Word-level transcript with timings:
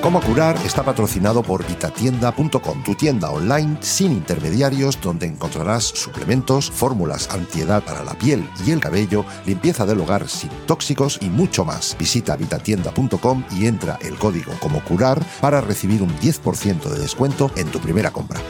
Cómo 0.00 0.20
curar 0.20 0.56
está 0.64 0.84
patrocinado 0.84 1.42
por 1.42 1.66
vitatienda.com, 1.66 2.84
tu 2.84 2.94
tienda 2.94 3.30
online 3.30 3.78
sin 3.80 4.12
intermediarios 4.12 5.00
donde 5.00 5.26
encontrarás 5.26 5.82
suplementos, 5.82 6.70
fórmulas 6.70 7.28
antiedad 7.30 7.82
para 7.82 8.04
la 8.04 8.14
piel 8.14 8.48
y 8.64 8.70
el 8.70 8.80
cabello, 8.80 9.24
limpieza 9.44 9.84
del 9.86 10.00
hogar 10.00 10.28
sin 10.28 10.50
tóxicos 10.66 11.18
y 11.20 11.28
mucho 11.28 11.64
más. 11.64 11.96
Visita 11.98 12.36
vitatienda.com 12.36 13.44
y 13.58 13.66
entra 13.66 13.98
el 14.00 14.14
código 14.14 14.52
como 14.60 14.82
curar 14.84 15.20
para 15.40 15.60
recibir 15.60 16.00
un 16.00 16.16
10% 16.20 16.88
de 16.88 16.98
descuento 17.00 17.50
en 17.56 17.66
tu 17.66 17.80
primera 17.80 18.12
compra. 18.12 18.40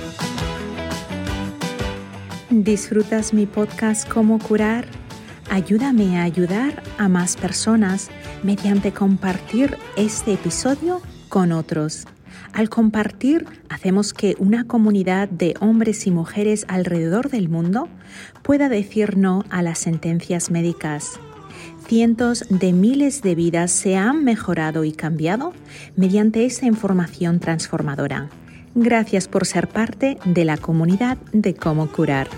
¿Disfrutas 2.51 3.33
mi 3.33 3.47
podcast 3.47 4.07
Cómo 4.07 4.39
curar? 4.39 4.87
Ayúdame 5.49 6.19
a 6.19 6.25
ayudar 6.25 6.83
a 6.99 7.09
más 7.09 7.37
personas 7.37 8.11
mediante 8.43 8.93
compartir 8.93 9.79
este 9.97 10.35
episodio 10.35 11.01
con 11.29 11.53
otros. 11.53 12.07
Al 12.53 12.69
compartir, 12.69 13.47
hacemos 13.69 14.13
que 14.13 14.35
una 14.39 14.65
comunidad 14.65 15.29
de 15.29 15.55
hombres 15.61 16.07
y 16.07 16.11
mujeres 16.11 16.65
alrededor 16.69 17.31
del 17.31 17.49
mundo 17.49 17.89
pueda 18.43 18.69
decir 18.69 19.17
no 19.17 19.45
a 19.51 19.63
las 19.63 19.79
sentencias 19.79 20.51
médicas. 20.51 21.21
Cientos 21.87 22.45
de 22.51 22.73
miles 22.73 23.23
de 23.23 23.35
vidas 23.35 23.71
se 23.71 23.97
han 23.97 24.25
mejorado 24.25 24.85
y 24.85 24.93
cambiado 24.93 25.53
mediante 25.97 26.45
esa 26.45 26.67
información 26.67 27.41
transformadora. 27.41 28.29
Gracias 28.75 29.27
por 29.27 29.47
ser 29.47 29.69
parte 29.69 30.19
de 30.25 30.45
la 30.45 30.57
comunidad 30.57 31.17
de 31.33 31.55
cómo 31.55 31.91
curar. 31.91 32.29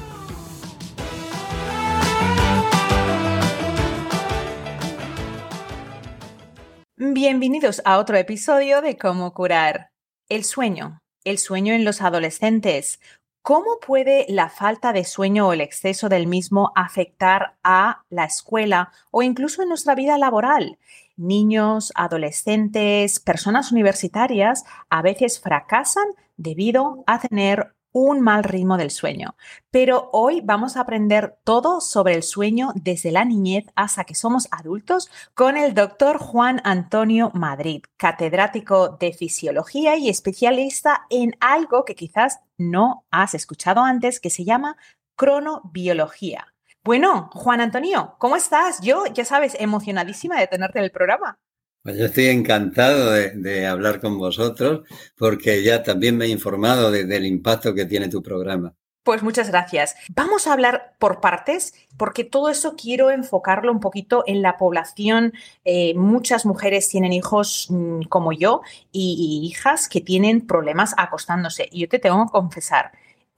Bienvenidos 7.02 7.80
a 7.86 7.96
otro 7.96 8.18
episodio 8.18 8.82
de 8.82 8.98
Cómo 8.98 9.32
curar 9.32 9.90
el 10.28 10.44
sueño, 10.44 11.00
el 11.24 11.38
sueño 11.38 11.72
en 11.72 11.82
los 11.82 12.02
adolescentes. 12.02 13.00
¿Cómo 13.40 13.78
puede 13.80 14.26
la 14.28 14.50
falta 14.50 14.92
de 14.92 15.04
sueño 15.04 15.48
o 15.48 15.54
el 15.54 15.62
exceso 15.62 16.10
del 16.10 16.26
mismo 16.26 16.72
afectar 16.76 17.56
a 17.64 18.04
la 18.10 18.24
escuela 18.24 18.92
o 19.10 19.22
incluso 19.22 19.62
en 19.62 19.70
nuestra 19.70 19.94
vida 19.94 20.18
laboral? 20.18 20.78
Niños, 21.16 21.90
adolescentes, 21.94 23.18
personas 23.18 23.72
universitarias 23.72 24.64
a 24.90 25.00
veces 25.00 25.40
fracasan 25.40 26.04
debido 26.36 27.02
a 27.06 27.18
tener 27.18 27.72
un 27.92 28.20
mal 28.20 28.44
ritmo 28.44 28.76
del 28.76 28.90
sueño. 28.90 29.36
Pero 29.70 30.10
hoy 30.12 30.40
vamos 30.42 30.76
a 30.76 30.80
aprender 30.80 31.38
todo 31.44 31.80
sobre 31.80 32.14
el 32.14 32.22
sueño 32.22 32.72
desde 32.74 33.12
la 33.12 33.24
niñez 33.24 33.66
hasta 33.74 34.04
que 34.04 34.14
somos 34.14 34.48
adultos 34.50 35.10
con 35.34 35.56
el 35.56 35.74
doctor 35.74 36.18
Juan 36.18 36.60
Antonio 36.64 37.30
Madrid, 37.34 37.82
catedrático 37.96 38.96
de 39.00 39.12
fisiología 39.12 39.96
y 39.96 40.08
especialista 40.08 41.06
en 41.10 41.36
algo 41.40 41.84
que 41.84 41.94
quizás 41.94 42.40
no 42.58 43.04
has 43.10 43.34
escuchado 43.34 43.82
antes, 43.82 44.20
que 44.20 44.30
se 44.30 44.44
llama 44.44 44.76
cronobiología. 45.16 46.46
Bueno, 46.82 47.28
Juan 47.34 47.60
Antonio, 47.60 48.14
¿cómo 48.18 48.36
estás? 48.36 48.80
Yo, 48.80 49.04
ya 49.06 49.24
sabes, 49.26 49.54
emocionadísima 49.60 50.40
de 50.40 50.46
tenerte 50.46 50.78
en 50.78 50.84
el 50.84 50.90
programa. 50.90 51.38
Pues 51.82 51.96
yo 51.96 52.06
estoy 52.06 52.26
encantado 52.26 53.12
de, 53.12 53.66
hablar 53.66 54.00
con 54.00 54.18
vosotros 54.18 54.86
porque 55.16 55.62
ya 55.62 55.82
también 55.82 56.16
me 56.16 56.26
he 56.26 56.28
informado 56.28 56.90
del 56.90 57.26
impacto 57.26 57.74
que 57.74 57.86
tiene 57.86 58.08
tu 58.08 58.22
programa. 58.22 58.74
Pues 59.02 59.22
muchas 59.22 59.48
gracias. 59.48 59.96
Vamos 60.14 60.46
a 60.46 60.52
hablar 60.52 60.94
por 60.98 61.20
partes 61.22 61.72
porque 61.96 62.22
todo 62.22 62.50
eso 62.50 62.76
quiero 62.76 63.10
enfocarlo 63.10 63.72
un 63.72 63.80
poquito 63.80 64.24
en 64.26 64.42
la 64.42 64.58
población. 64.58 65.32
Eh, 65.64 65.94
muchas 65.94 66.44
mujeres 66.44 66.86
tienen 66.90 67.14
hijos 67.14 67.68
mm, 67.70 68.02
como 68.02 68.32
yo 68.32 68.60
y, 68.92 69.40
y 69.42 69.46
hijas 69.48 69.88
que 69.88 70.02
tienen 70.02 70.46
problemas 70.46 70.94
acostándose. 70.98 71.66
Y 71.72 71.80
yo 71.80 71.88
te 71.88 71.98
tengo 71.98 72.26
que 72.26 72.32
confesar, 72.32 72.92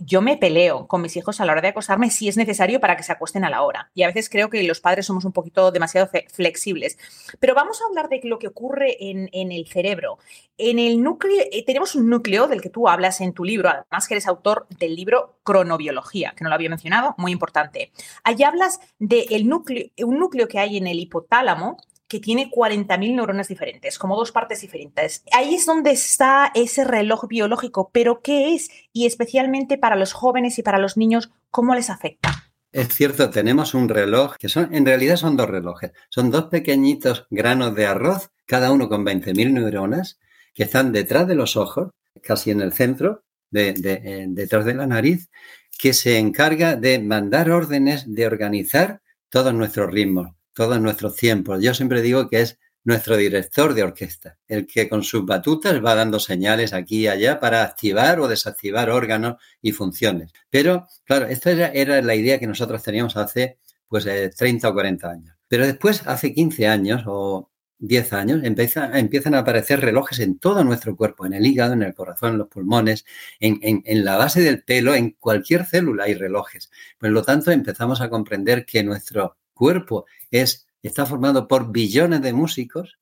yo 0.04 0.22
me 0.22 0.36
peleo 0.36 0.86
con 0.86 1.02
mis 1.02 1.16
hijos 1.16 1.40
a 1.40 1.44
la 1.44 1.52
hora 1.52 1.60
de 1.60 1.68
acostarme 1.68 2.10
si 2.10 2.28
es 2.28 2.36
necesario 2.36 2.80
para 2.80 2.96
que 2.96 3.02
se 3.02 3.12
acuesten 3.12 3.44
a 3.44 3.50
la 3.50 3.62
hora. 3.62 3.90
Y 3.94 4.02
a 4.02 4.06
veces 4.06 4.28
creo 4.28 4.50
que 4.50 4.62
los 4.62 4.80
padres 4.80 5.06
somos 5.06 5.24
un 5.24 5.32
poquito 5.32 5.70
demasiado 5.70 6.08
flexibles. 6.32 6.98
Pero 7.40 7.54
vamos 7.54 7.80
a 7.80 7.86
hablar 7.86 8.08
de 8.08 8.20
lo 8.24 8.38
que 8.38 8.48
ocurre 8.48 8.96
en, 9.00 9.28
el 9.32 9.66
cerebro. 9.66 10.18
En 10.58 10.78
el 10.78 11.02
núcleo, 11.02 11.42
eh, 11.50 11.64
tenemos 11.64 11.94
un 11.94 12.08
núcleo 12.08 12.46
del 12.46 12.60
que 12.60 12.70
tú 12.70 12.88
hablas 12.88 13.20
en 13.20 13.32
tu 13.32 13.44
libro, 13.44 13.68
además 13.68 14.08
que 14.08 14.14
eres 14.14 14.26
autor 14.26 14.66
del 14.78 14.94
libro 14.94 15.38
Cronobiología, 15.42 16.34
que 16.36 16.44
no 16.44 16.50
lo 16.50 16.54
había 16.54 16.70
mencionado, 16.70 17.14
muy 17.18 17.32
importante. 17.32 17.92
Allí 18.24 18.44
hablas 18.44 18.80
de 18.98 19.26
núcleo, 19.44 19.88
un 20.04 20.18
núcleo 20.18 20.48
que 20.48 20.58
hay 20.58 20.76
en 20.76 20.86
el 20.86 20.98
hipotálamo, 20.98 21.76
que 22.12 22.20
tiene 22.20 22.50
40.000 22.50 23.14
neuronas 23.14 23.48
diferentes, 23.48 23.98
como 23.98 24.16
dos 24.16 24.32
partes 24.32 24.60
diferentes. 24.60 25.24
Ahí 25.32 25.54
es 25.54 25.64
donde 25.64 25.92
está 25.92 26.52
ese 26.54 26.84
reloj 26.84 27.26
biológico, 27.26 27.88
pero 27.90 28.20
¿qué 28.20 28.54
es? 28.54 28.68
Y 28.92 29.06
especialmente 29.06 29.78
para 29.78 29.96
los 29.96 30.12
jóvenes 30.12 30.58
y 30.58 30.62
para 30.62 30.76
los 30.76 30.98
niños, 30.98 31.30
¿cómo 31.50 31.74
les 31.74 31.88
afecta? 31.88 32.52
Es 32.70 32.88
cierto, 32.88 33.30
tenemos 33.30 33.72
un 33.72 33.88
reloj 33.88 34.36
que 34.36 34.50
son, 34.50 34.74
en 34.74 34.84
realidad 34.84 35.16
son 35.16 35.38
dos 35.38 35.48
relojes. 35.48 35.92
Son 36.10 36.30
dos 36.30 36.50
pequeñitos 36.50 37.26
granos 37.30 37.74
de 37.74 37.86
arroz, 37.86 38.30
cada 38.44 38.72
uno 38.72 38.90
con 38.90 39.06
20.000 39.06 39.50
neuronas, 39.50 40.18
que 40.52 40.64
están 40.64 40.92
detrás 40.92 41.26
de 41.26 41.34
los 41.34 41.56
ojos, 41.56 41.92
casi 42.22 42.50
en 42.50 42.60
el 42.60 42.74
centro, 42.74 43.24
eh, 43.54 44.26
detrás 44.28 44.66
de 44.66 44.74
la 44.74 44.86
nariz, 44.86 45.30
que 45.78 45.94
se 45.94 46.18
encarga 46.18 46.76
de 46.76 46.98
mandar 46.98 47.50
órdenes, 47.50 48.04
de 48.06 48.26
organizar 48.26 49.00
todos 49.30 49.54
nuestros 49.54 49.90
ritmos 49.90 50.34
todos 50.52 50.80
nuestros 50.80 51.16
tiempos. 51.16 51.62
Yo 51.62 51.74
siempre 51.74 52.02
digo 52.02 52.28
que 52.28 52.40
es 52.40 52.58
nuestro 52.84 53.16
director 53.16 53.74
de 53.74 53.84
orquesta, 53.84 54.38
el 54.48 54.66
que 54.66 54.88
con 54.88 55.02
sus 55.02 55.24
batutas 55.24 55.84
va 55.84 55.94
dando 55.94 56.18
señales 56.18 56.72
aquí 56.72 57.00
y 57.02 57.08
allá 57.08 57.38
para 57.38 57.62
activar 57.62 58.20
o 58.20 58.28
desactivar 58.28 58.90
órganos 58.90 59.36
y 59.60 59.72
funciones. 59.72 60.32
Pero, 60.50 60.88
claro, 61.04 61.26
esta 61.26 61.52
era, 61.52 62.02
la 62.02 62.14
idea 62.14 62.38
que 62.38 62.46
nosotros 62.46 62.82
teníamos 62.82 63.16
hace 63.16 63.58
pues 63.88 64.04
30 64.04 64.66
eh, 64.66 64.70
o 64.70 64.74
40 64.74 65.10
años. 65.10 65.36
Pero 65.48 65.66
después, 65.66 66.02
hace 66.06 66.32
15 66.32 66.66
años 66.66 67.02
o 67.06 67.50
10 67.78 68.12
años, 68.14 68.40
empiezan 68.44 69.34
a 69.34 69.38
aparecer 69.38 69.80
relojes 69.80 70.18
en 70.20 70.38
todo 70.38 70.64
nuestro 70.64 70.96
cuerpo, 70.96 71.26
en 71.26 71.34
el 71.34 71.46
hígado, 71.46 71.74
en 71.74 71.82
el 71.82 71.94
corazón, 71.94 72.32
en 72.32 72.38
los 72.38 72.48
pulmones, 72.48 73.04
en, 73.38 73.60
en 73.62 74.04
la 74.04 74.16
base 74.16 74.40
del 74.40 74.62
pelo, 74.62 74.94
en 74.94 75.10
cualquier 75.18 75.66
célula 75.66 76.04
hay 76.04 76.14
relojes. 76.14 76.70
Por 76.98 77.10
lo 77.10 77.22
tanto, 77.22 77.50
empezamos 77.50 78.00
a 78.00 78.08
comprender 78.08 78.64
que 78.64 78.82
nuestro 78.82 79.36
cuerpo 79.52 80.06
es, 80.32 80.66
está 80.82 81.06
formado 81.06 81.46
por 81.46 81.70
billones 81.70 82.22
de 82.22 82.32
músicos, 82.32 82.98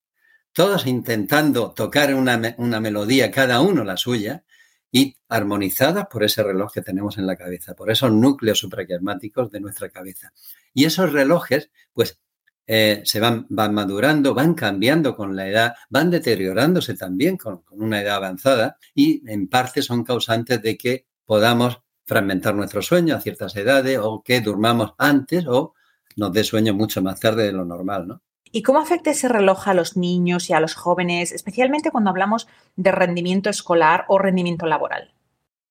todos 0.52 0.86
intentando 0.86 1.72
tocar 1.72 2.14
una, 2.14 2.54
una 2.58 2.80
melodía, 2.80 3.30
cada 3.30 3.60
uno 3.60 3.84
la 3.84 3.96
suya, 3.96 4.44
y 4.92 5.16
armonizadas 5.28 6.06
por 6.08 6.24
ese 6.24 6.42
reloj 6.42 6.72
que 6.72 6.82
tenemos 6.82 7.16
en 7.16 7.26
la 7.26 7.36
cabeza, 7.36 7.74
por 7.74 7.90
esos 7.90 8.12
núcleos 8.12 8.58
supraquiasmáticos 8.58 9.50
de 9.50 9.60
nuestra 9.60 9.88
cabeza. 9.88 10.32
Y 10.74 10.84
esos 10.84 11.12
relojes, 11.12 11.70
pues, 11.92 12.18
eh, 12.66 13.02
se 13.04 13.20
van, 13.20 13.46
van, 13.48 13.74
madurando, 13.74 14.34
van 14.34 14.54
cambiando 14.54 15.16
con 15.16 15.34
la 15.34 15.48
edad, 15.48 15.74
van 15.88 16.10
deteriorándose 16.10 16.94
también 16.94 17.36
con, 17.36 17.62
con, 17.62 17.82
una 17.82 18.00
edad 18.00 18.16
avanzada 18.16 18.76
y 18.94 19.28
en 19.28 19.48
parte 19.48 19.82
son 19.82 20.04
causantes 20.04 20.62
de 20.62 20.76
que 20.76 21.06
podamos 21.24 21.80
fragmentar 22.04 22.54
nuestro 22.54 22.80
sueño 22.82 23.16
a 23.16 23.20
ciertas 23.20 23.56
edades 23.56 23.98
o 24.00 24.22
que 24.22 24.40
durmamos 24.40 24.94
antes 24.98 25.46
o 25.48 25.74
nos 26.20 26.32
dé 26.32 26.44
sueño 26.44 26.74
mucho 26.74 27.02
más 27.02 27.18
tarde 27.18 27.44
de 27.44 27.52
lo 27.52 27.64
normal, 27.64 28.06
¿no? 28.06 28.22
¿Y 28.52 28.62
cómo 28.62 28.80
afecta 28.80 29.10
ese 29.10 29.28
reloj 29.28 29.68
a 29.68 29.74
los 29.74 29.96
niños 29.96 30.50
y 30.50 30.52
a 30.52 30.60
los 30.60 30.74
jóvenes, 30.74 31.32
especialmente 31.32 31.90
cuando 31.90 32.10
hablamos 32.10 32.46
de 32.76 32.92
rendimiento 32.92 33.48
escolar 33.48 34.04
o 34.08 34.18
rendimiento 34.18 34.66
laboral? 34.66 35.14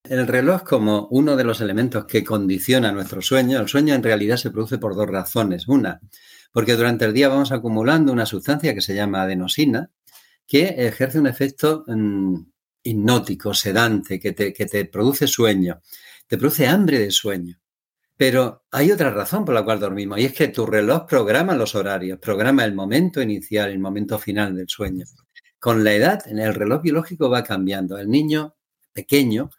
El 0.03 0.25
reloj 0.25 0.63
como 0.63 1.07
uno 1.11 1.35
de 1.35 1.43
los 1.43 1.61
elementos 1.61 2.05
que 2.05 2.23
condiciona 2.23 2.91
nuestro 2.91 3.21
sueño, 3.21 3.59
el 3.59 3.67
sueño 3.67 3.93
en 3.93 4.01
realidad 4.01 4.37
se 4.37 4.49
produce 4.49 4.77
por 4.77 4.95
dos 4.95 5.07
razones. 5.07 5.67
Una, 5.67 5.99
porque 6.51 6.75
durante 6.75 7.05
el 7.05 7.13
día 7.13 7.27
vamos 7.27 7.51
acumulando 7.51 8.11
una 8.11 8.25
sustancia 8.25 8.73
que 8.73 8.81
se 8.81 8.95
llama 8.95 9.21
adenosina, 9.21 9.91
que 10.47 10.87
ejerce 10.87 11.19
un 11.19 11.27
efecto 11.27 11.83
mm, 11.85 12.35
hipnótico, 12.83 13.53
sedante, 13.53 14.19
que 14.19 14.31
te, 14.31 14.51
que 14.53 14.65
te 14.65 14.85
produce 14.85 15.27
sueño, 15.27 15.81
te 16.27 16.37
produce 16.37 16.65
hambre 16.65 16.97
de 16.97 17.11
sueño. 17.11 17.59
Pero 18.19 18.65
hay 18.71 18.91
otra 18.91 19.11
razón 19.11 19.45
por 19.45 19.55
la 19.55 19.63
cual 19.63 19.79
dormimos 19.79 20.19
y 20.19 20.25
es 20.25 20.33
que 20.33 20.49
tu 20.49 20.65
reloj 20.65 21.05
programa 21.07 21.55
los 21.55 21.73
horarios, 21.73 22.19
programa 22.19 22.65
el 22.65 22.73
momento 22.73 23.21
inicial, 23.21 23.71
el 23.71 23.79
momento 23.79 24.19
final 24.19 24.57
del 24.57 24.67
sueño. 24.67 25.05
Con 25.57 25.85
la 25.85 25.93
edad, 25.93 26.27
el 26.27 26.53
reloj 26.53 26.81
biológico 26.81 27.29
va 27.29 27.45
cambiando. 27.45 27.97
El 27.97 28.09
niño 28.09 28.57
pequeño 28.91 29.51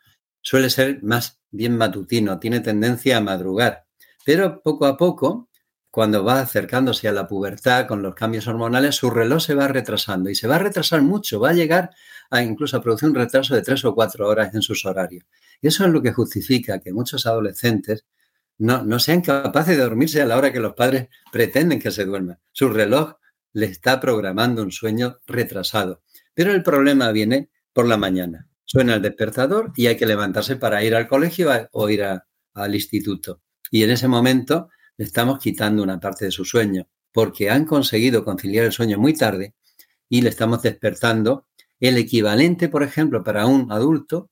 suele 0.42 0.68
ser 0.68 1.02
más 1.02 1.40
bien 1.50 1.78
matutino, 1.78 2.38
tiene 2.38 2.60
tendencia 2.60 3.16
a 3.16 3.22
madrugar. 3.22 3.86
Pero 4.26 4.60
poco 4.60 4.84
a 4.84 4.98
poco, 4.98 5.48
cuando 5.90 6.22
va 6.22 6.40
acercándose 6.40 7.08
a 7.08 7.12
la 7.12 7.26
pubertad 7.26 7.86
con 7.86 8.02
los 8.02 8.14
cambios 8.14 8.46
hormonales, 8.46 8.94
su 8.94 9.08
reloj 9.08 9.42
se 9.42 9.54
va 9.54 9.68
retrasando 9.68 10.28
y 10.28 10.34
se 10.34 10.48
va 10.48 10.56
a 10.56 10.58
retrasar 10.58 11.00
mucho, 11.00 11.40
va 11.40 11.48
a 11.48 11.54
llegar 11.54 11.92
a 12.28 12.42
incluso 12.42 12.76
a 12.76 12.82
producir 12.82 13.08
un 13.08 13.14
retraso 13.14 13.54
de 13.54 13.62
tres 13.62 13.82
o 13.86 13.94
cuatro 13.94 14.28
horas 14.28 14.54
en 14.54 14.60
sus 14.60 14.84
horarios. 14.84 15.24
Y 15.62 15.68
eso 15.68 15.86
es 15.86 15.90
lo 15.90 16.02
que 16.02 16.12
justifica 16.12 16.78
que 16.78 16.92
muchos 16.92 17.24
adolescentes 17.24 18.04
no, 18.60 18.84
no 18.84 18.98
sean 18.98 19.22
capaces 19.22 19.76
de 19.76 19.82
dormirse 19.82 20.20
a 20.20 20.26
la 20.26 20.36
hora 20.36 20.52
que 20.52 20.60
los 20.60 20.74
padres 20.74 21.08
pretenden 21.32 21.80
que 21.80 21.90
se 21.90 22.04
duerman. 22.04 22.38
Su 22.52 22.68
reloj 22.68 23.14
le 23.54 23.66
está 23.66 23.98
programando 24.00 24.62
un 24.62 24.70
sueño 24.70 25.18
retrasado. 25.26 26.02
Pero 26.34 26.52
el 26.52 26.62
problema 26.62 27.10
viene 27.10 27.48
por 27.72 27.88
la 27.88 27.96
mañana. 27.96 28.48
Suena 28.66 28.94
el 28.94 29.02
despertador 29.02 29.72
y 29.76 29.86
hay 29.86 29.96
que 29.96 30.06
levantarse 30.06 30.56
para 30.56 30.84
ir 30.84 30.94
al 30.94 31.08
colegio 31.08 31.48
o 31.72 31.88
ir 31.88 32.04
al 32.04 32.74
instituto. 32.74 33.40
Y 33.70 33.82
en 33.82 33.90
ese 33.90 34.08
momento 34.08 34.68
le 34.98 35.06
estamos 35.06 35.38
quitando 35.38 35.82
una 35.82 35.98
parte 35.98 36.26
de 36.26 36.30
su 36.30 36.44
sueño, 36.44 36.86
porque 37.12 37.48
han 37.48 37.64
conseguido 37.64 38.24
conciliar 38.24 38.66
el 38.66 38.72
sueño 38.72 38.98
muy 38.98 39.14
tarde 39.14 39.54
y 40.06 40.20
le 40.20 40.28
estamos 40.28 40.60
despertando 40.60 41.46
el 41.80 41.96
equivalente, 41.96 42.68
por 42.68 42.82
ejemplo, 42.82 43.24
para 43.24 43.46
un 43.46 43.72
adulto 43.72 44.30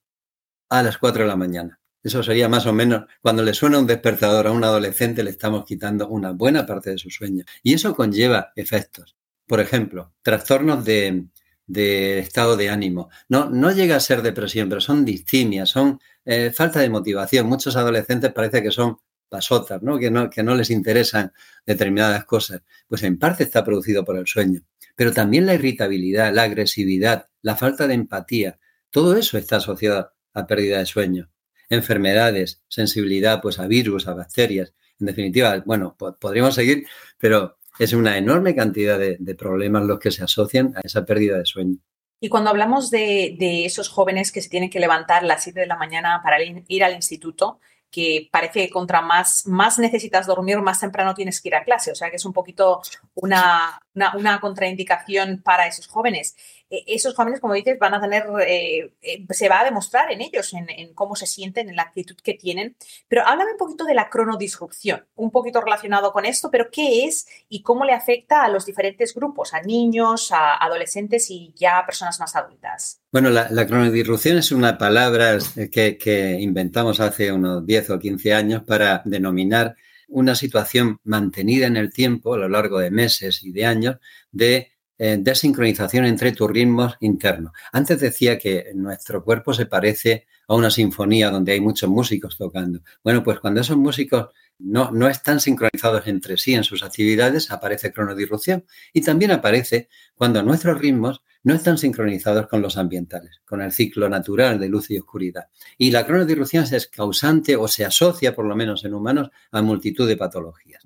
a 0.68 0.82
las 0.82 0.98
4 0.98 1.22
de 1.22 1.28
la 1.28 1.36
mañana. 1.36 1.80
Eso 2.08 2.22
sería 2.22 2.48
más 2.48 2.64
o 2.64 2.72
menos, 2.72 3.04
cuando 3.20 3.42
le 3.42 3.52
suena 3.52 3.78
un 3.78 3.86
despertador 3.86 4.46
a 4.46 4.50
un 4.50 4.64
adolescente, 4.64 5.22
le 5.22 5.28
estamos 5.28 5.66
quitando 5.66 6.08
una 6.08 6.32
buena 6.32 6.64
parte 6.64 6.88
de 6.88 6.96
su 6.96 7.10
sueño. 7.10 7.44
Y 7.62 7.74
eso 7.74 7.94
conlleva 7.94 8.50
efectos. 8.56 9.14
Por 9.46 9.60
ejemplo, 9.60 10.14
trastornos 10.22 10.86
de, 10.86 11.26
estado 11.66 12.56
de 12.56 12.70
ánimo. 12.70 13.10
No, 13.28 13.50
no 13.50 13.72
llega 13.72 13.96
a 13.96 14.00
ser 14.00 14.22
depresión, 14.22 14.70
pero 14.70 14.80
son 14.80 15.04
distimias, 15.04 15.68
son 15.68 16.00
eh, 16.24 16.50
falta 16.50 16.80
de 16.80 16.88
motivación. 16.88 17.46
Muchos 17.46 17.76
adolescentes 17.76 18.32
parece 18.32 18.62
que 18.62 18.70
son 18.70 18.96
pasotas, 19.28 19.82
¿no? 19.82 19.98
Que, 19.98 20.10
¿no? 20.10 20.30
que 20.30 20.42
no 20.42 20.54
les 20.54 20.70
interesan 20.70 21.34
determinadas 21.66 22.24
cosas. 22.24 22.62
Pues 22.88 23.02
en 23.02 23.18
parte 23.18 23.44
está 23.44 23.62
producido 23.62 24.02
por 24.02 24.16
el 24.16 24.26
sueño. 24.26 24.62
Pero 24.96 25.12
también 25.12 25.44
la 25.44 25.52
irritabilidad, 25.52 26.32
la 26.32 26.44
agresividad, 26.44 27.28
la 27.42 27.54
falta 27.54 27.86
de 27.86 27.92
empatía, 27.92 28.58
todo 28.88 29.14
eso 29.14 29.36
está 29.36 29.56
asociado 29.56 30.10
a 30.32 30.46
pérdida 30.46 30.78
de 30.78 30.86
sueño 30.86 31.28
enfermedades, 31.68 32.62
sensibilidad 32.68 33.40
pues 33.40 33.58
a 33.58 33.66
virus, 33.66 34.08
a 34.08 34.14
bacterias. 34.14 34.74
En 35.00 35.06
definitiva, 35.06 35.62
bueno, 35.64 35.96
podríamos 35.96 36.54
seguir, 36.54 36.86
pero 37.18 37.58
es 37.78 37.92
una 37.92 38.18
enorme 38.18 38.54
cantidad 38.54 38.98
de, 38.98 39.34
problemas 39.34 39.84
los 39.84 40.00
que 40.00 40.10
se 40.10 40.24
asocian 40.24 40.74
a 40.76 40.80
esa 40.82 41.04
pérdida 41.04 41.38
de 41.38 41.46
sueño. 41.46 41.76
Y 42.20 42.28
cuando 42.28 42.50
hablamos 42.50 42.90
de, 42.90 43.64
esos 43.64 43.88
jóvenes 43.88 44.32
que 44.32 44.42
se 44.42 44.48
tienen 44.48 44.70
que 44.70 44.80
levantar 44.80 45.22
a 45.22 45.26
las 45.26 45.44
7 45.44 45.60
de 45.60 45.66
la 45.66 45.76
mañana 45.76 46.20
para 46.22 46.38
ir 46.42 46.84
al 46.84 46.94
instituto, 46.94 47.60
que 47.90 48.28
parece 48.30 48.66
que 48.66 48.70
contra 48.70 49.00
más, 49.00 49.46
más 49.46 49.78
necesitas 49.78 50.26
dormir, 50.26 50.58
más 50.58 50.80
temprano 50.80 51.14
tienes 51.14 51.40
que 51.40 51.48
ir 51.48 51.54
a 51.54 51.64
clase. 51.64 51.90
O 51.92 51.94
sea 51.94 52.10
que 52.10 52.16
es 52.16 52.24
un 52.24 52.32
poquito 52.32 52.82
una, 53.14 53.80
una, 53.94 54.40
contraindicación 54.40 55.42
para 55.42 55.66
esos 55.66 55.86
jóvenes. 55.86 56.36
E, 56.70 56.84
esos 56.86 57.14
jóvenes, 57.14 57.40
como 57.40 57.54
dices, 57.54 57.78
van 57.78 57.94
a 57.94 58.00
tener, 58.00 58.24
eh, 58.46 58.92
eh, 59.02 59.26
se 59.30 59.48
va 59.48 59.60
a 59.60 59.64
demostrar 59.64 60.10
en 60.12 60.20
ellos, 60.20 60.52
en, 60.54 60.94
cómo 60.94 61.16
se 61.16 61.26
sienten, 61.26 61.68
en 61.68 61.76
la 61.76 61.82
actitud 61.82 62.16
que 62.22 62.34
tienen. 62.34 62.76
Pero 63.08 63.26
háblame 63.26 63.52
un 63.52 63.58
poquito 63.58 63.84
de 63.84 63.94
la 63.94 64.08
cronodisrupción, 64.08 65.06
un 65.14 65.30
poquito 65.30 65.60
relacionado 65.60 66.12
con 66.12 66.24
esto, 66.24 66.50
pero 66.50 66.70
¿qué 66.70 67.04
es 67.04 67.26
y 67.48 67.62
cómo 67.62 67.84
le 67.84 67.92
afecta 67.92 68.44
a 68.44 68.48
los 68.48 68.66
diferentes 68.66 69.14
grupos, 69.14 69.54
a 69.54 69.62
niños, 69.62 70.32
a 70.32 70.56
adolescentes 70.56 71.30
y 71.30 71.54
ya 71.56 71.78
a 71.78 71.86
personas 71.86 72.20
más 72.20 72.36
adultas? 72.36 73.00
Bueno, 73.10 73.30
la, 73.30 73.48
la 73.50 73.66
cronodisrupción 73.66 74.38
es 74.38 74.52
una 74.52 74.76
palabra 74.78 75.38
que, 75.72 75.96
que 75.96 76.40
inventamos 76.40 77.00
hace 77.00 77.32
unos 77.32 77.64
10 77.66 77.90
o 77.90 77.98
15 77.98 78.34
años 78.34 78.62
para 78.64 79.02
denominar 79.04 79.76
una 80.08 80.34
situación 80.34 81.00
mantenida 81.04 81.66
en 81.66 81.76
el 81.76 81.92
tiempo, 81.92 82.34
a 82.34 82.38
lo 82.38 82.48
largo 82.48 82.78
de 82.78 82.90
meses 82.90 83.42
y 83.42 83.52
de 83.52 83.66
años, 83.66 83.96
de 84.32 84.72
eh, 84.98 85.16
desincronización 85.20 86.04
entre 86.04 86.32
tus 86.32 86.50
ritmos 86.50 86.96
internos. 87.00 87.52
Antes 87.72 88.00
decía 88.00 88.38
que 88.38 88.72
nuestro 88.74 89.22
cuerpo 89.24 89.54
se 89.54 89.66
parece 89.66 90.26
a 90.48 90.54
una 90.54 90.70
sinfonía 90.70 91.30
donde 91.30 91.52
hay 91.52 91.60
muchos 91.60 91.88
músicos 91.88 92.36
tocando. 92.36 92.80
Bueno, 93.04 93.22
pues 93.22 93.38
cuando 93.38 93.60
esos 93.60 93.76
músicos 93.76 94.28
no, 94.58 94.90
no 94.90 95.08
están 95.08 95.40
sincronizados 95.40 96.06
entre 96.06 96.36
sí 96.36 96.54
en 96.54 96.64
sus 96.64 96.82
actividades, 96.82 97.50
aparece 97.50 97.92
cronodirrupción. 97.92 98.64
Y 98.92 99.02
también 99.02 99.30
aparece 99.30 99.88
cuando 100.16 100.42
nuestros 100.42 100.78
ritmos 100.78 101.22
no 101.44 101.54
están 101.54 101.78
sincronizados 101.78 102.48
con 102.48 102.60
los 102.60 102.76
ambientales, 102.76 103.40
con 103.44 103.62
el 103.62 103.72
ciclo 103.72 104.08
natural 104.08 104.58
de 104.58 104.68
luz 104.68 104.90
y 104.90 104.98
oscuridad. 104.98 105.48
Y 105.76 105.90
la 105.90 106.04
cronodirrupción 106.04 106.64
es 106.64 106.88
causante 106.88 107.56
o 107.56 107.68
se 107.68 107.84
asocia, 107.84 108.34
por 108.34 108.46
lo 108.46 108.56
menos 108.56 108.84
en 108.84 108.94
humanos, 108.94 109.30
a 109.52 109.62
multitud 109.62 110.08
de 110.08 110.16
patologías. 110.16 110.82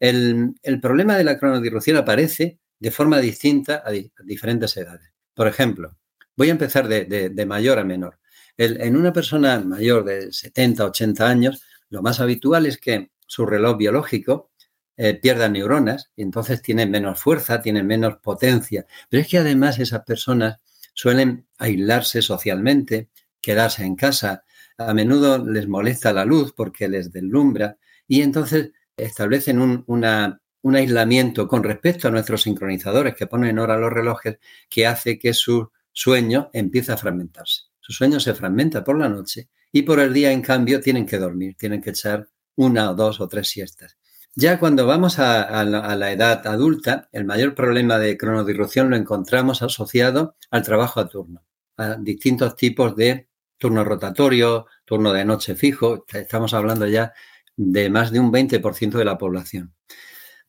El, 0.00 0.54
el, 0.62 0.80
problema 0.80 1.16
de 1.16 1.24
la 1.24 1.38
cronodirrupción 1.38 1.96
aparece 1.96 2.58
de 2.78 2.90
forma 2.90 3.20
distinta 3.20 3.82
a, 3.84 3.90
diferentes 4.24 4.76
edades. 4.76 5.12
Por 5.34 5.48
ejemplo, 5.48 5.96
voy 6.36 6.48
a 6.48 6.52
empezar 6.52 6.88
de, 6.88 7.46
mayor 7.46 7.78
a 7.78 7.84
menor. 7.84 8.18
en 8.56 8.96
una 8.96 9.12
persona 9.12 9.60
mayor 9.60 10.04
de 10.04 10.32
70, 10.32 10.84
80 10.84 11.28
años, 11.28 11.62
lo 11.90 12.02
más 12.02 12.20
habitual 12.20 12.66
es 12.66 12.78
que 12.78 13.10
su 13.26 13.46
reloj 13.46 13.76
biológico 13.76 14.50
eh, 14.96 15.14
pierda 15.14 15.48
neuronas 15.48 16.10
y 16.16 16.22
entonces 16.22 16.62
tiene 16.62 16.86
menos 16.86 17.20
fuerza, 17.20 17.60
tiene 17.60 17.82
menos 17.82 18.16
potencia. 18.22 18.86
Pero 19.10 19.20
es 19.20 19.28
que 19.28 19.38
además 19.38 19.78
esas 19.78 20.04
personas 20.04 20.58
suelen 20.94 21.46
aislarse 21.58 22.22
socialmente, 22.22 23.10
quedarse 23.40 23.84
en 23.84 23.96
casa. 23.96 24.44
A 24.78 24.94
menudo 24.94 25.44
les 25.44 25.68
molesta 25.68 26.12
la 26.12 26.24
luz 26.24 26.52
porque 26.56 26.88
les 26.88 27.12
deslumbra 27.12 27.76
y 28.08 28.22
entonces 28.22 28.70
establecen 28.96 29.60
un, 29.60 29.84
una, 29.86 30.40
un 30.62 30.76
aislamiento 30.76 31.46
con 31.46 31.62
respecto 31.62 32.08
a 32.08 32.10
nuestros 32.10 32.42
sincronizadores 32.42 33.14
que 33.14 33.26
ponen 33.26 33.50
en 33.50 33.58
hora 33.58 33.78
los 33.78 33.92
relojes 33.92 34.38
que 34.68 34.86
hace 34.86 35.18
que 35.18 35.32
su 35.32 35.70
sueño 35.92 36.50
empiece 36.52 36.92
a 36.92 36.96
fragmentarse. 36.96 37.62
Su 37.80 37.92
sueño 37.92 38.18
se 38.18 38.34
fragmenta 38.34 38.82
por 38.82 38.98
la 38.98 39.08
noche 39.08 39.48
y 39.70 39.82
por 39.82 40.00
el 40.00 40.12
día, 40.12 40.32
en 40.32 40.42
cambio, 40.42 40.80
tienen 40.80 41.06
que 41.06 41.18
dormir, 41.18 41.54
tienen 41.56 41.80
que 41.80 41.90
echar 41.90 42.28
una 42.56 42.90
o 42.90 42.94
dos 42.94 43.20
o 43.20 43.28
tres 43.28 43.48
siestas. 43.48 43.96
Ya 44.34 44.58
cuando 44.58 44.86
vamos 44.86 45.18
a, 45.18 45.64
la, 45.64 46.12
edad 46.12 46.46
adulta, 46.46 47.08
el 47.12 47.24
mayor 47.24 47.54
problema 47.54 47.98
de 47.98 48.16
cronodirrupción 48.16 48.90
lo 48.90 48.96
encontramos 48.96 49.62
asociado 49.62 50.36
al 50.50 50.62
trabajo 50.62 51.00
a 51.00 51.08
turno, 51.08 51.44
a 51.76 51.94
distintos 51.94 52.56
tipos 52.56 52.96
de 52.96 53.28
turno 53.56 53.84
rotatorio, 53.84 54.66
turno 54.84 55.12
de 55.12 55.24
noche 55.24 55.54
fijo. 55.54 56.04
Estamos 56.12 56.52
hablando 56.52 56.86
ya 56.86 57.14
de 57.56 57.88
más 57.88 58.10
de 58.10 58.20
un 58.20 58.32
20% 58.32 58.98
de 58.98 59.04
la 59.04 59.16
población. 59.16 59.75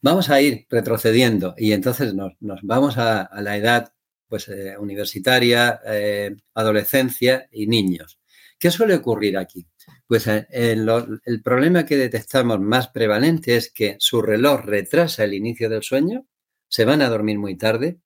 Vamos 0.02 0.30
a 0.30 0.40
ir 0.42 0.68
retrocediendo 0.70 1.56
y 1.58 1.72
entonces 1.72 2.14
nos, 2.14 2.34
vamos 2.62 2.98
a, 2.98 3.30
la 3.42 3.58
edad 3.58 3.94
pues, 4.28 4.48
eh, 4.48 4.78
universitaria, 4.78 5.82
eh, 5.86 6.36
adolescencia 6.54 7.48
y 7.52 7.66
niños. 7.66 8.20
¿Qué 8.60 8.70
suele 8.70 8.96
ocurrir 8.96 9.38
aquí? 9.38 9.68
Pues 10.08 10.28
eh, 10.28 10.48
el, 10.52 11.42
problema 11.44 11.86
que 11.86 11.98
detectamos 11.98 12.60
más 12.60 12.90
prevalente 12.90 13.56
es 13.56 13.72
que 13.72 13.96
su 14.00 14.22
reloj 14.22 14.62
retrasa 14.66 15.24
el 15.24 15.34
inicio 15.34 15.70
del 15.70 15.84
sueño, 15.84 16.28
se 16.68 16.86
van 16.86 17.02
a 17.02 17.10
dormir 17.10 17.40
muy 17.40 17.58
tarde, 17.58 18.00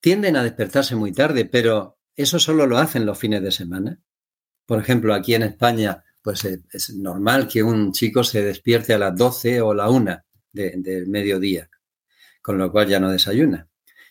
tienden 0.00 0.36
a 0.36 0.42
despertarse 0.42 0.96
muy 0.96 1.12
tarde, 1.12 1.44
pero 1.44 1.98
eso 2.16 2.38
solo 2.38 2.66
lo 2.66 2.78
hacen 2.78 3.04
los 3.04 3.18
fines 3.18 3.42
de 3.42 3.50
semana. 3.52 4.00
Por 4.66 4.80
ejemplo, 4.80 5.14
aquí 5.14 5.34
en 5.34 5.42
España, 5.42 6.02
pues 6.22 6.44
es 6.44 6.90
normal 6.94 7.48
que 7.48 7.62
un 7.62 7.92
chico 7.92 8.24
se 8.24 8.42
despierte 8.42 8.94
a 8.94 8.98
las 8.98 9.16
12 9.16 9.60
o 9.60 9.74
la 9.74 9.90
1 9.90 10.23
del 10.54 11.06
mediodía, 11.08 11.68
con 12.40 12.56
lo 12.56 12.72
cual 12.72 12.88
ya 12.88 13.00
no 13.00 13.10
desayuna. 13.10 13.68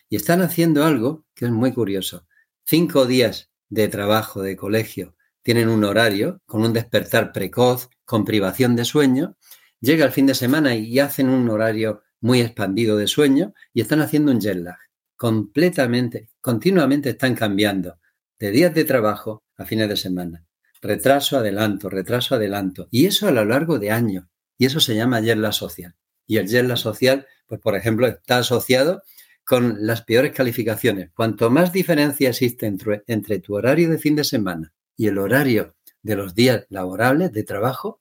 Y 0.08 0.16
están 0.16 0.42
haciendo 0.42 0.84
algo 0.84 1.26
que 1.34 1.46
es 1.46 1.50
muy 1.50 1.72
curioso. 1.72 2.26
Cinco 2.64 3.06
días 3.06 3.50
de 3.68 3.88
trabajo, 3.88 4.42
de 4.42 4.56
colegio, 4.56 5.16
tienen 5.42 5.68
un 5.68 5.84
horario 5.84 6.40
con 6.46 6.62
un 6.62 6.72
despertar 6.72 7.32
precoz, 7.32 7.90
con 8.04 8.24
privación 8.24 8.76
de 8.76 8.84
sueño, 8.84 9.36
llega 9.80 10.04
el 10.04 10.12
fin 10.12 10.26
de 10.26 10.34
semana 10.34 10.74
y 10.74 10.98
hacen 10.98 11.28
un 11.28 11.48
horario 11.50 12.02
muy 12.20 12.40
expandido 12.40 12.96
de 12.96 13.06
sueño 13.06 13.52
y 13.72 13.82
están 13.82 14.00
haciendo 14.00 14.32
un 14.32 14.40
jet 14.40 14.56
lag. 14.56 14.78
Completamente, 15.16 16.30
continuamente 16.40 17.10
están 17.10 17.34
cambiando 17.34 17.98
de 18.38 18.50
días 18.50 18.74
de 18.74 18.84
trabajo 18.84 19.44
a 19.56 19.64
fines 19.64 19.88
de 19.88 19.96
semana. 19.96 20.46
Retraso, 20.80 21.38
adelanto, 21.38 21.88
retraso, 21.88 22.34
adelanto. 22.34 22.88
Y 22.90 23.06
eso 23.06 23.28
a 23.28 23.30
lo 23.30 23.44
largo 23.44 23.78
de 23.78 23.90
años. 23.90 24.26
Y 24.58 24.66
eso 24.66 24.80
se 24.80 24.94
llama 24.94 25.20
jet 25.20 25.38
lag 25.38 25.52
social. 25.52 25.94
Y 26.26 26.38
el 26.38 26.48
jet 26.48 26.74
social, 26.76 27.26
pues 27.46 27.60
por 27.60 27.76
ejemplo, 27.76 28.06
está 28.06 28.38
asociado 28.38 29.02
con 29.44 29.86
las 29.86 30.02
peores 30.02 30.32
calificaciones. 30.32 31.10
Cuanto 31.14 31.50
más 31.50 31.72
diferencia 31.72 32.30
existe 32.30 32.66
entre, 32.66 33.38
tu 33.40 33.54
horario 33.54 33.90
de 33.90 33.98
fin 33.98 34.16
de 34.16 34.24
semana 34.24 34.72
y 34.96 35.06
el 35.06 35.18
horario 35.18 35.74
de 36.02 36.16
los 36.16 36.34
días 36.34 36.66
laborables 36.70 37.32
de 37.32 37.44
trabajo, 37.44 38.00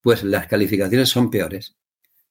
pues 0.00 0.24
las 0.24 0.46
calificaciones 0.46 1.10
son 1.10 1.30
peores, 1.30 1.76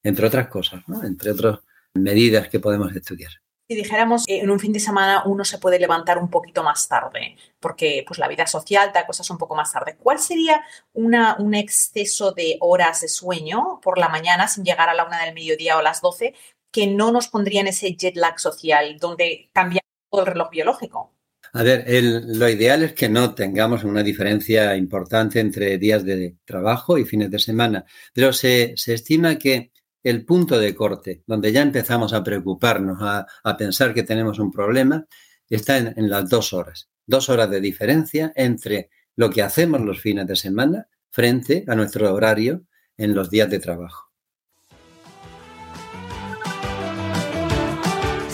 entre 0.04 0.28
otras 0.28 0.48
cosas, 0.48 0.84
¿no? 0.88 1.04
entre 1.04 1.32
otras 1.32 1.60
medidas 1.94 2.50
que 2.50 2.60
podemos 2.60 2.96
estudiar. 2.96 3.32
Si 3.70 3.76
dijéramos 3.76 4.26
que 4.26 4.40
en 4.40 4.50
un 4.50 4.60
fin 4.60 4.74
de 4.74 4.80
semana 4.80 5.22
uno 5.28 5.46
se 5.46 5.60
puede 5.60 5.78
levantar 5.78 6.18
un 6.18 6.32
poquito 6.32 6.64
más 6.64 6.88
tarde, 6.88 7.36
porque 7.60 8.04
pues 8.08 8.18
la 8.18 8.28
vida 8.28 8.48
social 8.48 8.90
da 8.92 9.06
cosas 9.06 9.30
un 9.30 9.38
poco 9.38 9.54
más 9.54 9.72
tarde, 9.72 9.96
¿cuál 9.96 10.18
sería 10.18 10.64
una, 10.94 11.36
un 11.38 11.54
exceso 11.54 12.32
de 12.32 12.58
horas 12.62 13.02
de 13.02 13.08
sueño 13.10 13.80
por 13.84 14.00
la 14.00 14.10
mañana 14.10 14.48
sin 14.48 14.64
llegar 14.64 14.90
a 14.90 14.96
la 14.96 15.06
una 15.06 15.24
del 15.24 15.36
mediodía 15.36 15.78
o 15.78 15.84
las 15.84 16.02
12 16.02 16.34
que 16.72 16.88
no 16.88 17.12
nos 17.12 17.28
pondría 17.28 17.62
en 17.62 17.68
ese 17.68 17.96
jet 17.96 18.16
lag 18.16 18.40
social 18.40 18.98
donde 18.98 19.52
cambia 19.54 19.82
todo 20.10 20.22
el 20.22 20.28
reloj 20.28 20.50
biológico? 20.50 21.14
A 21.54 21.62
ver, 21.62 21.86
lo 22.04 22.50
ideal 22.50 22.82
es 22.82 22.94
que 22.94 23.08
no 23.08 23.36
tengamos 23.36 23.84
una 23.84 24.02
diferencia 24.02 24.76
importante 24.78 25.40
entre 25.40 25.78
días 25.78 26.04
de 26.04 26.38
trabajo 26.44 26.98
y 26.98 27.06
fines 27.06 27.30
de 27.30 27.38
semana, 27.38 27.86
pero 28.16 28.34
se, 28.34 28.74
se 28.78 28.96
estima 28.96 29.38
que 29.38 29.72
el 30.04 30.26
punto 30.26 30.60
de 30.60 30.76
corte, 30.76 31.24
donde 31.28 31.52
ya 31.52 31.62
empezamos 31.62 32.14
a 32.14 32.24
preocuparnos, 32.24 32.98
a, 33.02 33.58
pensar 33.58 33.94
que 33.94 34.04
tenemos 34.04 34.40
un 34.40 34.52
problema, 34.52 35.06
está 35.50 35.78
en, 35.78 36.10
las 36.10 36.30
dos 36.30 36.54
horas. 36.54 36.90
Dos 37.06 37.30
horas 37.30 37.50
de 37.50 37.60
diferencia 37.60 38.32
entre 38.36 38.90
lo 39.16 39.30
que 39.30 39.42
hacemos 39.42 39.82
los 39.82 40.00
fines 40.00 40.28
de 40.28 40.36
semana 40.36 40.88
frente 41.10 41.66
a 41.68 41.76
nuestro 41.76 42.14
horario 42.14 42.66
en 42.98 43.16
los 43.16 43.30
días 43.30 43.50
de 43.50 43.60
trabajo. 43.60 44.09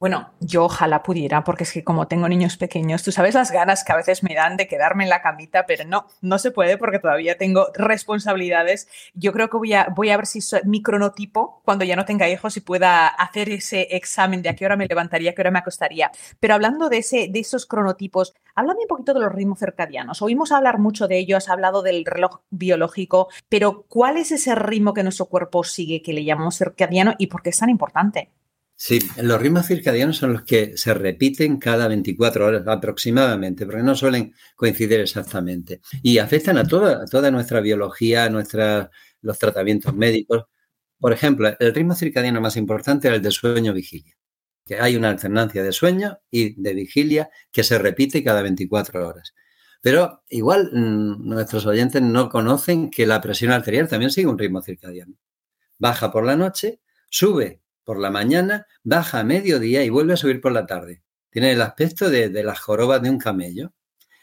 Bueno, 0.00 0.30
yo 0.38 0.66
ojalá 0.66 1.02
pudiera, 1.02 1.42
porque 1.42 1.64
es 1.64 1.72
que 1.72 1.82
como 1.82 2.06
tengo 2.06 2.28
niños 2.28 2.56
pequeños, 2.56 3.02
tú 3.02 3.10
sabes 3.10 3.34
las 3.34 3.50
ganas 3.50 3.82
que 3.82 3.90
a 3.90 3.96
veces 3.96 4.22
me 4.22 4.32
dan 4.32 4.56
de 4.56 4.68
quedarme 4.68 5.02
en 5.02 5.10
la 5.10 5.22
camita, 5.22 5.66
pero 5.66 5.84
no, 5.84 6.06
no 6.20 6.38
se 6.38 6.52
puede 6.52 6.78
porque 6.78 7.00
todavía 7.00 7.36
tengo 7.36 7.66
responsabilidades. 7.74 8.86
Yo 9.14 9.32
creo 9.32 9.50
que 9.50 9.56
voy 9.56 9.72
a, 9.72 9.88
voy 9.96 10.10
a 10.10 10.16
ver 10.16 10.26
si 10.26 10.40
soy 10.40 10.60
mi 10.64 10.84
cronotipo, 10.84 11.62
cuando 11.64 11.84
ya 11.84 11.96
no 11.96 12.04
tenga 12.04 12.28
hijos, 12.28 12.56
y 12.56 12.60
pueda 12.60 13.08
hacer 13.08 13.48
ese 13.48 13.88
examen 13.96 14.40
de 14.40 14.50
a 14.50 14.54
qué 14.54 14.66
hora 14.66 14.76
me 14.76 14.86
levantaría, 14.86 15.34
qué 15.34 15.42
hora 15.42 15.50
me 15.50 15.58
acostaría. 15.58 16.12
Pero 16.38 16.54
hablando 16.54 16.88
de, 16.88 16.98
ese, 16.98 17.26
de 17.28 17.40
esos 17.40 17.66
cronotipos, 17.66 18.34
háblame 18.54 18.82
un 18.82 18.86
poquito 18.86 19.14
de 19.14 19.20
los 19.20 19.32
ritmos 19.32 19.58
circadianos. 19.58 20.22
Oímos 20.22 20.52
hablar 20.52 20.78
mucho 20.78 21.08
de 21.08 21.18
ello, 21.18 21.36
has 21.36 21.48
hablado 21.48 21.82
del 21.82 22.04
reloj 22.04 22.42
biológico, 22.50 23.30
pero 23.48 23.82
¿cuál 23.88 24.16
es 24.16 24.30
ese 24.30 24.54
ritmo 24.54 24.94
que 24.94 25.02
nuestro 25.02 25.26
cuerpo 25.26 25.64
sigue, 25.64 26.02
que 26.02 26.12
le 26.12 26.24
llamamos 26.24 26.56
circadiano 26.56 27.14
y 27.18 27.26
por 27.26 27.42
qué 27.42 27.50
es 27.50 27.58
tan 27.58 27.68
importante? 27.68 28.30
Sí, 28.80 29.00
los 29.20 29.42
ritmos 29.42 29.66
circadianos 29.66 30.18
son 30.18 30.34
los 30.34 30.44
que 30.44 30.76
se 30.76 30.94
repiten 30.94 31.58
cada 31.58 31.88
24 31.88 32.46
horas 32.46 32.62
aproximadamente, 32.68 33.66
porque 33.66 33.82
no 33.82 33.96
suelen 33.96 34.34
coincidir 34.54 35.00
exactamente. 35.00 35.80
Y 36.00 36.18
afectan 36.18 36.58
a 36.58 36.64
toda, 36.64 37.04
toda 37.06 37.32
nuestra 37.32 37.60
biología, 37.60 38.26
a 38.26 38.30
los 38.30 39.38
tratamientos 39.38 39.94
médicos. 39.94 40.44
Por 41.00 41.12
ejemplo, 41.12 41.50
el 41.58 41.74
ritmo 41.74 41.96
circadiano 41.96 42.40
más 42.40 42.56
importante 42.56 43.08
es 43.08 43.14
el 43.14 43.22
de 43.22 43.32
sueño-vigilia, 43.32 44.16
que 44.64 44.80
hay 44.80 44.94
una 44.94 45.10
alternancia 45.10 45.64
de 45.64 45.72
sueño 45.72 46.20
y 46.30 46.60
de 46.62 46.74
vigilia 46.74 47.30
que 47.50 47.64
se 47.64 47.78
repite 47.78 48.22
cada 48.22 48.42
24 48.42 49.08
horas. 49.08 49.34
Pero 49.82 50.22
igual 50.28 50.70
mm, 50.72 51.28
nuestros 51.28 51.66
oyentes 51.66 52.00
no 52.00 52.28
conocen 52.28 52.90
que 52.90 53.06
la 53.06 53.20
presión 53.20 53.50
arterial 53.50 53.88
también 53.88 54.12
sigue 54.12 54.28
un 54.28 54.38
ritmo 54.38 54.62
circadiano. 54.62 55.14
Baja 55.78 56.12
por 56.12 56.24
la 56.24 56.36
noche, 56.36 56.80
sube 57.10 57.60
por 57.88 57.98
la 57.98 58.10
mañana, 58.10 58.66
baja 58.84 59.20
a 59.20 59.24
mediodía 59.24 59.82
y 59.82 59.88
vuelve 59.88 60.12
a 60.12 60.18
subir 60.18 60.42
por 60.42 60.52
la 60.52 60.66
tarde. 60.66 61.00
Tiene 61.30 61.52
el 61.52 61.62
aspecto 61.62 62.10
de, 62.10 62.28
las 62.44 62.60
jorobas 62.60 63.00
de 63.00 63.08
un 63.08 63.16
camello. 63.16 63.72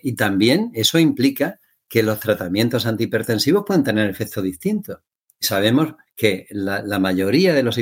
Y 0.04 0.14
también 0.14 0.70
eso 0.76 1.00
implica 1.00 1.60
que 1.90 2.04
los 2.04 2.20
tratamientos 2.20 2.86
antihipertensivos 2.86 3.64
pueden 3.66 3.84
tener 3.84 4.08
efectos 4.08 4.44
distintos. 4.44 5.00
Sabemos 5.40 5.96
que 6.16 6.46
la, 6.52 7.00
mayoría 7.00 7.56
de 7.56 7.64
los 7.64 7.80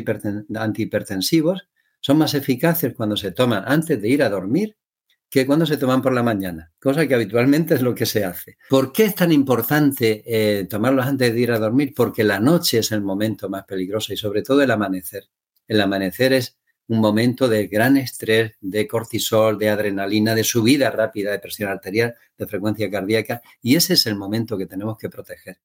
antihipertensivos 0.56 1.68
son 2.00 2.18
más 2.18 2.34
eficaces 2.34 2.94
cuando 2.96 3.18
se 3.18 3.32
toman 3.34 3.66
antes 3.68 4.02
de 4.02 4.08
ir 4.08 4.24
a 4.24 4.30
dormir 4.30 4.78
que 5.30 5.46
cuando 5.46 5.66
se 5.66 5.75
toman 5.75 6.02
por 6.02 6.13
la 6.13 6.24
mañana, 6.24 6.72
cosa 6.80 7.06
que 7.06 7.16
habitualmente 7.16 7.74
es 7.74 7.82
lo 7.82 7.94
que 7.94 8.06
se 8.06 8.24
hace. 8.24 8.56
¿Por 8.70 8.94
qué 8.94 9.04
es 9.04 9.16
tan 9.16 9.34
importante 9.34 10.24
eh, 10.25 10.63
tomarlos 10.63 11.06
antes 11.08 11.34
de 11.34 11.40
ir 11.42 11.52
a 11.52 11.60
dormir? 11.60 11.92
Porque 11.94 12.24
la 12.24 12.40
noche 12.40 12.78
es 12.78 12.94
el 12.94 13.02
momento 13.02 13.50
más 13.50 13.66
peligroso 13.66 14.13
y 14.13 14.18
sobre 14.18 14.44
todo 14.44 14.62
el 14.62 14.72
amanecer. 14.72 15.25
El 15.74 15.82
amanecer 15.82 16.34
es 16.34 16.56
un 16.88 17.00
momento 17.00 17.48
de 17.48 17.65
gran 17.65 17.98
estrés, 17.98 18.51
de 18.62 18.88
cortisol, 18.88 19.58
de 19.58 19.70
adrenalina, 19.70 20.36
de 20.36 20.44
subida 20.44 20.92
rápida 20.92 21.32
de 21.32 21.39
presión 21.39 21.72
arterial, 21.72 22.13
de 22.38 22.46
frecuencia 22.46 22.92
cardíaca, 22.92 23.42
y 23.60 23.75
ese 23.75 23.96
es 23.96 24.06
el 24.06 24.15
momento 24.15 24.56
que 24.56 24.68
tenemos 24.68 25.00
que 25.00 25.10
proteger. 25.10 25.58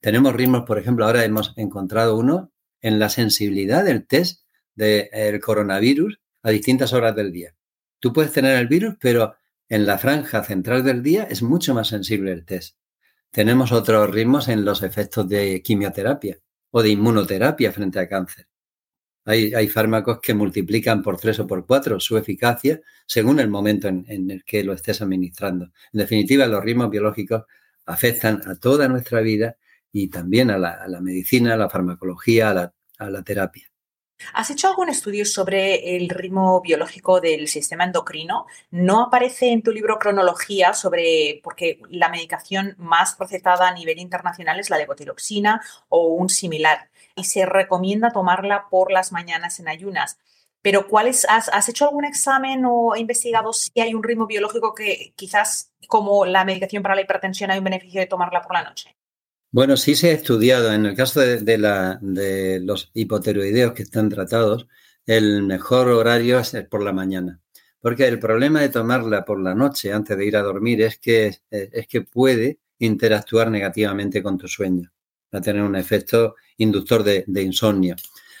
Tenemos 0.00 0.34
ritmos, 0.34 0.64
por 0.66 0.78
ejemplo, 0.78 1.06
ahora 1.06 1.24
hemos 1.24 1.54
encontrado 1.56 2.18
uno 2.18 2.52
en 2.82 2.98
la 2.98 3.08
sensibilidad 3.08 3.86
del 3.86 4.06
test 4.06 4.42
del 4.74 5.40
coronavirus 5.40 6.20
a 6.42 6.50
distintas 6.50 6.92
horas 6.92 7.16
del 7.16 7.32
día. 7.32 7.54
Tú 8.00 8.12
puedes 8.12 8.34
tener 8.34 8.58
el 8.58 8.68
virus, 8.68 8.96
pero 9.00 9.34
en 9.70 9.86
la 9.86 9.96
franja 9.96 10.44
central 10.44 10.84
del 10.84 11.02
día 11.02 11.22
es 11.22 11.42
mucho 11.42 11.72
más 11.72 11.88
sensible 11.88 12.32
el 12.32 12.44
test. 12.44 12.76
Tenemos 13.30 13.72
otros 13.72 14.10
ritmos 14.10 14.48
en 14.48 14.66
los 14.66 14.82
efectos 14.82 15.26
de 15.26 15.62
quimioterapia 15.62 16.38
o 16.70 16.82
de 16.82 16.90
inmunoterapia 16.90 17.72
frente 17.72 17.98
a 17.98 18.10
cáncer. 18.10 18.46
Hay, 19.28 19.68
fármacos 19.68 20.20
que 20.20 20.32
multiplican 20.32 21.02
por 21.02 21.18
tres 21.18 21.38
o 21.38 21.46
por 21.46 21.66
cuatro 21.66 22.00
su 22.00 22.16
eficacia 22.16 22.80
según 23.04 23.40
el 23.40 23.48
momento 23.48 23.86
en, 23.86 24.06
el 24.08 24.42
que 24.42 24.64
lo 24.64 24.72
estés 24.72 25.02
administrando. 25.02 25.66
En 25.92 26.00
definitiva, 26.00 26.46
los 26.46 26.64
ritmos 26.64 26.88
biológicos 26.88 27.44
afectan 27.84 28.40
a 28.48 28.54
toda 28.54 28.88
nuestra 28.88 29.20
vida 29.20 29.56
y 29.92 30.08
también 30.08 30.50
a 30.50 30.56
la, 30.56 31.00
medicina, 31.02 31.52
a 31.52 31.56
la 31.58 31.68
farmacología, 31.68 32.72
a 32.98 33.10
la, 33.10 33.22
terapia. 33.22 33.70
¿Has 34.32 34.48
hecho 34.48 34.68
algún 34.68 34.88
estudio 34.88 35.26
sobre 35.26 35.94
el 35.96 36.08
ritmo 36.08 36.62
biológico 36.62 37.20
del 37.20 37.48
sistema 37.48 37.84
endocrino? 37.84 38.46
No 38.70 39.02
aparece 39.02 39.52
en 39.52 39.62
tu 39.62 39.72
libro 39.72 39.98
cronología 39.98 40.72
sobre, 40.72 41.42
porque 41.44 41.82
la 41.90 42.08
medicación 42.08 42.76
más 42.78 43.14
recetada 43.18 43.68
a 43.68 43.74
nivel 43.74 43.98
internacional 43.98 44.58
es 44.58 44.70
la 44.70 44.78
levotiroxina 44.78 45.60
o 45.90 46.14
un 46.14 46.30
similar 46.30 46.88
y 47.18 47.24
se 47.24 47.44
recomienda 47.44 48.12
tomarla 48.12 48.68
por 48.70 48.92
las 48.92 49.12
mañanas 49.12 49.58
en 49.60 49.68
ayunas. 49.68 50.18
Pero 50.62 50.88
¿cuáles 50.88 51.26
has, 51.28 51.48
has 51.48 51.68
hecho 51.68 51.86
algún 51.86 52.04
examen 52.04 52.64
o 52.64 52.96
investigado 52.96 53.52
si 53.52 53.80
hay 53.80 53.94
un 53.94 54.02
ritmo 54.02 54.26
biológico 54.26 54.74
que 54.74 55.12
quizás 55.16 55.72
como 55.86 56.24
la 56.24 56.44
medicación 56.44 56.82
para 56.82 56.94
la 56.94 57.02
hipertensión 57.02 57.50
hay 57.50 57.58
un 57.58 57.64
beneficio 57.64 58.00
de 58.00 58.06
tomarla 58.06 58.42
por 58.42 58.54
la 58.54 58.62
noche? 58.62 58.96
Bueno, 59.50 59.76
sí 59.76 59.94
se 59.94 60.10
ha 60.10 60.12
estudiado. 60.12 60.72
En 60.72 60.86
el 60.86 60.94
caso 60.94 61.20
de, 61.20 62.60
los 62.62 62.90
hipotiroideos 62.92 63.72
que 63.72 63.82
están 63.82 64.08
tratados, 64.08 64.66
el 65.06 65.42
mejor 65.42 65.88
horario 65.88 66.38
es 66.38 66.54
por 66.70 66.82
la 66.82 66.92
mañana. 66.92 67.40
Porque 67.80 68.06
el 68.06 68.18
problema 68.18 68.60
de 68.60 68.68
tomarla 68.68 69.24
por 69.24 69.40
la 69.40 69.54
noche 69.54 69.92
antes 69.92 70.16
de 70.18 70.26
ir 70.26 70.36
a 70.36 70.42
dormir 70.42 70.82
es 70.82 70.98
que, 70.98 71.38
es 71.50 71.86
que 71.86 72.02
puede 72.02 72.58
interactuar 72.78 73.50
negativamente 73.50 74.22
con 74.22 74.36
tu 74.36 74.48
sueño 74.48 74.92
va 75.32 75.38
a 75.38 75.42
tener 75.42 75.62
un 75.62 75.76
efecto 75.76 76.36
inductor 76.58 77.02
de, 77.02 77.42
insomnio. 77.42 77.96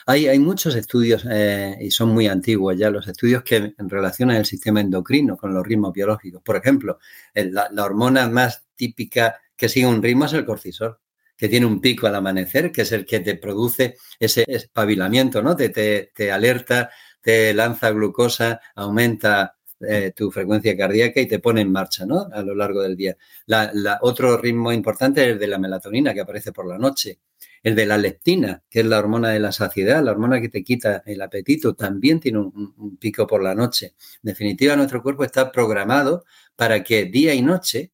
Hay, 0.06 0.26
hay, 0.26 0.38
muchos 0.38 0.74
estudios, 0.74 1.26
eh, 1.30 1.76
y 1.80 1.90
son 1.90 2.10
muy 2.10 2.26
antiguos 2.28 2.76
ya, 2.78 2.90
los 2.90 3.06
estudios 3.06 3.42
que 3.42 3.74
relacionan 3.76 4.36
el 4.36 4.46
sistema 4.46 4.80
endocrino 4.80 5.36
con 5.36 5.52
los 5.52 5.66
ritmos 5.66 5.92
biológicos. 5.92 6.42
Por 6.42 6.56
ejemplo, 6.56 6.98
la, 7.34 7.84
hormona 7.84 8.28
más 8.28 8.66
típica 8.74 9.38
que 9.54 9.68
sigue 9.68 9.86
un 9.86 10.02
ritmo 10.02 10.24
es 10.24 10.32
el 10.32 10.46
cortisol, 10.46 10.98
que 11.36 11.48
tiene 11.48 11.66
un 11.66 11.80
pico 11.80 12.06
al 12.06 12.14
amanecer, 12.14 12.72
que 12.72 12.82
es 12.82 12.92
el 12.92 13.04
que 13.04 13.20
te 13.20 13.36
produce 13.36 13.96
ese 14.18 14.44
espabilamiento, 14.48 15.42
¿no? 15.42 15.54
Te, 15.54 15.68
te, 15.68 16.10
te 16.14 16.32
alerta, 16.32 16.90
te 17.20 17.52
lanza 17.52 17.90
glucosa, 17.90 18.60
aumenta 18.74 19.57
eh, 19.80 20.12
tu 20.14 20.30
frecuencia 20.32 20.76
cardíaca 20.76 21.20
y 21.20 21.26
te 21.26 21.38
pone 21.38 21.60
en 21.60 21.70
marcha 21.70 22.04
¿no? 22.04 22.28
a 22.32 22.42
lo 22.42 22.54
largo 22.54 22.82
del 22.82 22.96
día. 22.96 23.16
La, 23.46 23.98
otro 24.02 24.36
ritmo 24.36 24.72
importante 24.72 25.22
es 25.22 25.28
el 25.28 25.38
de 25.38 25.46
la 25.46 25.58
melatonina 25.58 26.12
que 26.12 26.20
aparece 26.20 26.52
por 26.52 26.66
la 26.66 26.78
noche. 26.78 27.20
El 27.62 27.76
de 27.76 27.86
la 27.86 27.96
leptina, 27.96 28.62
que 28.68 28.80
es 28.80 28.86
la 28.86 28.98
hormona 28.98 29.30
de 29.30 29.38
la 29.38 29.52
saciedad, 29.52 30.02
la 30.02 30.12
hormona 30.12 30.40
que 30.40 30.48
te 30.48 30.64
quita 30.64 31.02
el 31.06 31.20
apetito, 31.20 31.74
también 31.74 32.18
tiene 32.18 32.38
un, 32.38 32.96
pico 33.00 33.26
por 33.26 33.42
la 33.42 33.54
noche. 33.54 33.94
En 34.22 34.28
definitiva, 34.28 34.74
nuestro 34.74 35.02
cuerpo 35.02 35.24
está 35.24 35.52
programado 35.52 36.24
para 36.56 36.82
que 36.82 37.04
día 37.04 37.34
y 37.34 37.42
noche 37.42 37.92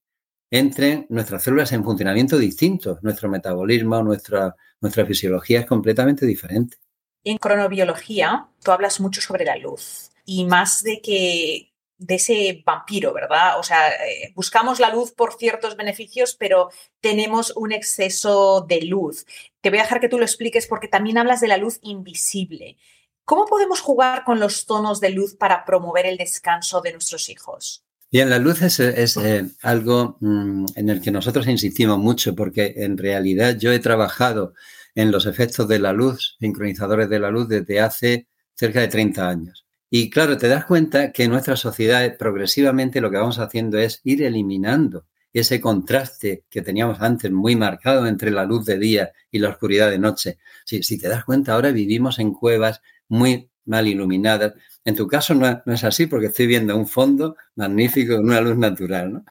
entren 0.51 1.07
nuestras 1.11 1.43
células 1.43 1.73
en 1.73 1.85
funcionamiento 1.85 2.39
distinto. 2.39 2.99
Nuestro 3.03 3.29
metabolismo, 3.29 4.03
nuestra, 4.03 4.55
nuestra 4.81 5.05
fisiología 5.05 5.61
es 5.61 5.67
completamente 5.67 6.25
diferente. 6.25 6.79
En 7.25 7.39
cronobiología, 7.39 8.49
tú 8.63 8.71
hablas 8.71 9.01
mucho 9.01 9.21
sobre 9.21 9.45
la 9.45 9.57
luz 9.57 10.11
y 10.25 10.45
más 10.45 10.83
de 10.83 11.01
que 11.03 11.74
de 11.99 12.17
ese 12.17 12.63
vampiro, 12.67 13.13
¿verdad? 13.13 13.59
O 13.59 13.63
sea, 13.63 13.89
eh, 13.91 14.33
buscamos 14.35 14.81
la 14.81 14.91
luz 14.91 15.13
por 15.13 15.35
ciertos 15.35 15.77
beneficios, 15.77 16.37
pero 16.39 16.71
tenemos 17.01 17.53
un 17.57 17.73
exceso 17.73 18.63
de 18.69 18.83
luz. 18.83 19.27
Te 19.61 19.71
voy 19.71 19.79
a 19.79 19.83
dejar 19.83 20.01
que 20.01 20.09
tú 20.09 20.19
lo 20.19 20.25
expliques 20.25 20.67
porque 20.67 20.89
también 20.89 21.19
hablas 21.19 21.41
de 21.41 21.49
la 21.49 21.57
luz 21.57 21.79
invisible. 21.83 22.77
¿Cómo 23.25 23.47
podemos 23.47 23.81
jugar 23.81 24.25
con 24.25 24.39
los 24.39 24.67
tonos 24.67 25.01
de 25.01 25.11
luz 25.11 25.35
para 25.35 25.65
promover 25.65 26.07
el 26.07 26.19
descanso 26.19 26.81
de 26.83 26.93
nuestros 26.93 27.29
hijos? 27.31 27.85
Bien, 28.11 28.31
la 28.31 28.39
luz 28.39 28.63
es, 28.63 28.79
eh, 29.17 29.45
algo 29.63 30.19
mm, 30.21 30.67
en 30.77 30.89
el 30.89 31.01
que 31.01 31.11
nosotros 31.11 31.49
insistimos 31.49 31.99
mucho 31.99 32.35
porque 32.35 32.75
en 32.77 32.97
realidad 32.99 33.57
yo 33.59 33.73
he 33.73 33.79
trabajado 33.79 34.55
en 34.95 35.11
los 35.11 35.27
efectos 35.27 35.67
de 35.69 35.79
la 35.79 35.93
luz, 35.93 36.37
sincronizadores 36.39 37.09
de 37.09 37.19
la 37.19 37.31
luz, 37.31 37.49
desde 37.49 37.81
hace 37.81 38.29
cerca 38.55 38.81
de 38.81 38.89
30 38.89 39.29
años. 39.29 39.64
Y 39.97 40.11
claro, 40.11 40.37
te 40.37 40.49
das 40.49 40.65
cuenta 40.65 41.13
que 41.13 41.23
en 41.23 41.31
nuestra 41.31 41.55
sociedad 41.55 42.17
progresivamente 42.17 43.01
lo 43.01 43.13
que 43.13 43.17
vamos 43.17 43.39
haciendo 43.39 43.79
es 43.79 44.01
ir 44.03 44.25
eliminando 44.25 45.07
ese 45.33 45.61
contraste 45.61 46.43
que 46.51 46.63
teníamos 46.63 47.01
antes 47.01 47.31
muy 47.31 47.55
marcado 47.55 48.09
entre 48.09 48.33
la 48.33 48.45
luz 48.45 48.67
de 48.67 48.77
día 48.77 49.13
y 49.31 49.39
la 49.39 49.51
oscuridad 49.51 49.93
de 49.93 50.01
noche. 50.01 50.39
Si, 50.65 50.99
te 50.99 51.09
das 51.09 51.25
cuenta, 51.25 51.53
ahora 51.53 51.71
vivimos 51.71 52.19
en 52.19 52.33
cuevas 52.33 52.83
muy 53.07 53.49
mal 53.67 53.87
iluminadas. 53.87 54.55
En 54.85 54.97
tu 54.97 55.07
caso 55.07 55.33
no, 55.33 55.63
es 55.65 55.85
así 55.85 56.09
porque 56.09 56.27
estoy 56.27 56.49
viendo 56.49 56.77
un 56.77 56.89
fondo 56.89 57.37
magnífico 57.55 58.17
con 58.17 58.25
una 58.25 58.41
luz 58.41 58.59
natural, 58.59 59.13
¿no? 59.13 59.25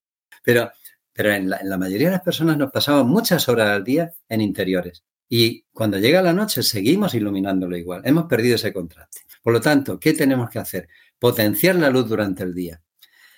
Pero, 0.43 0.72
pero 1.12 1.34
en, 1.34 1.50
la, 1.50 1.58
en 1.58 1.70
la 1.70 1.77
mayoría 1.77 2.08
de 2.08 2.13
las 2.13 2.24
personas 2.24 2.58
nos 2.58 2.72
pasamos 2.72 3.05
muchas 3.05 3.50
horas 3.50 3.70
al 3.70 3.84
día 3.84 4.13
en 4.29 4.39
interiores. 4.39 5.03
Y 5.30 5.65
cuando 5.72 5.98
llega 5.98 6.22
la 6.22 6.34
noche 6.34 6.63
seguimos 6.63 7.13
iluminándolo 7.15 7.75
igual. 7.77 8.01
Hemos 8.06 8.25
perdido 8.25 8.56
ese 8.56 8.74
contraste. 8.74 9.22
Por 9.42 9.53
lo 9.53 9.62
tanto, 9.62 10.00
¿qué 10.00 10.13
tenemos 10.13 10.50
que 10.50 10.60
hacer? 10.60 10.88
Potenciar 11.20 11.75
la 11.75 11.89
luz 11.89 12.08
durante 12.08 12.44
el 12.44 12.53
día. 12.53 12.82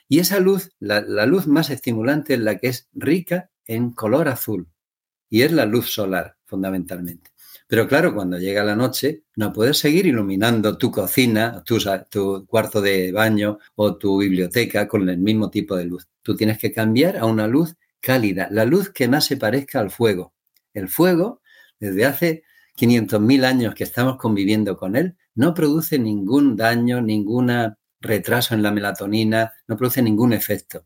Y 0.08 0.20
esa 0.20 0.40
luz, 0.40 0.72
la, 0.80 1.02
luz 1.26 1.48
más 1.48 1.70
estimulante 1.70 2.36
es 2.36 2.40
la 2.40 2.58
que 2.58 2.68
es 2.68 2.90
rica 2.94 3.50
en 3.66 3.92
color 3.92 4.28
azul. 4.28 4.68
Y 5.30 5.42
es 5.42 5.52
la 5.52 5.66
luz 5.66 5.92
solar, 5.92 6.38
fundamentalmente. 6.46 7.32
Pero 7.68 7.88
claro, 7.88 8.14
cuando 8.14 8.38
llega 8.38 8.64
la 8.64 8.76
noche, 8.76 9.24
no 9.36 9.52
puedes 9.52 9.80
seguir 9.80 10.06
iluminando 10.06 10.78
tu 10.78 10.92
cocina, 10.92 11.64
tu, 11.64 11.80
tu, 12.10 12.46
cuarto 12.46 12.80
de 12.80 13.12
baño 13.12 13.58
o 13.74 13.98
tu 13.98 14.20
biblioteca 14.20 14.88
con 14.88 15.10
el 15.10 15.18
mismo 15.18 15.50
tipo 15.50 15.76
de 15.76 15.86
luz. 15.86 16.08
Tú 16.22 16.36
tienes 16.36 16.60
que 16.60 16.72
cambiar 16.72 17.18
a 17.18 17.26
una 17.26 17.48
luz 17.48 17.76
cálida, 18.00 18.48
la 18.52 18.66
luz 18.66 18.92
que 18.92 19.08
más 19.08 19.26
se 19.26 19.38
parezca 19.38 19.80
al 19.80 19.90
fuego. 19.90 20.36
El 20.76 20.90
fuego, 20.90 21.42
desde 21.80 22.06
hace 22.06 22.44
500.000 22.78 23.46
años 23.46 23.76
que 23.76 23.84
estamos 23.84 24.18
conviviendo 24.18 24.78
con 24.78 24.96
él, 24.96 25.16
no 25.34 25.54
produce 25.54 26.00
ningún 26.00 26.56
daño, 26.56 27.02
ningún 27.02 27.52
retraso 28.00 28.54
en 28.54 28.64
la 28.64 28.72
melatonina, 28.72 29.54
no 29.68 29.78
produce 29.78 30.02
ningún 30.02 30.34
efecto. 30.34 30.86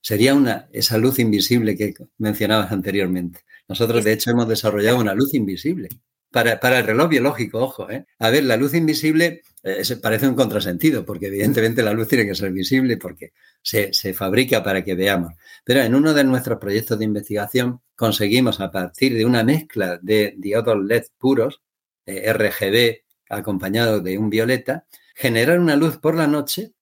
Sería 0.00 0.34
una, 0.34 0.68
esa 0.72 0.98
luz 0.98 1.18
invisible 1.18 1.76
que 1.76 1.94
mencionabas 2.18 2.72
anteriormente. 2.72 3.40
Nosotros, 3.68 4.04
de 4.04 4.12
hecho, 4.12 4.30
hemos 4.30 4.48
desarrollado 4.48 4.98
una 4.98 5.14
luz 5.14 5.34
invisible. 5.34 5.88
Para, 6.32 6.58
para 6.58 6.78
el 6.78 6.86
reloj 6.86 7.10
biológico, 7.10 7.58
ojo, 7.58 7.90
¿eh? 7.90 8.06
A 8.18 8.30
ver, 8.30 8.44
la 8.44 8.56
luz 8.56 8.74
invisible 8.74 9.42
eh, 9.62 9.82
parece 10.02 10.26
un 10.26 10.34
contrasentido, 10.34 11.04
porque 11.04 11.26
evidentemente 11.26 11.82
la 11.82 11.92
luz 11.92 12.08
tiene 12.08 12.26
que 12.26 12.34
ser 12.34 12.50
visible 12.50 12.96
porque 12.96 13.32
se, 13.62 13.92
se 13.92 14.14
fabrica 14.14 14.62
para 14.62 14.82
que 14.82 14.94
veamos. 14.94 15.34
Pero 15.64 15.82
en 15.82 15.94
uno 15.94 16.14
de 16.14 16.24
nuestros 16.24 16.58
proyectos 16.58 16.98
de 16.98 17.04
investigación 17.04 17.80
conseguimos, 17.94 18.60
a 18.60 18.70
partir 18.70 19.14
de 19.14 19.24
una 19.24 19.44
mezcla 19.44 19.98
de 20.02 20.34
diodos 20.38 20.82
LED 20.84 21.04
puros, 21.18 21.60
RGB 22.06 23.02
acompañado 23.28 24.00
de 24.00 24.18
un 24.18 24.30
violeta, 24.30 24.86
generar 25.14 25.58
una 25.58 25.76
luz 25.76 25.98
por 25.98 26.16
la 26.16 26.26
noche 26.26 26.72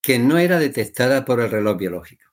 que 0.00 0.18
no 0.18 0.38
era 0.38 0.58
detectada 0.58 1.24
por 1.24 1.40
el 1.40 1.50
reloj 1.50 1.78
biológico. 1.78 2.24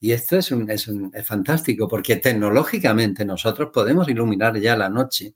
Y 0.00 0.12
esto 0.12 0.36
es, 0.36 0.50
un, 0.50 0.70
es, 0.70 0.86
un, 0.88 1.10
es 1.14 1.26
fantástico 1.26 1.88
porque 1.88 2.16
tecnológicamente 2.16 3.24
nosotros 3.24 3.70
podemos 3.72 4.08
iluminar 4.08 4.58
ya 4.58 4.76
la 4.76 4.90
noche 4.90 5.34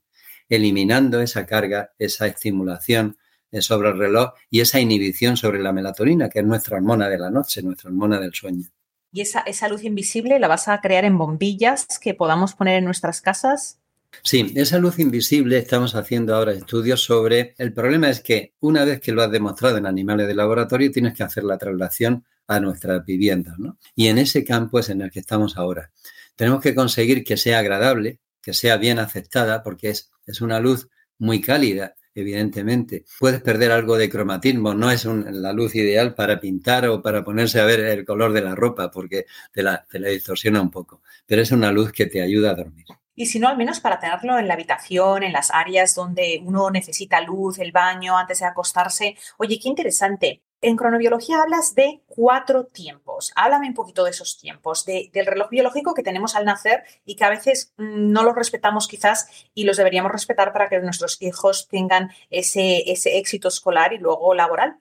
eliminando 0.49 1.21
esa 1.21 1.45
carga, 1.45 1.93
esa 1.99 2.27
estimulación 2.27 3.17
eh, 3.51 3.61
sobre 3.61 3.89
el 3.89 3.97
reloj 3.97 4.31
y 4.49 4.61
esa 4.61 4.79
inhibición 4.79 5.37
sobre 5.37 5.59
la 5.59 5.71
melatonina, 5.71 6.29
que 6.29 6.39
es 6.39 6.45
nuestra 6.45 6.77
hormona 6.77 7.07
de 7.07 7.17
la 7.17 7.29
noche, 7.29 7.61
nuestra 7.61 7.89
hormona 7.89 8.19
del 8.19 8.33
sueño. 8.33 8.67
¿Y 9.11 9.21
esa, 9.21 9.39
esa 9.41 9.67
luz 9.67 9.83
invisible 9.83 10.39
la 10.39 10.47
vas 10.47 10.67
a 10.67 10.81
crear 10.81 11.05
en 11.05 11.17
bombillas 11.17 11.87
que 11.99 12.13
podamos 12.13 12.53
poner 12.53 12.77
en 12.77 12.85
nuestras 12.85 13.21
casas? 13.21 13.79
Sí, 14.23 14.51
esa 14.55 14.77
luz 14.79 14.99
invisible 14.99 15.57
estamos 15.57 15.95
haciendo 15.95 16.35
ahora 16.35 16.51
estudios 16.51 17.03
sobre. 17.03 17.53
El 17.57 17.73
problema 17.73 18.09
es 18.09 18.21
que 18.21 18.53
una 18.59 18.83
vez 18.83 18.99
que 18.99 19.11
lo 19.11 19.21
has 19.21 19.31
demostrado 19.31 19.77
en 19.77 19.85
animales 19.85 20.27
de 20.27 20.35
laboratorio, 20.35 20.91
tienes 20.91 21.15
que 21.15 21.23
hacer 21.23 21.43
la 21.43 21.57
traslación 21.57 22.25
a 22.47 22.59
nuestras 22.59 23.05
viviendas, 23.05 23.57
¿no? 23.59 23.77
Y 23.95 24.07
en 24.07 24.17
ese 24.17 24.43
campo 24.43 24.79
es 24.79 24.89
en 24.89 25.01
el 25.01 25.11
que 25.11 25.19
estamos 25.19 25.57
ahora. 25.57 25.91
Tenemos 26.35 26.61
que 26.61 26.73
conseguir 26.73 27.23
que 27.23 27.37
sea 27.37 27.59
agradable, 27.59 28.19
que 28.41 28.53
sea 28.53 28.77
bien 28.77 28.99
aceptada, 28.99 29.63
porque 29.63 29.89
es, 29.89 30.11
es 30.25 30.41
una 30.41 30.59
luz 30.59 30.89
muy 31.17 31.41
cálida, 31.41 31.95
evidentemente. 32.15 33.05
Puedes 33.19 33.41
perder 33.41 33.71
algo 33.71 33.97
de 33.97 34.09
cromatismo, 34.09 34.73
no 34.73 34.91
es 34.91 35.05
la 35.05 35.53
luz 35.53 35.75
ideal 35.75 36.15
para 36.15 36.39
pintar 36.39 36.87
o 36.87 37.01
para 37.01 37.23
ponerse 37.23 37.59
a 37.59 37.65
ver 37.65 37.79
el 37.81 38.05
color 38.05 38.33
de 38.33 38.41
la 38.41 38.55
ropa, 38.55 38.91
porque 38.91 39.25
la, 39.53 39.85
te 39.89 39.99
la 39.99 40.09
distorsiona 40.09 40.61
un 40.61 40.71
poco, 40.71 41.01
pero 41.25 41.41
es 41.41 41.51
una 41.51 41.71
luz 41.71 41.91
que 41.91 42.05
te 42.05 42.21
ayuda 42.21 42.51
a 42.51 42.55
dormir 42.55 42.85
y 43.19 43.25
si 43.25 43.37
no, 43.37 43.49
al 43.49 43.57
menos 43.57 43.81
para 43.81 43.99
tenerlo 43.99 44.39
en 44.39 44.47
la 44.47 44.53
habitación, 44.53 45.23
en 45.23 45.33
las 45.33 45.51
áreas 45.51 45.93
donde 45.93 46.41
uno 46.41 46.71
necesita 46.71 47.19
luz, 47.19 47.59
el 47.59 47.73
baño, 47.73 48.17
antes 48.17 48.39
de 48.39 48.45
acostarse. 48.45 49.17
Oye, 49.37 49.59
qué 49.61 49.67
interesante. 49.67 50.41
En 50.61 50.75
cronobiología 50.75 51.41
hablas 51.41 51.73
de 51.73 52.01
cuatro 52.05 52.65
tiempos. 52.65 53.31
Háblame 53.35 53.69
un 53.69 53.73
poquito 53.73 54.03
de 54.03 54.11
esos 54.11 54.37
tiempos, 54.37 54.85
de, 54.85 55.09
del 55.13 55.25
reloj 55.25 55.49
biológico 55.49 55.93
que 55.93 56.03
tenemos 56.03 56.35
al 56.35 56.43
nacer 56.43 56.83
y 57.05 57.15
que 57.15 57.23
a 57.23 57.29
veces 57.29 57.73
mm, 57.77 58.11
no 58.11 58.23
los 58.23 58.35
respetamos 58.35 58.87
quizás 58.87 59.29
y 59.53 59.63
los 59.63 59.77
deberíamos 59.77 60.11
respetar 60.11 60.51
para 60.51 60.67
que 60.67 60.79
nuestros 60.79 61.21
hijos 61.21 61.67
tengan 61.69 62.09
ese, 62.29 62.83
éxito 62.91 63.47
escolar 63.47 63.93
y 63.93 63.99
luego 63.99 64.33
laboral. 64.33 64.77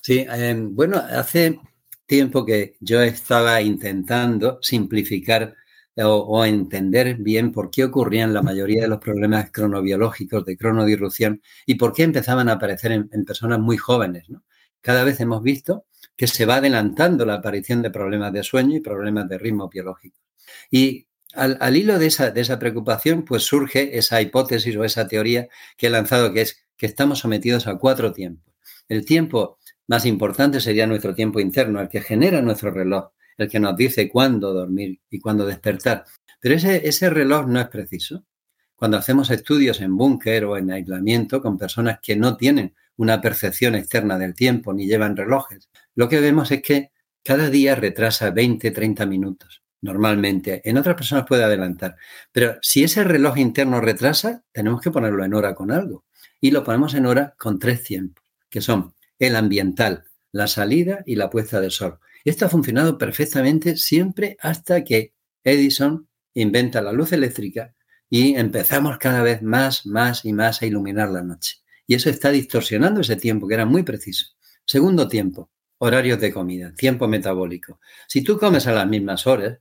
Sí, 0.00 0.26
eh, 0.28 0.56
bueno, 0.58 0.96
hace 0.96 1.60
tiempo 2.06 2.44
que 2.44 2.74
yo 2.80 3.00
estaba 3.02 3.62
intentando 3.62 4.58
simplificar 4.62 5.54
o, 5.96 6.44
entender 6.44 7.16
bien 7.16 7.52
por 7.52 7.70
qué 7.70 7.84
ocurrían 7.84 8.32
la 8.32 8.42
mayoría 8.42 8.82
de 8.82 8.88
los 8.88 8.98
problemas 8.98 9.50
cronobiológicos 9.50 10.44
de 10.44 10.56
cronodirrupción 10.56 11.42
y 11.66 11.74
por 11.74 11.92
qué 11.92 12.02
empezaban 12.02 12.48
a 12.48 12.52
aparecer 12.52 12.92
en, 12.92 13.24
personas 13.24 13.60
muy 13.60 13.76
jóvenes. 13.76 14.24
Cada 14.82 15.04
vez 15.04 15.20
hemos 15.20 15.42
visto 15.42 15.86
que 16.16 16.26
se 16.26 16.44
va 16.44 16.56
adelantando 16.56 17.24
la 17.24 17.34
aparición 17.34 17.80
de 17.80 17.90
problemas 17.90 18.32
de 18.32 18.42
sueño 18.42 18.76
y 18.76 18.80
problemas 18.80 19.28
de 19.28 19.38
ritmo 19.38 19.68
biológico. 19.68 20.18
Y 20.70 21.06
al, 21.34 21.76
hilo 21.76 21.98
de 21.98 22.06
esa, 22.06 22.30
de 22.30 22.40
esa 22.42 22.58
preocupación, 22.58 23.24
pues 23.24 23.44
surge 23.44 23.96
esa 23.96 24.20
hipótesis 24.20 24.76
o 24.76 24.84
esa 24.84 25.06
teoría 25.06 25.48
que 25.76 25.86
he 25.86 25.90
lanzado, 25.90 26.32
que 26.32 26.42
es 26.42 26.66
que 26.76 26.86
estamos 26.86 27.20
sometidos 27.20 27.66
a 27.66 27.78
cuatro 27.78 28.12
tiempos. 28.12 28.52
El 28.88 29.06
tiempo 29.06 29.58
más 29.86 30.04
importante 30.04 30.60
sería 30.60 30.86
nuestro 30.86 31.14
tiempo 31.14 31.40
interno, 31.40 31.80
el 31.80 31.88
que 31.88 32.00
genera 32.00 32.42
nuestro 32.42 32.70
reloj, 32.70 33.12
el 33.38 33.48
que 33.48 33.60
nos 33.60 33.76
dice 33.76 34.08
cuándo 34.08 34.52
dormir 34.52 35.00
y 35.08 35.20
cuándo 35.20 35.46
despertar. 35.46 36.04
Pero 36.40 36.56
ese, 36.56 36.86
ese 36.86 37.08
reloj 37.08 37.46
no 37.46 37.60
es 37.60 37.68
preciso. 37.68 38.24
Cuando 38.76 38.96
hacemos 38.96 39.30
estudios 39.30 39.80
en 39.80 39.96
búnker 39.96 40.44
o 40.44 40.56
en 40.56 40.70
aislamiento 40.72 41.40
con 41.40 41.56
personas 41.56 42.00
que 42.02 42.16
no 42.16 42.36
tienen 42.36 42.74
una 43.02 43.20
percepción 43.20 43.74
externa 43.74 44.16
del 44.16 44.34
tiempo 44.34 44.72
ni 44.72 44.86
llevan 44.86 45.16
relojes, 45.16 45.68
lo 45.96 46.08
que 46.08 46.20
vemos 46.20 46.52
es 46.52 46.62
que 46.62 46.92
cada 47.24 47.50
día 47.50 47.74
retrasa 47.74 48.30
20, 48.30 48.70
30 48.70 49.06
minutos, 49.06 49.64
normalmente. 49.80 50.62
En 50.64 50.78
otras 50.78 50.94
personas 50.94 51.26
puede 51.26 51.42
adelantar. 51.42 51.96
Pero 52.30 52.58
si 52.62 52.84
ese 52.84 53.02
reloj 53.02 53.38
interno 53.38 53.80
retrasa, 53.80 54.44
tenemos 54.52 54.80
que 54.80 54.92
ponerlo 54.92 55.24
en 55.24 55.34
hora 55.34 55.54
con 55.56 55.72
algo. 55.72 56.04
Y 56.40 56.52
lo 56.52 56.62
ponemos 56.62 56.94
en 56.94 57.06
hora 57.06 57.34
con 57.36 57.58
tres 57.58 57.82
tiempos, 57.82 58.24
que 58.48 58.60
son 58.60 58.94
el 59.18 59.34
ambiental, 59.34 60.04
la 60.30 60.46
salida 60.46 61.02
y 61.04 61.16
la 61.16 61.28
puesta 61.28 61.60
del 61.60 61.72
sol. 61.72 61.98
Esto 62.24 62.46
ha 62.46 62.48
funcionado 62.48 62.98
perfectamente 62.98 63.76
siempre 63.76 64.36
hasta 64.40 64.84
que 64.84 65.12
Edison 65.42 66.08
inventa 66.34 66.80
la 66.80 66.92
luz 66.92 67.12
eléctrica 67.12 67.74
y 68.08 68.36
empezamos 68.36 68.98
cada 68.98 69.22
vez 69.22 69.42
más, 69.42 69.86
más 69.86 70.24
y 70.24 70.32
más 70.32 70.62
a 70.62 70.66
iluminar 70.66 71.10
la 71.10 71.22
noche. 71.22 71.61
Y 71.86 71.94
eso 71.94 72.10
está 72.10 72.30
distorsionando 72.30 73.00
ese 73.00 73.16
tiempo, 73.16 73.48
que 73.48 73.54
era 73.54 73.66
muy 73.66 73.82
preciso. 73.82 74.26
Segundo 74.64 75.08
tiempo, 75.08 75.50
horarios 75.78 76.20
de 76.20 76.32
comida, 76.32 76.72
tiempo 76.74 77.08
metabólico. 77.08 77.80
Si 78.06 78.22
tú 78.22 78.38
comes 78.38 78.66
a 78.66 78.72
las 78.72 78.86
mismas 78.86 79.26
horas, 79.26 79.58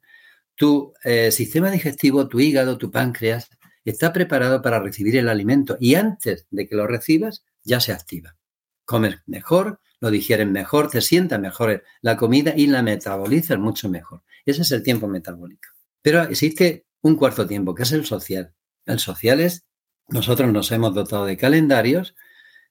tu 0.56 0.94
eh, 1.04 1.32
sistema 1.32 1.72
digestivo, 1.72 2.28
tu 2.28 2.40
hígado, 2.40 2.78
tu 2.78 2.92
páncreas, 2.92 3.50
está 3.84 4.14
preparado 4.14 4.62
para 4.62 4.80
recibir 4.80 5.18
el 5.18 5.30
alimento 5.30 5.78
y 5.80 5.96
antes 5.96 6.46
de 6.52 6.68
que 6.68 6.76
lo 6.76 6.86
recibas, 6.86 7.44
ya 7.64 7.80
se 7.80 7.92
activa. 7.92 8.38
Comes 8.86 9.16
mejor, 9.26 9.80
lo 10.00 10.12
digieren 10.12 10.52
mejor, 10.52 10.90
te 10.90 11.02
sienta 11.02 11.38
mejor 11.38 11.84
la 12.02 12.18
comida 12.18 12.54
y 12.56 12.68
la 12.68 12.84
metabolizan 12.84 13.62
mucho 13.62 13.90
mejor. 13.90 14.24
Ese 14.46 14.64
es 14.64 14.72
el 14.72 14.84
tiempo 14.84 15.08
metabólico. 15.08 15.70
Pero 16.02 16.24
existe 16.24 16.86
un 17.02 17.16
cuarto 17.16 17.48
tiempo, 17.48 17.74
que 17.74 17.84
es 17.84 17.92
el 17.92 18.06
social. 18.06 18.54
El 18.86 19.00
social 19.00 19.40
es, 19.40 19.66
nosotros 20.12 20.52
nos 20.52 20.72
hemos 20.72 20.94
dotado 20.94 21.26
de 21.26 21.38
calendarios 21.38 22.16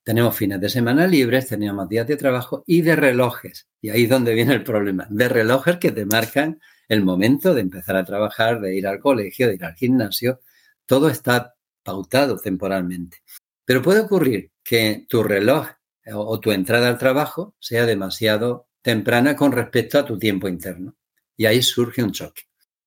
Tenemos 0.02 0.36
fines 0.36 0.60
de 0.60 0.68
semana 0.68 1.06
libres, 1.06 1.48
tenemos 1.48 1.88
días 1.88 2.06
de 2.06 2.16
trabajo 2.16 2.64
y 2.66 2.82
de 2.82 2.96
relojes. 2.96 3.68
Y 3.80 3.90
ahí 3.90 4.04
es 4.04 4.10
donde 4.10 4.34
viene 4.34 4.54
el 4.54 4.62
problema. 4.62 5.06
De 5.10 5.28
relojes 5.28 5.76
que 5.76 5.90
te 5.90 6.06
marcan 6.06 6.60
el 6.88 7.02
momento 7.02 7.54
de 7.54 7.60
empezar 7.60 7.96
a 7.96 8.04
trabajar, 8.04 8.60
de 8.60 8.76
ir 8.76 8.86
al 8.86 8.98
colegio, 8.98 9.48
de 9.48 9.54
ir 9.54 9.64
al 9.64 9.74
gimnasio. 9.74 10.40
Todo 10.86 11.08
está 11.08 11.54
pautado 11.82 12.38
temporalmente. 12.38 13.18
Pero 13.64 13.82
puede 13.82 14.00
ocurrir 14.00 14.50
que 14.62 15.06
tu 15.08 15.22
reloj 15.22 15.68
o 16.12 16.40
tu 16.40 16.50
entrada 16.50 16.88
al 16.88 16.98
trabajo 16.98 17.54
sea 17.60 17.86
demasiado 17.86 18.68
temprana 18.82 19.36
con 19.36 19.52
respecto 19.52 19.98
a 19.98 20.04
tu 20.04 20.18
tiempo 20.18 20.48
interno. 20.48 20.96
Y 21.36 21.46
ahí 21.46 21.62
surge 21.62 22.02
un 22.02 22.12
choque. 22.12 22.42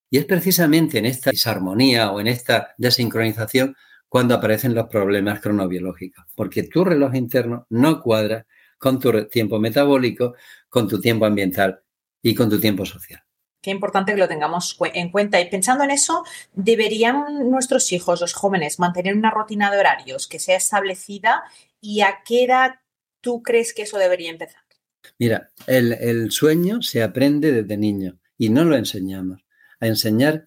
Y 0.09 0.17
es 0.17 0.25
precisamente 0.25 0.97
en 0.97 1.05
esta 1.05 1.31
disarmonía 1.31 2.11
o 2.11 2.19
en 2.19 2.27
esta 2.27 2.73
desincronización 2.77 3.75
cuando 4.13 4.35
aparecen 4.35 4.75
los 4.75 4.89
problemas 4.89 5.41
cronobiológicos, 5.41 6.23
porque 6.35 6.61
tu 6.61 6.85
reloj 6.85 7.15
interno 7.15 7.65
no 7.71 7.99
cuadra 7.99 8.45
con 8.77 8.99
tu 8.99 9.27
tiempo 9.27 9.57
metabólico, 9.57 10.35
con 10.69 10.87
tu 10.87 11.01
tiempo 11.01 11.25
ambiental 11.25 11.81
y 12.21 12.35
con 12.35 12.47
tu 12.47 12.59
tiempo 12.59 12.85
social. 12.85 13.23
Qué 13.59 13.71
importante 13.71 14.13
que 14.13 14.19
lo 14.19 14.27
tengamos 14.27 14.77
en 14.93 15.09
cuenta. 15.09 15.41
Y 15.41 15.49
pensando 15.49 15.83
en 15.83 15.89
eso, 15.89 16.23
¿deberían 16.53 17.49
nuestros 17.49 17.91
hijos, 17.91 18.21
los 18.21 18.35
jóvenes, 18.35 18.77
mantener 18.77 19.17
una 19.17 19.31
rutina 19.31 19.71
de 19.71 19.79
horarios 19.79 20.27
que 20.27 20.37
sea 20.37 20.57
establecida? 20.57 21.41
¿Y 21.81 22.01
a 22.01 22.19
qué 22.23 22.43
edad 22.43 22.75
tú 23.19 23.41
crees 23.41 23.73
que 23.73 23.81
eso 23.81 23.97
debería 23.97 24.29
empezar? 24.29 24.61
Mira, 25.17 25.49
el, 25.65 25.91
el 25.93 26.29
sueño 26.29 26.83
se 26.83 27.01
aprende 27.01 27.51
desde 27.51 27.77
niño 27.77 28.19
y 28.37 28.49
no 28.49 28.63
lo 28.63 28.75
enseñamos. 28.75 29.43
A 29.79 29.87
enseñar 29.87 30.45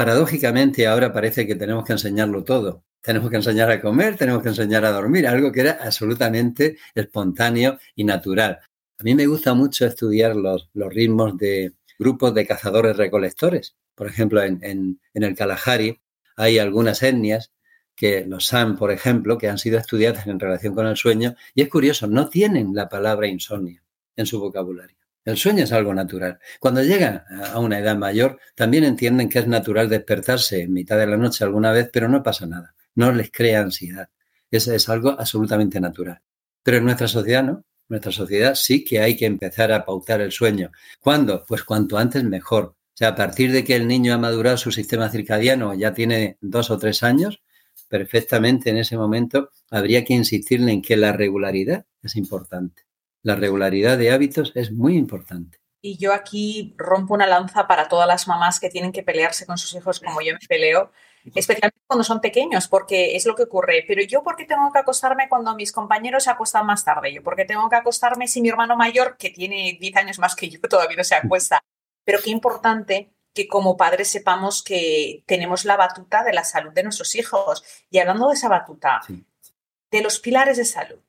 paradójicamente 0.00 0.86
ahora 0.86 1.12
parece 1.12 1.46
que 1.46 1.56
tenemos 1.56 1.84
que 1.84 1.92
enseñarlo 1.92 2.42
todo. 2.42 2.84
Tenemos 3.02 3.28
que 3.28 3.36
enseñar 3.36 3.70
a 3.70 3.82
comer, 3.82 4.16
tenemos 4.16 4.42
que 4.42 4.48
enseñar 4.48 4.82
a 4.86 4.92
dormir, 4.92 5.26
algo 5.28 5.52
que 5.52 5.60
era 5.60 5.72
absolutamente 5.72 6.78
espontáneo 6.94 7.78
y 7.94 8.04
natural. 8.04 8.60
A 8.98 9.02
mí 9.02 9.14
me 9.14 9.26
gusta 9.26 9.52
mucho 9.52 9.84
estudiar 9.84 10.36
los, 10.36 10.70
los 10.72 10.90
ritmos 10.90 11.36
de 11.36 11.74
grupos 11.98 12.32
de 12.32 12.46
cazadores 12.46 12.96
recolectores. 12.96 13.76
Por 13.94 14.06
ejemplo, 14.06 14.42
en, 14.42 14.58
en, 14.62 14.98
el 15.12 15.34
Kalahari 15.34 16.00
hay 16.34 16.58
algunas 16.58 17.02
etnias 17.02 17.52
que 17.94 18.24
los 18.24 18.46
San, 18.46 18.78
por 18.78 18.92
ejemplo, 18.92 19.36
que 19.36 19.50
han 19.50 19.58
sido 19.58 19.78
estudiadas 19.78 20.26
en 20.26 20.40
relación 20.40 20.74
con 20.74 20.86
el 20.86 20.96
sueño, 20.96 21.34
y 21.54 21.60
es 21.60 21.68
curioso, 21.68 22.06
no 22.06 22.30
tienen 22.30 22.72
la 22.72 22.88
palabra 22.88 23.26
insomnio 23.26 23.82
en 24.16 24.24
su 24.24 24.40
vocabulario. 24.40 24.96
El 25.24 25.36
sueño 25.36 25.64
es 25.64 25.72
algo 25.72 25.92
natural. 25.92 26.38
Cuando 26.58 26.82
llegan 26.82 27.22
a 27.52 27.58
una 27.58 27.78
edad 27.78 27.96
mayor, 27.96 28.38
también 28.54 28.84
entienden 28.84 29.28
que 29.28 29.40
es 29.40 29.46
natural 29.46 29.88
despertarse 29.88 30.62
en 30.62 30.72
mitad 30.72 30.96
de 30.96 31.06
la 31.06 31.18
noche 31.18 31.44
alguna 31.44 31.72
vez, 31.72 31.90
pero 31.92 32.08
no 32.08 32.22
pasa 32.22 32.46
nada. 32.46 32.74
No 32.94 33.12
les 33.12 33.30
crea 33.30 33.60
ansiedad. 33.60 34.08
Eso 34.50 34.72
es 34.72 34.88
algo 34.88 35.10
absolutamente 35.10 35.80
natural. 35.80 36.22
Pero 36.62 36.78
en 36.78 36.84
nuestra 36.84 37.06
sociedad 37.06 37.44
no. 37.44 37.52
En 37.52 37.64
nuestra 37.88 38.12
sociedad 38.12 38.54
sí 38.54 38.82
que 38.84 39.00
hay 39.00 39.16
que 39.16 39.26
empezar 39.26 39.72
a 39.72 39.84
pautar 39.84 40.20
el 40.20 40.32
sueño. 40.32 40.72
¿Cuándo? 41.00 41.44
Pues 41.46 41.64
cuanto 41.64 41.98
antes 41.98 42.24
mejor. 42.24 42.64
O 42.64 42.76
sea, 42.94 43.08
a 43.08 43.14
partir 43.14 43.52
de 43.52 43.64
que 43.64 43.76
el 43.76 43.86
niño 43.86 44.14
ha 44.14 44.18
madurado 44.18 44.56
su 44.56 44.72
sistema 44.72 45.10
circadiano, 45.10 45.74
ya 45.74 45.92
tiene 45.92 46.38
dos 46.40 46.70
o 46.70 46.78
tres 46.78 47.02
años, 47.02 47.42
perfectamente 47.88 48.70
en 48.70 48.78
ese 48.78 48.96
momento 48.96 49.50
habría 49.70 50.04
que 50.04 50.14
insistirle 50.14 50.72
en 50.72 50.82
que 50.82 50.96
la 50.96 51.12
regularidad 51.12 51.86
es 52.02 52.16
importante. 52.16 52.89
La 53.22 53.34
regularidad 53.34 53.98
de 53.98 54.10
hábitos 54.10 54.52
es 54.54 54.72
muy 54.72 54.96
importante. 54.96 55.58
Y 55.82 55.96
yo 55.96 56.12
aquí 56.12 56.74
rompo 56.76 57.14
una 57.14 57.26
lanza 57.26 57.66
para 57.66 57.88
todas 57.88 58.06
las 58.06 58.28
mamás 58.28 58.60
que 58.60 58.68
tienen 58.68 58.92
que 58.92 59.02
pelearse 59.02 59.46
con 59.46 59.56
sus 59.56 59.74
hijos 59.74 60.00
como 60.00 60.20
yo 60.20 60.34
me 60.34 60.46
peleo, 60.46 60.92
especialmente 61.34 61.78
cuando 61.86 62.04
son 62.04 62.20
pequeños, 62.20 62.68
porque 62.68 63.16
es 63.16 63.24
lo 63.24 63.34
que 63.34 63.44
ocurre. 63.44 63.84
Pero 63.88 64.02
yo, 64.02 64.22
¿por 64.22 64.36
qué 64.36 64.44
tengo 64.44 64.70
que 64.72 64.78
acostarme 64.78 65.28
cuando 65.28 65.54
mis 65.54 65.72
compañeros 65.72 66.24
se 66.24 66.30
acuestan 66.30 66.66
más 66.66 66.84
tarde? 66.84 67.14
Yo, 67.14 67.22
¿por 67.22 67.34
qué 67.34 67.46
tengo 67.46 67.68
que 67.70 67.76
acostarme 67.76 68.28
si 68.28 68.42
mi 68.42 68.50
hermano 68.50 68.76
mayor, 68.76 69.16
que 69.16 69.30
tiene 69.30 69.78
10 69.80 69.96
años 69.96 70.18
más 70.18 70.36
que 70.36 70.50
yo, 70.50 70.60
todavía 70.68 70.98
no 70.98 71.04
se 71.04 71.14
acuesta? 71.14 71.62
Pero 72.04 72.18
qué 72.22 72.30
importante 72.30 73.14
que 73.32 73.48
como 73.48 73.76
padres 73.76 74.08
sepamos 74.08 74.62
que 74.62 75.22
tenemos 75.26 75.64
la 75.64 75.76
batuta 75.76 76.24
de 76.24 76.32
la 76.32 76.44
salud 76.44 76.72
de 76.72 76.82
nuestros 76.82 77.14
hijos. 77.14 77.64
Y 77.88 77.98
hablando 77.98 78.28
de 78.28 78.34
esa 78.34 78.48
batuta, 78.48 79.00
sí. 79.06 79.24
de 79.90 80.02
los 80.02 80.18
pilares 80.18 80.58
de 80.58 80.64
salud, 80.64 81.00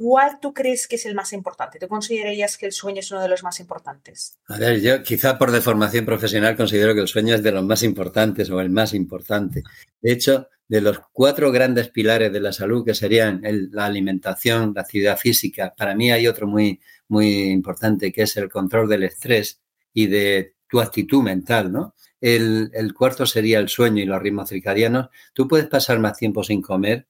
¿cuál 0.00 0.40
tú 0.40 0.54
crees 0.54 0.88
que 0.88 0.96
es 0.96 1.04
el 1.04 1.14
más 1.14 1.34
importante? 1.34 1.78
¿Tú 1.78 1.86
considerarías 1.86 2.56
que 2.56 2.64
el 2.64 2.72
sueño 2.72 3.00
es 3.00 3.10
uno 3.10 3.20
de 3.20 3.28
los 3.28 3.42
más 3.42 3.60
importantes? 3.60 4.38
A 4.48 4.56
ver, 4.56 4.80
yo 4.80 5.02
quizá 5.02 5.36
por 5.36 5.50
deformación 5.50 6.06
profesional 6.06 6.56
considero 6.56 6.94
que 6.94 7.02
el 7.02 7.06
sueño 7.06 7.34
es 7.34 7.42
de 7.42 7.52
los 7.52 7.62
más 7.62 7.82
importantes 7.82 8.48
o 8.48 8.62
el 8.62 8.70
más 8.70 8.94
importante. 8.94 9.62
De 10.00 10.10
hecho, 10.10 10.48
de 10.68 10.80
los 10.80 11.00
cuatro 11.12 11.52
grandes 11.52 11.90
pilares 11.90 12.32
de 12.32 12.40
la 12.40 12.50
salud, 12.50 12.82
que 12.82 12.94
serían 12.94 13.42
la 13.72 13.84
alimentación, 13.84 14.72
la 14.74 14.80
actividad 14.80 15.18
física, 15.18 15.74
para 15.76 15.94
mí 15.94 16.10
hay 16.10 16.26
otro 16.26 16.46
muy, 16.46 16.80
muy 17.08 17.50
importante, 17.50 18.10
que 18.10 18.22
es 18.22 18.34
el 18.38 18.48
control 18.48 18.88
del 18.88 19.02
estrés 19.02 19.60
y 19.92 20.06
de 20.06 20.54
tu 20.66 20.80
actitud 20.80 21.22
mental, 21.22 21.70
¿no? 21.70 21.94
El, 22.22 22.70
el 22.72 22.94
cuarto 22.94 23.26
sería 23.26 23.58
el 23.58 23.68
sueño 23.68 24.02
y 24.02 24.06
los 24.06 24.22
ritmos 24.22 24.48
circadianos. 24.48 25.10
Tú 25.34 25.46
puedes 25.46 25.66
pasar 25.66 25.98
más 25.98 26.16
tiempo 26.16 26.42
sin 26.42 26.62
comer, 26.62 27.06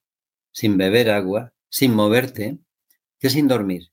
sin 0.50 0.76
beber 0.76 1.10
agua, 1.10 1.52
sin 1.68 1.94
moverte, 1.94 2.58
que 3.20 3.30
sin 3.30 3.46
dormir. 3.46 3.90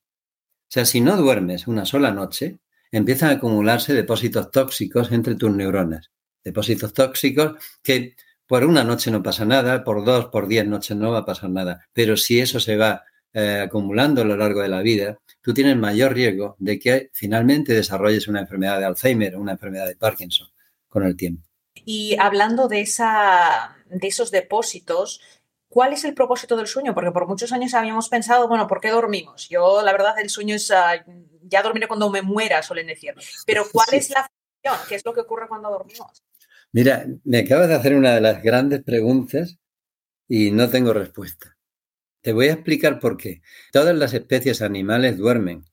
O 0.63 0.69
sea, 0.69 0.85
si 0.85 1.01
no 1.01 1.15
duermes 1.17 1.67
una 1.67 1.85
sola 1.85 2.11
noche, 2.11 2.57
empiezan 2.91 3.29
a 3.29 3.33
acumularse 3.33 3.93
depósitos 3.93 4.49
tóxicos 4.51 5.11
entre 5.11 5.35
tus 5.35 5.51
neuronas. 5.51 6.11
Depósitos 6.43 6.93
tóxicos 6.93 7.53
que 7.83 8.15
por 8.47 8.63
una 8.63 8.83
noche 8.83 9.11
no 9.11 9.21
pasa 9.21 9.45
nada, 9.45 9.83
por 9.83 10.05
dos, 10.05 10.27
por 10.27 10.47
diez 10.47 10.65
noches 10.65 10.95
no 10.95 11.11
va 11.11 11.19
a 11.19 11.25
pasar 11.25 11.49
nada. 11.49 11.85
Pero 11.93 12.15
si 12.15 12.39
eso 12.39 12.59
se 12.59 12.77
va 12.77 13.03
eh, 13.33 13.61
acumulando 13.65 14.21
a 14.21 14.25
lo 14.25 14.37
largo 14.37 14.61
de 14.61 14.69
la 14.69 14.81
vida, 14.81 15.19
tú 15.41 15.53
tienes 15.53 15.75
mayor 15.75 16.13
riesgo 16.13 16.55
de 16.59 16.79
que 16.79 17.09
finalmente 17.13 17.73
desarrolles 17.73 18.27
una 18.27 18.39
enfermedad 18.39 18.79
de 18.79 18.85
Alzheimer 18.85 19.35
o 19.35 19.41
una 19.41 19.51
enfermedad 19.53 19.87
de 19.87 19.97
Parkinson 19.97 20.47
con 20.87 21.03
el 21.03 21.15
tiempo. 21.15 21.43
Y 21.85 22.17
hablando 22.19 22.67
de, 22.67 22.81
esa, 22.81 23.77
de 23.89 24.07
esos 24.07 24.31
depósitos, 24.31 25.21
¿Cuál 25.69 25.93
es 25.93 26.05
el 26.05 26.13
propósito 26.13 26.55
del 26.55 26.67
sueño? 26.67 26.93
Porque 26.93 27.11
por 27.11 27.27
muchos 27.27 27.51
años 27.51 27.73
habíamos 27.73 28.09
pensado, 28.09 28.47
bueno, 28.47 28.67
¿por 28.67 28.79
qué 28.79 28.89
dormimos? 28.89 29.49
Yo, 29.49 29.81
la 29.81 29.91
verdad, 29.91 30.17
el 30.19 30.29
sueño 30.29 30.55
es, 30.55 30.69
uh, 30.69 31.03
ya 31.43 31.61
dormiré 31.61 31.87
cuando 31.87 32.09
me 32.09 32.21
muera, 32.21 32.63
suelen 32.63 32.87
decir. 32.87 33.13
Pero 33.45 33.65
¿cuál 33.71 33.87
sí. 33.89 33.97
es 33.97 34.09
la 34.09 34.29
función? 34.63 34.87
¿Qué 34.87 34.95
es 34.95 35.05
lo 35.05 35.13
que 35.13 35.21
ocurre 35.21 35.47
cuando 35.47 35.69
dormimos? 35.69 36.23
Mira, 36.71 37.05
me 37.23 37.39
acabas 37.39 37.67
de 37.67 37.75
hacer 37.75 37.95
una 37.95 38.15
de 38.15 38.21
las 38.21 38.41
grandes 38.41 38.83
preguntas 38.83 39.57
y 40.27 40.51
no 40.51 40.69
tengo 40.69 40.93
respuesta. 40.93 41.57
Te 42.21 42.33
voy 42.33 42.47
a 42.47 42.53
explicar 42.53 42.99
por 42.99 43.17
qué. 43.17 43.41
Todas 43.71 43.95
las 43.95 44.13
especies 44.13 44.61
animales 44.61 45.17
duermen 45.17 45.65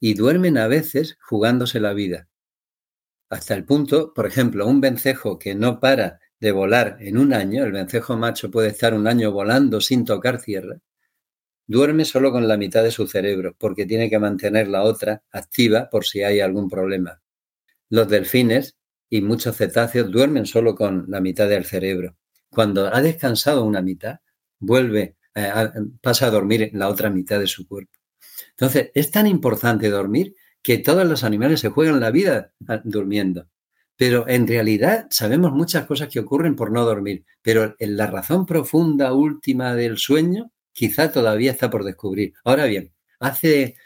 y 0.00 0.14
duermen 0.14 0.58
a 0.58 0.66
veces 0.66 1.16
jugándose 1.20 1.80
la 1.80 1.92
vida. 1.92 2.28
Hasta 3.30 3.54
el 3.54 3.64
punto, 3.64 4.12
por 4.12 4.26
ejemplo, 4.26 4.66
un 4.66 4.80
vencejo 4.80 5.38
que 5.38 5.54
no 5.54 5.80
para 5.80 6.20
de 6.44 6.52
volar 6.52 6.98
en 7.00 7.16
un 7.16 7.32
año, 7.32 7.64
el 7.64 7.72
vencejo 7.72 8.18
macho 8.18 8.50
puede 8.50 8.68
estar 8.68 8.92
un 8.92 9.06
año 9.06 9.32
volando 9.32 9.80
sin 9.80 10.04
tocar 10.04 10.42
tierra, 10.42 10.76
duerme 11.66 12.04
solo 12.04 12.32
con 12.32 12.46
la 12.46 12.58
mitad 12.58 12.82
de 12.82 12.90
su 12.90 13.06
cerebro, 13.06 13.56
porque 13.58 13.86
tiene 13.86 14.10
que 14.10 14.18
mantener 14.18 14.68
la 14.68 14.82
otra 14.82 15.22
activa 15.32 15.88
por 15.88 16.04
si 16.04 16.22
hay 16.22 16.40
algún 16.40 16.68
problema. 16.68 17.22
Los 17.88 18.10
delfines 18.10 18.76
y 19.08 19.22
muchos 19.22 19.56
cetáceos 19.56 20.10
duermen 20.10 20.44
solo 20.44 20.74
con 20.74 21.06
la 21.08 21.22
mitad 21.22 21.48
del 21.48 21.64
cerebro. 21.64 22.18
Cuando 22.50 22.94
ha 22.94 23.00
descansado 23.00 23.64
una 23.64 23.80
mitad, 23.80 24.18
vuelve, 24.58 25.16
eh, 25.34 25.50
pasa 26.02 26.26
a 26.26 26.30
dormir 26.30 26.68
la 26.74 26.90
otra 26.90 27.08
mitad 27.08 27.40
de 27.40 27.46
su 27.46 27.66
cuerpo. 27.66 27.98
Entonces, 28.50 28.90
es 28.92 29.10
tan 29.10 29.26
importante 29.26 29.88
dormir 29.88 30.34
que 30.62 30.76
todos 30.76 31.06
los 31.06 31.24
animales 31.24 31.60
se 31.60 31.70
juegan 31.70 32.00
la 32.00 32.10
vida 32.10 32.52
ah, 32.68 32.82
durmiendo. 32.84 33.48
Pero 33.96 34.28
en 34.28 34.46
realidad 34.46 35.06
sabemos 35.10 35.52
muchas 35.52 35.86
cosas 35.86 36.08
que 36.08 36.20
ocurren 36.20 36.56
por 36.56 36.72
no 36.72 36.84
dormir, 36.84 37.24
pero 37.42 37.76
en 37.78 37.96
la 37.96 38.08
razón 38.08 38.46
profunda 38.46 39.12
última 39.12 39.74
del 39.74 39.98
sueño 39.98 40.50
quizá 40.72 41.12
todavía 41.12 41.52
está 41.52 41.70
por 41.70 41.84
descubrir. 41.84 42.34
Ahora 42.44 42.66
bien, 42.66 42.92
hace 43.20 43.76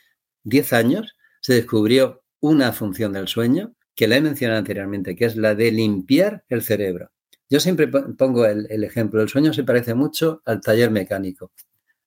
10 0.45 0.73
años 0.73 1.17
se 1.41 1.55
descubrió 1.55 2.23
una 2.41 2.73
función 2.73 3.13
del 3.13 3.29
sueño 3.29 3.75
que 3.95 4.09
la 4.09 4.17
he 4.17 4.21
mencionado 4.21 4.61
anteriormente, 4.61 5.15
que 5.17 5.27
es 5.27 5.37
la 5.37 5.55
de 5.55 5.73
limpiar 5.73 6.45
el 6.49 6.63
cerebro. 6.63 7.11
Yo 7.51 7.61
siempre 7.61 7.89
pongo 7.89 8.47
el, 8.47 8.67
el 8.71 8.85
ejemplo, 8.85 9.23
el 9.23 9.29
sueño 9.29 9.53
se 9.53 9.65
parece 9.65 9.95
mucho 9.95 10.43
al 10.45 10.61
taller 10.61 10.91
mecánico. 10.91 11.53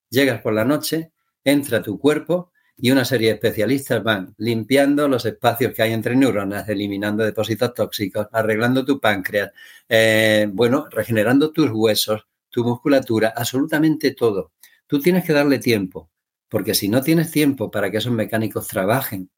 Llegas 0.09 0.41
por 0.41 0.53
la 0.53 0.65
noche, 0.65 1.11
entra 1.43 1.81
tu 1.81 1.99
cuerpo, 1.99 2.51
y 2.77 2.91
una 2.91 3.05
serie 3.05 3.29
de 3.29 3.34
especialistas 3.36 4.03
van 4.03 4.34
limpiando 4.38 5.07
los 5.07 5.25
espacios 5.25 5.73
que 5.73 5.84
hay 5.84 5.93
entre 5.93 6.15
neuronas, 6.15 6.67
eliminando 6.67 7.23
depósitos 7.23 7.73
tóxicos, 7.73 8.27
arreglando 8.31 8.84
tu 8.84 8.99
páncreas, 8.99 9.51
eh, 9.88 10.47
bueno, 10.51 10.88
regenerando 10.89 11.51
tus 11.51 11.69
huesos, 11.71 12.25
tu 12.49 12.63
musculatura, 12.63 13.34
absolutamente 13.36 14.12
todo. 14.12 14.53
Tú 14.88 14.99
tienes 14.99 15.23
que 15.25 15.34
darle 15.34 15.60
tiempo, 15.60 16.10
porque 16.49 16.73
si 16.73 16.89
no 16.89 17.01
tienes 17.01 17.31
tiempo 17.31 17.71
para 17.71 17.91
que 17.91 17.97
esos 17.97 18.12
mecánicos 18.12 18.67
trabajen, 18.67 19.29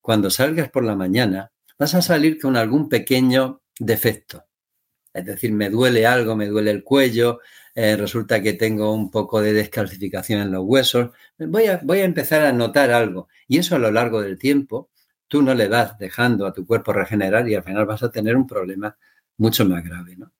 cuando 0.00 0.30
salgas 0.30 0.70
por 0.70 0.84
la 0.84 0.94
mañana, 0.94 1.52
vas 1.78 1.94
a 1.94 2.02
salir 2.02 2.40
con 2.40 2.56
algún 2.56 2.88
pequeño 2.88 3.62
defecto. 3.78 4.44
Es 5.12 5.24
decir, 5.24 5.52
me 5.52 5.70
duele 5.70 6.06
algo, 6.06 6.36
me 6.36 6.46
duele 6.46 6.70
el 6.70 6.84
cuello, 6.84 7.40
eh, 7.76 7.94
resulta 7.94 8.40
que 8.40 8.54
tengo 8.54 8.92
un 8.94 9.10
poco 9.10 9.42
de 9.42 9.52
descalcificación 9.52 10.40
en 10.40 10.50
los 10.50 10.64
huesos. 10.64 11.10
Voy 11.38 11.66
a, 11.66 11.78
voy 11.82 11.98
a 11.98 12.04
empezar 12.04 12.40
a 12.40 12.50
notar 12.50 12.90
algo. 12.90 13.28
Y 13.46 13.58
eso 13.58 13.76
a 13.76 13.78
lo 13.78 13.90
largo 13.92 14.22
del 14.22 14.38
tiempo, 14.38 14.88
tú 15.28 15.42
no 15.42 15.54
le 15.54 15.68
vas 15.68 15.98
dejando 15.98 16.46
a 16.46 16.54
tu 16.54 16.66
cuerpo 16.66 16.94
regenerar 16.94 17.46
y 17.46 17.54
al 17.54 17.62
final 17.62 17.84
vas 17.84 18.02
a 18.02 18.10
tener 18.10 18.34
un 18.34 18.46
problema 18.46 18.96
mucho 19.36 19.66
más 19.66 19.84
grave, 19.84 20.16
¿no? 20.16 20.32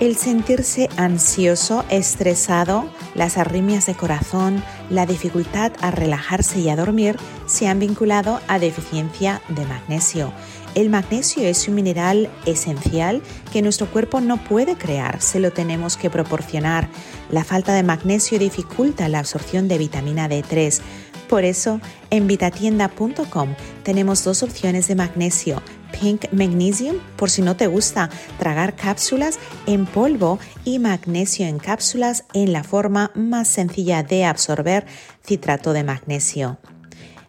El 0.00 0.16
sentirse 0.16 0.88
ansioso, 0.96 1.84
estresado, 1.88 2.90
las 3.14 3.38
arritmias 3.38 3.86
de 3.86 3.94
corazón, 3.94 4.62
la 4.90 5.06
dificultad 5.06 5.72
a 5.82 5.90
relajarse 5.90 6.60
y 6.60 6.68
a 6.68 6.76
dormir 6.76 7.16
se 7.46 7.68
han 7.68 7.78
vinculado 7.78 8.40
a 8.48 8.58
deficiencia 8.58 9.40
de 9.48 9.64
magnesio. 9.66 10.32
El 10.74 10.90
magnesio 10.90 11.44
es 11.44 11.68
un 11.68 11.76
mineral 11.76 12.28
esencial 12.46 13.22
que 13.52 13.62
nuestro 13.62 13.88
cuerpo 13.88 14.20
no 14.20 14.42
puede 14.42 14.76
crear, 14.76 15.22
se 15.22 15.38
lo 15.38 15.52
tenemos 15.52 15.96
que 15.96 16.10
proporcionar. 16.10 16.88
La 17.30 17.44
falta 17.44 17.72
de 17.74 17.84
magnesio 17.84 18.40
dificulta 18.40 19.08
la 19.08 19.20
absorción 19.20 19.68
de 19.68 19.78
vitamina 19.78 20.28
D3. 20.28 20.80
Por 21.28 21.44
eso, 21.44 21.80
en 22.10 22.26
vitatienda.com 22.26 23.54
tenemos 23.84 24.24
dos 24.24 24.42
opciones 24.42 24.88
de 24.88 24.96
magnesio, 24.96 25.62
Pink 26.00 26.32
Magnesium, 26.32 26.96
por 27.16 27.30
si 27.30 27.40
no 27.40 27.56
te 27.56 27.68
gusta 27.68 28.10
tragar 28.40 28.74
cápsulas 28.74 29.38
en 29.66 29.86
polvo 29.86 30.40
y 30.64 30.80
magnesio 30.80 31.46
en 31.46 31.58
cápsulas 31.58 32.24
en 32.34 32.52
la 32.52 32.64
forma 32.64 33.12
más 33.14 33.46
sencilla 33.46 34.02
de 34.02 34.24
absorber 34.24 34.86
citrato 35.24 35.72
de 35.72 35.84
magnesio. 35.84 36.58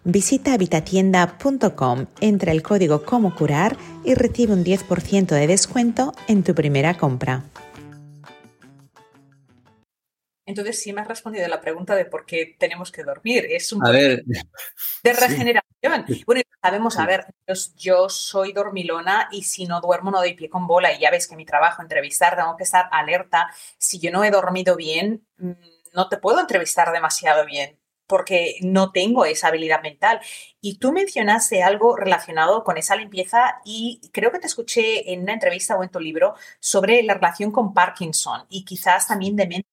Visita 0.07 0.55
vitatienda.com, 0.55 2.05
entra 2.21 2.51
el 2.51 2.61
código 2.61 3.03
Como 3.03 3.33
Curar 3.33 3.75
y 4.03 4.13
recibe 4.13 4.53
un 4.53 4.63
10% 4.63 5.29
de 5.29 5.47
descuento 5.47 6.13
en 6.27 6.43
tu 6.43 6.53
primera 6.53 6.95
compra. 6.95 7.41
Entonces 10.45 10.79
sí 10.79 10.93
me 10.93 11.01
has 11.01 11.07
respondido 11.07 11.43
a 11.47 11.49
la 11.49 11.59
pregunta 11.59 11.95
de 11.95 12.05
por 12.05 12.27
qué 12.27 12.55
tenemos 12.59 12.91
que 12.91 13.01
dormir. 13.01 13.47
Es 13.49 13.73
un 13.73 13.83
a 13.83 13.89
ver, 13.89 14.23
de 15.03 15.13
regeneración. 15.13 16.05
Bueno, 16.27 16.43
sabemos, 16.61 16.99
a 16.99 17.07
ver, 17.07 17.25
yo, 17.75 18.07
soy 18.07 18.53
dormilona 18.53 19.27
y 19.31 19.41
si 19.41 19.65
no 19.65 19.81
duermo 19.81 20.11
no 20.11 20.19
doy 20.19 20.35
pie 20.35 20.51
con 20.51 20.67
bola 20.67 20.93
y 20.93 20.99
ya 20.99 21.09
ves 21.09 21.27
que 21.27 21.35
mi 21.35 21.45
trabajo, 21.45 21.81
entrevistar, 21.81 22.35
tengo 22.35 22.55
que 22.55 22.63
estar 22.63 22.89
alerta. 22.91 23.49
Si 23.79 23.97
yo 23.97 24.11
no 24.11 24.23
he 24.23 24.29
dormido 24.29 24.75
bien, 24.75 25.25
mm, 25.37 25.53
no 25.95 26.09
te 26.09 26.17
puedo 26.17 26.39
entrevistar 26.39 26.91
demasiado 26.91 27.43
bien 27.47 27.79
porque 28.07 28.55
no 28.61 28.91
tengo 28.91 29.25
esa 29.25 29.47
habilidad 29.47 29.81
mental. 29.81 30.19
Y 30.61 30.77
tú 30.77 30.91
mencionaste 30.91 31.63
algo 31.63 31.95
relacionado 31.95 32.63
con 32.63 32.77
esa 32.77 32.95
limpieza 32.95 33.61
y 33.65 34.01
creo 34.13 34.31
que 34.31 34.39
te 34.39 34.47
escuché 34.47 35.13
en 35.13 35.21
una 35.21 35.33
entrevista 35.33 35.75
o 35.75 35.83
en 35.83 35.89
tu 35.89 35.99
libro 35.99 36.35
sobre 36.59 37.03
la 37.03 37.15
relación 37.15 37.51
con 37.51 37.73
Parkinson 37.73 38.45
y 38.49 38.65
quizás 38.65 39.07
también 39.07 39.35
demencia 39.35 39.65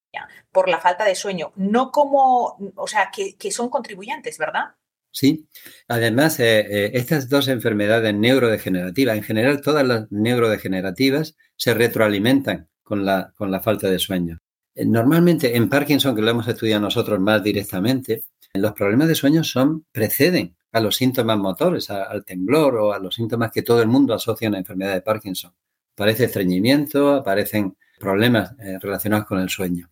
por 0.51 0.69
la 0.69 0.79
falta 0.79 1.05
de 1.05 1.15
sueño, 1.15 1.51
no 1.55 1.91
como, 1.91 2.57
o 2.75 2.87
sea, 2.87 3.11
que, 3.11 3.51
son 3.51 3.69
contribuyentes, 3.69 4.37
¿verdad? 4.37 4.75
Sí, 5.11 5.47
además, 5.87 6.39
eh, 6.39 6.59
eh, 6.59 6.91
estas 6.93 7.29
dos 7.29 7.47
enfermedades 7.47 8.13
neurodegenerativas, 8.15 9.15
en 9.15 9.23
general 9.23 9.61
todas 9.61 9.85
las 9.85 10.11
neurodegenerativas, 10.11 11.35
se 11.55 11.73
retroalimentan 11.73 12.69
con 12.83 13.05
la, 13.05 13.31
con 13.35 13.51
la 13.51 13.59
falta 13.59 13.89
de 13.89 13.99
sueño. 13.99 14.39
Normalmente 14.75 15.55
en 15.55 15.69
Parkinson, 15.69 16.15
que 16.15 16.21
lo 16.21 16.31
hemos 16.31 16.47
estudiado 16.47 16.81
nosotros 16.81 17.19
más 17.19 17.43
directamente, 17.43 18.23
los 18.53 18.73
problemas 18.73 19.07
de 19.07 19.15
sueño 19.15 19.43
son, 19.43 19.85
preceden 19.91 20.55
a 20.71 20.79
los 20.79 20.95
síntomas 20.95 21.37
motores, 21.37 21.89
al 21.89 22.25
temblor 22.25 22.75
o 22.77 22.93
a 22.93 22.99
los 22.99 23.15
síntomas 23.15 23.51
que 23.51 23.61
todo 23.61 23.81
el 23.81 23.87
mundo 23.87 24.13
asocia 24.13 24.47
a 24.47 24.49
una 24.49 24.59
enfermedad 24.59 24.93
de 24.93 25.01
Parkinson. 25.01 25.53
Aparece 25.93 26.25
estreñimiento, 26.25 27.13
aparecen 27.13 27.75
problemas 27.99 28.53
eh, 28.59 28.79
relacionados 28.81 29.27
con 29.27 29.39
el 29.39 29.49
sueño. 29.49 29.91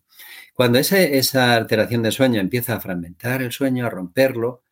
Cuando 0.54 0.78
esa 0.78 1.54
alteración 1.54 2.02
de 2.02 2.10
sueño 2.10 2.40
empieza 2.40 2.74
a 2.74 2.80
fragmentar 2.80 3.40
el 3.42 3.52
sueño, 3.52 3.86
a 3.86 3.90
romperlo, 3.90 4.62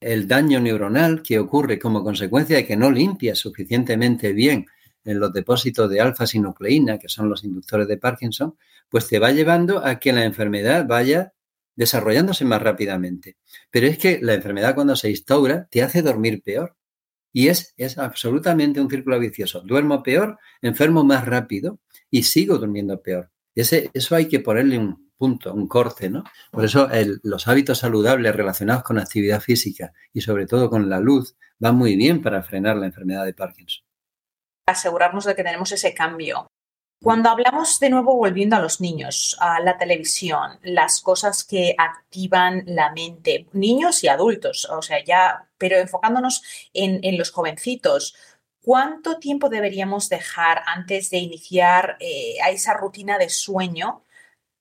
el 0.00 0.26
daño 0.26 0.60
neuronal 0.60 1.22
que 1.22 1.38
ocurre 1.38 1.78
como 1.78 2.02
consecuencia 2.02 2.56
de 2.56 2.66
que 2.66 2.76
no 2.76 2.90
limpia 2.90 3.34
suficientemente 3.34 4.32
bien 4.32 4.66
en 5.04 5.20
los 5.20 5.32
depósitos 5.32 5.88
de 5.88 6.00
alfa-sinucleína, 6.00 6.98
que 6.98 7.08
son 7.08 7.28
los 7.28 7.44
inductores 7.44 7.88
de 7.88 7.96
Parkinson, 7.96 8.56
pues 8.88 9.08
te 9.08 9.18
va 9.18 9.32
llevando 9.32 9.84
a 9.84 9.98
que 9.98 10.12
la 10.12 10.24
enfermedad 10.24 10.86
vaya 10.86 11.32
desarrollándose 11.76 12.44
más 12.44 12.60
rápidamente. 12.60 13.36
Pero 13.70 13.86
es 13.86 13.98
que 13.98 14.18
la 14.20 14.34
enfermedad 14.34 14.74
cuando 14.74 14.96
se 14.96 15.10
instaura 15.10 15.66
te 15.70 15.82
hace 15.82 16.02
dormir 16.02 16.42
peor. 16.42 16.76
Y 17.32 17.48
es, 17.48 17.74
es 17.76 17.96
absolutamente 17.96 18.80
un 18.80 18.90
círculo 18.90 19.18
vicioso. 19.20 19.60
Duermo 19.60 20.02
peor, 20.02 20.38
enfermo 20.62 21.04
más 21.04 21.26
rápido 21.26 21.78
y 22.10 22.24
sigo 22.24 22.58
durmiendo 22.58 23.00
peor. 23.00 23.30
Ese, 23.54 23.90
eso 23.94 24.16
hay 24.16 24.26
que 24.26 24.40
ponerle 24.40 24.78
un 24.78 25.10
punto, 25.16 25.54
un 25.54 25.68
corte, 25.68 26.10
¿no? 26.10 26.24
Por 26.50 26.64
eso 26.64 26.88
los 27.22 27.46
hábitos 27.46 27.78
saludables 27.78 28.34
relacionados 28.34 28.82
con 28.82 28.98
actividad 28.98 29.40
física 29.40 29.92
y 30.12 30.22
sobre 30.22 30.46
todo 30.46 30.68
con 30.70 30.90
la 30.90 30.98
luz 30.98 31.36
van 31.58 31.76
muy 31.76 31.94
bien 31.94 32.20
para 32.20 32.42
frenar 32.42 32.76
la 32.78 32.86
enfermedad 32.86 33.24
de 33.24 33.34
Parkinson 33.34 33.89
asegurarnos 34.70 35.24
de 35.24 35.34
que 35.34 35.44
tenemos 35.44 35.72
ese 35.72 35.94
cambio. 35.94 36.46
Cuando 37.02 37.30
hablamos 37.30 37.80
de 37.80 37.88
nuevo, 37.88 38.14
volviendo 38.14 38.56
a 38.56 38.60
los 38.60 38.80
niños, 38.80 39.36
a 39.40 39.60
la 39.60 39.78
televisión, 39.78 40.58
las 40.62 41.00
cosas 41.00 41.44
que 41.44 41.74
activan 41.78 42.62
la 42.66 42.92
mente, 42.92 43.46
niños 43.52 44.04
y 44.04 44.08
adultos, 44.08 44.68
o 44.70 44.82
sea, 44.82 45.02
ya, 45.02 45.48
pero 45.56 45.78
enfocándonos 45.78 46.42
en, 46.74 47.16
los 47.16 47.30
jovencitos, 47.30 48.14
¿cuánto 48.62 49.18
tiempo 49.18 49.48
deberíamos 49.48 50.10
dejar 50.10 50.62
antes 50.66 51.08
de 51.08 51.18
iniciar 51.18 51.96
eh, 52.00 52.36
a 52.44 52.50
esa 52.50 52.74
rutina 52.74 53.16
de 53.16 53.30
sueño 53.30 54.04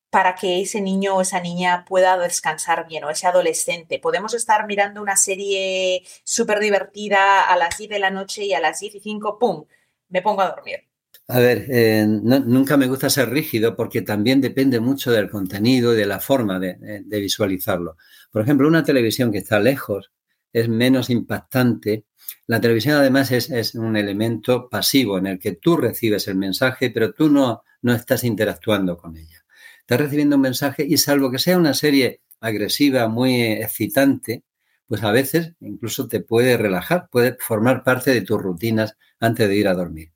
para 0.10 0.36
que 0.36 0.62
ese 0.62 0.82
niño 0.82 1.15
o 1.15 1.22
esa 1.22 1.39
niña 1.39 1.86
pueda 1.88 2.17
descansar 2.17 2.88
bien 2.88 3.04
o 3.04 3.10
ese 3.10 3.28
adolescente. 3.28 4.00
Podemos 4.00 4.34
estar 4.34 4.65
mirando 4.65 5.02
una 5.02 5.15
serie 5.15 6.04
súper 6.24 6.60
divertida 6.60 7.43
a 7.45 7.56
las 7.58 7.78
10 7.78 7.89
de 7.91 8.00
la 8.00 8.10
noche 8.10 8.45
y 8.45 8.54
a 8.54 8.60
las 8.60 8.80
10 8.80 8.95
y 8.95 9.00
5, 9.02 9.39
¡pum!, 9.39 9.65
me 10.10 10.22
pongo 10.22 10.41
a 10.41 10.50
dormir. 10.50 10.89
A 11.28 11.39
ver, 11.39 11.67
eh, 11.69 12.06
nunca 12.08 12.76
me 12.76 12.88
gusta 12.88 13.08
ser 13.08 13.30
rígido 13.30 13.76
porque 13.76 14.02
también 14.02 14.41
depende 14.41 14.80
mucho 14.80 15.12
del 15.12 15.30
contenido 15.30 15.93
y 15.93 15.98
de 15.98 16.08
la 16.08 16.19
forma 16.19 16.60
de, 16.60 17.04
visualizarlo. 17.08 17.98
Por 18.32 18.41
ejemplo, 18.41 18.67
una 18.67 18.84
televisión 18.84 19.32
que 19.32 19.38
está 19.38 19.60
lejos 19.60 20.12
es 20.52 20.67
menos 20.69 21.12
impactante. 21.12 22.06
La 22.48 22.60
televisión 22.60 22.95
además 22.95 23.32
es, 23.32 23.76
un 23.76 23.95
elemento 23.95 24.69
pasivo 24.69 25.19
en 25.19 25.28
el 25.28 25.39
que 25.39 25.52
tú 25.52 25.78
recibes 25.78 26.28
el 26.28 26.36
mensaje, 26.36 26.89
pero 26.89 27.13
tú 27.13 27.30
no, 27.30 27.62
no 27.84 27.93
estás 27.93 28.24
interactuando 28.24 28.98
con 28.98 29.15
ella. 29.15 29.45
Estás 29.82 30.00
recibiendo 30.00 30.36
un 30.36 30.41
mensaje 30.41 30.84
y 30.84 30.98
salvo 30.98 31.30
que 31.30 31.38
sea 31.38 31.60
una 31.60 31.76
serie 31.76 32.24
agresiva, 32.39 33.08
muy 33.08 33.43
excitante, 33.43 34.45
pues 34.89 35.04
a 35.04 35.12
veces 35.12 35.54
incluso 35.62 36.08
te 36.08 36.19
puede 36.19 36.58
relajar, 36.58 37.10
puede 37.12 37.38
formar 37.39 37.84
parte 37.84 38.12
de 38.12 38.21
tus 38.21 38.41
rutinas 38.41 38.97
antes 39.19 39.47
de 39.47 39.56
ir 39.56 39.67
a 39.67 39.75
dormir. 39.75 40.12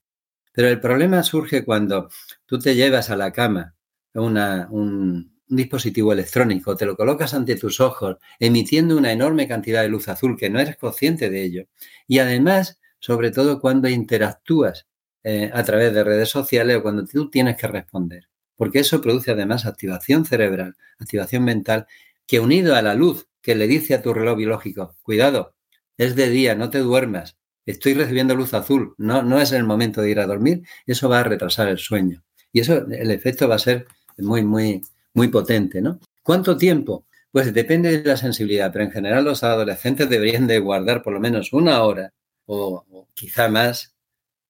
Pero 0.51 0.67
el 0.67 0.79
problema 0.79 1.21
surge 1.21 1.63
cuando 1.63 2.09
tú 2.47 2.57
te 2.57 2.75
llevas 2.75 3.11
a 3.11 3.15
la 3.15 3.31
cama 3.31 3.75
un, 4.15 5.31
dispositivo 5.47 6.11
electrónico, 6.11 6.75
te 6.75 6.87
lo 6.87 6.97
colocas 6.97 7.35
ante 7.35 7.55
tus 7.55 7.79
ojos, 7.79 8.17
emitiendo 8.39 8.97
una 8.97 9.11
enorme 9.11 9.47
cantidad 9.47 9.83
de 9.83 9.89
luz 9.89 10.07
azul 10.07 10.35
que 10.35 10.49
no 10.49 10.59
eres 10.59 10.77
consciente 10.77 11.29
de 11.29 11.43
ello. 11.43 11.67
Y 12.07 12.17
además, 12.17 12.79
sobre 12.97 13.29
todo 13.29 13.61
cuando 13.61 13.87
interactúas 13.87 14.87
eh, 15.23 15.51
a 15.53 15.63
través 15.63 15.93
de 15.93 16.03
redes 16.03 16.29
sociales 16.29 16.77
o 16.77 16.81
cuando 16.81 17.05
tú 17.05 17.29
tienes 17.29 17.57
que 17.57 17.67
responder. 17.67 18.27
Porque 18.55 18.79
eso 18.79 19.01
produce 19.01 19.31
además 19.31 19.67
activación 19.67 20.25
cerebral, 20.25 20.75
activación 20.97 21.43
mental, 21.43 21.85
que 22.25 22.39
unido 22.39 22.75
a 22.75 22.81
la 22.81 22.95
luz 22.95 23.27
que 23.43 23.53
le 23.53 23.67
dice 23.67 23.93
a 23.93 24.01
tu 24.01 24.13
reloj 24.13 24.37
biológico, 24.37 24.95
cuidado, 25.03 25.53
es 25.97 26.15
de 26.15 26.29
día, 26.29 26.55
no 26.55 26.71
te 26.71 26.79
duermas, 26.79 27.37
estoy 27.65 27.93
recibiendo 27.93 28.35
luz 28.35 28.53
azul, 28.53 28.95
no, 28.97 29.21
no 29.21 29.39
es 29.39 29.51
el 29.51 29.65
momento 29.65 30.01
de 30.01 30.09
ir 30.09 30.19
a 30.19 30.25
dormir, 30.25 30.63
eso 30.87 31.09
va 31.09 31.19
a 31.19 31.23
retrasar 31.23 31.67
el 31.67 31.77
sueño. 31.77 32.23
Y 32.51 32.61
eso, 32.61 32.85
el 32.87 33.11
efecto 33.11 33.47
va 33.47 33.55
a 33.55 33.59
ser 33.59 33.85
muy, 34.17 34.43
muy, 34.43 34.81
muy 35.13 35.27
potente, 35.27 35.81
¿no? 35.81 35.99
¿Cuánto 36.23 36.57
tiempo? 36.57 37.05
Pues 37.31 37.53
depende 37.53 37.97
de 37.97 38.07
la 38.07 38.17
sensibilidad, 38.17 38.71
pero 38.71 38.85
en 38.85 38.91
general 38.91 39.25
los 39.25 39.43
adolescentes 39.43 40.09
deberían 40.09 40.47
de 40.47 40.59
guardar 40.59 41.01
por 41.01 41.13
lo 41.13 41.19
menos 41.19 41.51
una 41.51 41.83
hora 41.83 42.13
o, 42.45 42.85
quizá 43.13 43.49
más 43.49 43.95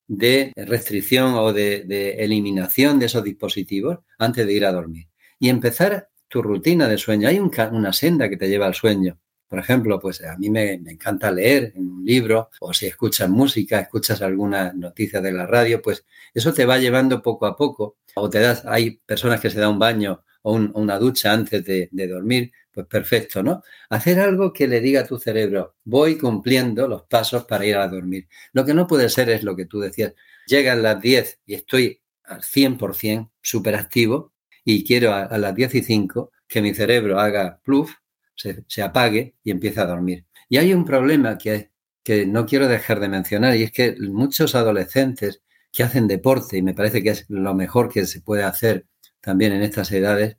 de 0.06 0.52
restricción 0.54 1.34
o 1.34 1.52
de, 1.52 1.84
de, 1.84 2.24
eliminación 2.24 2.98
de 2.98 3.06
esos 3.06 3.24
dispositivos 3.24 3.98
antes 4.18 4.46
de 4.46 4.52
ir 4.52 4.66
a 4.66 4.72
dormir. 4.72 5.08
Y 5.38 5.48
empezar 5.48 6.10
tu 6.34 6.42
rutina 6.42 6.88
de 6.88 6.98
sueño. 6.98 7.28
Hay 7.28 7.38
una 7.38 7.92
senda 7.92 8.28
que 8.28 8.36
te 8.36 8.48
lleva 8.48 8.66
al 8.66 8.74
sueño. 8.74 9.20
Por 9.46 9.60
ejemplo, 9.60 10.00
pues 10.00 10.20
a 10.24 10.36
mí 10.36 10.50
me, 10.50 10.72
encanta 10.72 11.30
leer 11.30 11.72
en 11.76 11.88
un 11.88 12.04
libro 12.04 12.50
o 12.58 12.74
si 12.74 12.86
escuchas 12.86 13.30
música, 13.30 13.78
escuchas 13.78 14.20
alguna 14.20 14.72
noticia 14.72 15.20
de 15.20 15.30
la 15.30 15.46
radio, 15.46 15.80
pues 15.80 16.04
eso 16.34 16.52
te 16.52 16.66
va 16.66 16.78
llevando 16.78 17.22
poco 17.22 17.46
a 17.46 17.56
poco. 17.56 17.98
O 18.16 18.28
te 18.28 18.40
das, 18.40 18.64
hay 18.66 18.96
personas 19.06 19.40
que 19.40 19.48
se 19.48 19.60
dan 19.60 19.70
un 19.70 19.78
baño 19.78 20.24
o 20.42 20.54
una 20.54 20.98
ducha 20.98 21.32
antes 21.32 21.64
de, 21.64 21.88
dormir, 22.08 22.50
Pues 22.72 22.88
perfecto, 22.88 23.40
¿no? 23.44 23.62
Hacer 23.90 24.18
algo 24.18 24.52
que 24.52 24.66
le 24.66 24.80
diga 24.80 25.02
a 25.02 25.06
tu 25.06 25.18
cerebro, 25.18 25.76
voy 25.84 26.18
cumpliendo 26.18 26.88
los 26.88 27.04
pasos 27.04 27.44
para 27.44 27.64
ir 27.64 27.76
a 27.76 27.86
dormir. 27.86 28.26
Lo 28.52 28.64
que 28.64 28.74
no 28.74 28.88
puede 28.88 29.08
ser 29.08 29.30
es 29.30 29.44
lo 29.44 29.54
que 29.54 29.66
tú 29.66 29.78
decías, 29.78 30.14
llegan 30.48 30.82
las 30.82 31.00
10 31.00 31.42
y 31.46 31.54
estoy 31.54 32.02
al 32.24 32.42
100% 32.42 33.30
súper 33.40 33.76
activo 33.76 34.33
y 34.64 34.84
quiero 34.84 35.12
a, 35.12 35.36
las 35.38 35.54
10 35.54 35.74
y 35.76 35.82
5 35.82 36.32
que 36.46 36.62
mi 36.62 36.74
cerebro 36.74 37.18
haga 37.20 37.60
pluf, 37.62 37.94
se, 38.34 38.82
apague 38.82 39.36
y 39.42 39.50
empiece 39.50 39.80
a 39.80 39.86
dormir. 39.86 40.26
Y 40.48 40.56
hay 40.56 40.72
un 40.72 40.84
problema 40.84 41.38
que, 41.38 41.70
que 42.02 42.26
no 42.26 42.46
quiero 42.46 42.68
dejar 42.68 43.00
de 43.00 43.08
mencionar 43.08 43.56
y 43.56 43.62
es 43.62 43.72
que 43.72 43.96
muchos 44.00 44.54
adolescentes 44.54 45.42
que 45.72 45.82
hacen 45.82 46.06
deporte, 46.06 46.56
y 46.56 46.62
me 46.62 46.74
parece 46.74 47.02
que 47.02 47.10
es 47.10 47.26
lo 47.28 47.54
mejor 47.54 47.88
que 47.88 48.06
se 48.06 48.20
puede 48.20 48.44
hacer 48.44 48.86
también 49.20 49.52
en 49.52 49.62
estas 49.62 49.90
edades, 49.92 50.36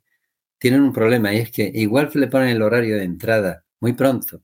tienen 0.58 0.80
un 0.80 0.92
problema 0.92 1.34
y 1.34 1.38
es 1.38 1.50
que 1.50 1.70
igual 1.74 2.08
que 2.10 2.18
le 2.18 2.28
ponen 2.28 2.48
el 2.48 2.62
horario 2.62 2.96
de 2.96 3.04
entrada 3.04 3.64
muy 3.80 3.92
pronto, 3.92 4.42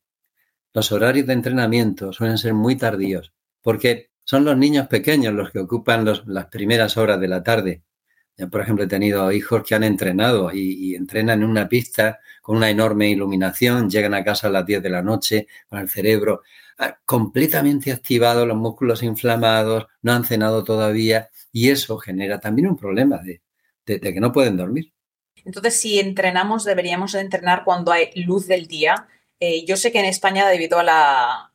los 0.75 0.93
horarios 0.93 1.27
de 1.27 1.33
entrenamiento 1.33 2.13
suelen 2.13 2.39
ser 2.39 2.55
muy 2.55 2.77
tardíos 2.77 3.33
porque 3.63 4.11
son 4.25 4.45
los 4.45 4.57
niños 4.57 4.89
pequeños 4.89 5.35
los 5.35 5.51
que 5.51 5.61
ocupan 5.61 6.05
las 6.05 6.47
primeras 6.47 6.97
horas 6.97 7.21
de 7.21 7.29
la 7.29 7.43
tarde. 7.43 7.83
Por 8.51 8.61
ejemplo, 8.61 8.85
he 8.85 8.89
tenido 8.89 9.31
hijos 9.31 9.63
que 9.63 9.75
han 9.75 9.85
entrenado 9.85 10.51
y, 10.53 10.95
entrenan 10.95 11.43
en 11.43 11.49
una 11.49 11.69
pista 11.69 12.21
con 12.41 12.57
una 12.57 12.71
enorme 12.71 13.11
iluminación, 13.11 13.89
llegan 13.89 14.15
a 14.15 14.25
casa 14.25 14.49
a 14.49 14.51
las 14.51 14.67
10 14.67 14.83
de 14.83 14.91
la 14.91 15.03
noche 15.03 15.47
con 15.69 15.79
el 15.79 15.89
cerebro 15.89 16.43
ah, 16.79 16.99
completamente 17.05 17.93
activado, 17.93 18.47
los 18.47 18.57
músculos 18.57 19.03
inflamados, 19.03 19.87
no 20.03 20.13
han 20.13 20.25
cenado 20.25 20.65
todavía 20.65 21.31
y 21.53 21.71
eso 21.71 21.99
genera 21.99 22.41
también 22.41 22.69
un 22.69 22.77
problema 22.77 23.21
de 23.23 23.41
que 23.85 24.21
no 24.21 24.33
pueden 24.33 24.57
dormir. 24.57 24.93
Entonces, 25.45 25.75
si 25.75 25.99
entrenamos, 25.99 26.65
deberíamos 26.65 27.15
entrenar 27.15 27.65
cuando 27.65 27.93
hay 27.93 28.11
luz 28.15 28.47
del 28.47 28.67
día. 28.67 29.09
Eh, 29.41 29.65
yo 29.67 29.77
sé 29.77 29.93
que 29.93 29.99
en 29.99 30.05
España, 30.05 30.49
debido 30.49 30.79
a, 30.79 30.83
la, 30.85 31.53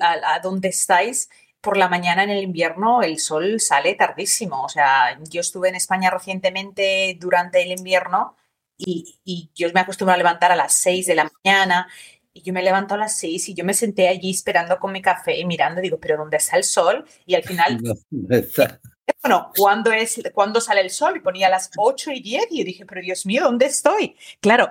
a, 0.00 0.40
donde 0.42 0.68
estáis, 0.68 1.28
por 1.66 1.76
la 1.76 1.88
mañana 1.88 2.22
en 2.22 2.30
el 2.30 2.44
invierno 2.44 3.02
el 3.02 3.18
sol 3.18 3.58
sale 3.58 3.96
tardísimo. 3.96 4.62
O 4.62 4.68
sea, 4.68 5.18
yo 5.28 5.40
estuve 5.40 5.68
en 5.68 5.74
España 5.74 6.10
recientemente 6.10 7.18
durante 7.20 7.60
el 7.60 7.72
invierno 7.72 8.36
y, 8.78 9.18
y 9.24 9.50
yo 9.52 9.68
me 9.74 9.80
acostumbro 9.80 10.14
a 10.14 10.16
levantar 10.16 10.52
a 10.52 10.56
las 10.56 10.74
6 10.74 11.06
de 11.06 11.16
la 11.16 11.28
mañana 11.42 11.88
y 12.32 12.42
yo 12.42 12.52
me 12.52 12.62
levanto 12.62 12.94
a 12.94 12.98
las 12.98 13.18
6 13.18 13.48
y 13.48 13.54
yo 13.54 13.64
me 13.64 13.74
senté 13.74 14.06
allí 14.06 14.30
esperando 14.30 14.78
con 14.78 14.92
mi 14.92 15.02
café 15.02 15.36
y 15.40 15.44
mirando, 15.44 15.80
digo, 15.80 15.98
pero 15.98 16.16
¿dónde 16.16 16.36
está 16.36 16.56
el 16.56 16.62
sol? 16.62 17.04
Y 17.26 17.34
al 17.34 17.42
final 17.42 17.80
bueno, 19.22 19.50
¿cuándo, 19.56 19.90
es, 19.90 20.22
¿cuándo 20.32 20.60
sale 20.60 20.82
el 20.82 20.90
sol? 20.90 21.16
Y 21.16 21.20
ponía 21.20 21.48
las 21.48 21.72
8 21.76 22.12
y 22.12 22.20
10 22.20 22.46
y 22.52 22.58
yo 22.58 22.64
dije, 22.64 22.86
pero 22.86 23.00
Dios 23.00 23.26
mío, 23.26 23.42
¿dónde 23.42 23.66
estoy? 23.66 24.14
Claro, 24.40 24.70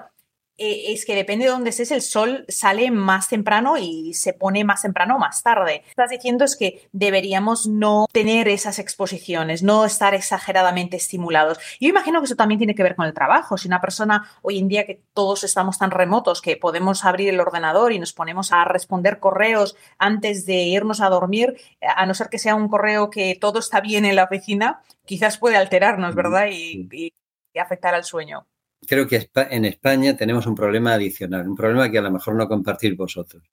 eh, 0.57 0.93
es 0.93 1.05
que 1.05 1.15
depende 1.15 1.45
de 1.45 1.51
dónde 1.51 1.71
estés, 1.71 1.91
el 1.91 2.01
sol 2.01 2.45
sale 2.47 2.89
más 2.89 3.27
temprano 3.27 3.77
y 3.77 4.13
se 4.13 4.33
pone 4.33 4.63
más 4.63 4.83
temprano 4.83 5.15
o 5.15 5.19
más 5.19 5.43
tarde. 5.43 5.83
Estás 5.89 6.09
diciendo 6.09 6.45
es 6.45 6.55
que 6.55 6.87
deberíamos 6.93 7.67
no 7.67 8.07
tener 8.13 8.47
esas 8.47 8.79
exposiciones, 8.79 9.63
no 9.63 9.83
estar 9.83 10.13
exageradamente 10.13 10.95
estimulados. 10.95 11.59
Yo 11.81 11.89
imagino 11.89 12.21
que 12.21 12.25
eso 12.25 12.35
también 12.35 12.57
tiene 12.57 12.73
que 12.73 12.83
ver 12.83 12.95
con 12.95 13.05
el 13.05 13.13
trabajo. 13.13 13.57
Si 13.57 13.67
una 13.67 13.81
persona 13.81 14.29
hoy 14.43 14.59
en 14.59 14.69
día 14.69 14.85
que 14.85 15.01
todos 15.13 15.43
estamos 15.43 15.77
tan 15.77 15.91
remotos 15.91 16.41
que 16.41 16.55
podemos 16.55 17.03
abrir 17.03 17.29
el 17.29 17.39
ordenador 17.41 17.91
y 17.91 17.99
nos 17.99 18.13
ponemos 18.13 18.53
a 18.53 18.63
responder 18.63 19.19
correos 19.19 19.75
antes 19.97 20.45
de 20.45 20.63
irnos 20.63 21.01
a 21.01 21.09
dormir, 21.09 21.59
a 21.81 22.05
no 22.05 22.13
ser 22.13 22.29
que 22.29 22.39
sea 22.39 22.55
un 22.55 22.69
correo 22.69 23.09
que 23.09 23.35
todo 23.35 23.59
está 23.59 23.81
bien 23.81 24.05
en 24.05 24.15
la 24.15 24.23
oficina, 24.23 24.81
quizás 25.05 25.37
puede 25.37 25.57
alterarnos, 25.57 26.15
¿verdad? 26.15 26.47
y 26.49 27.11
afectar 27.59 27.95
al 27.95 28.03
sueño 28.03 28.47
creo 28.87 29.07
que 29.07 29.29
en 29.35 29.65
España 29.65 30.15
tenemos 30.15 30.45
un 30.47 30.55
problema 30.55 30.93
adicional, 30.93 31.47
un 31.47 31.55
problema 31.55 31.89
que 31.91 31.97
a 31.97 32.01
lo 32.01 32.11
mejor 32.11 32.35
no 32.35 32.47
compartir 32.47 32.95
vosotros. 32.95 33.43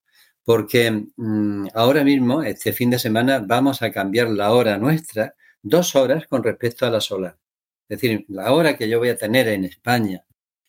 Porque 0.43 0.91
mm, 1.15 1.67
ahora 1.73 2.03
mismo, 2.03 2.43
este 2.43 2.73
fin 2.73 2.89
de 2.89 2.99
semana, 2.99 3.43
vamos 3.45 3.81
a 3.81 3.91
cambiar 3.91 4.29
la 4.29 4.51
hora 4.53 4.77
nuestra 4.77 5.35
dos 5.61 5.95
horas 5.95 6.27
con 6.27 6.43
respecto 6.43 6.85
a 6.85 6.89
la 6.89 7.01
solar. 7.01 7.37
Es 7.89 8.01
decir, 8.01 8.25
la 8.29 8.53
hora 8.53 8.77
que 8.77 8.89
yo 8.89 8.99
voy 8.99 9.09
a 9.09 9.17
tener 9.17 9.47
en 9.47 9.65
España 9.65 10.25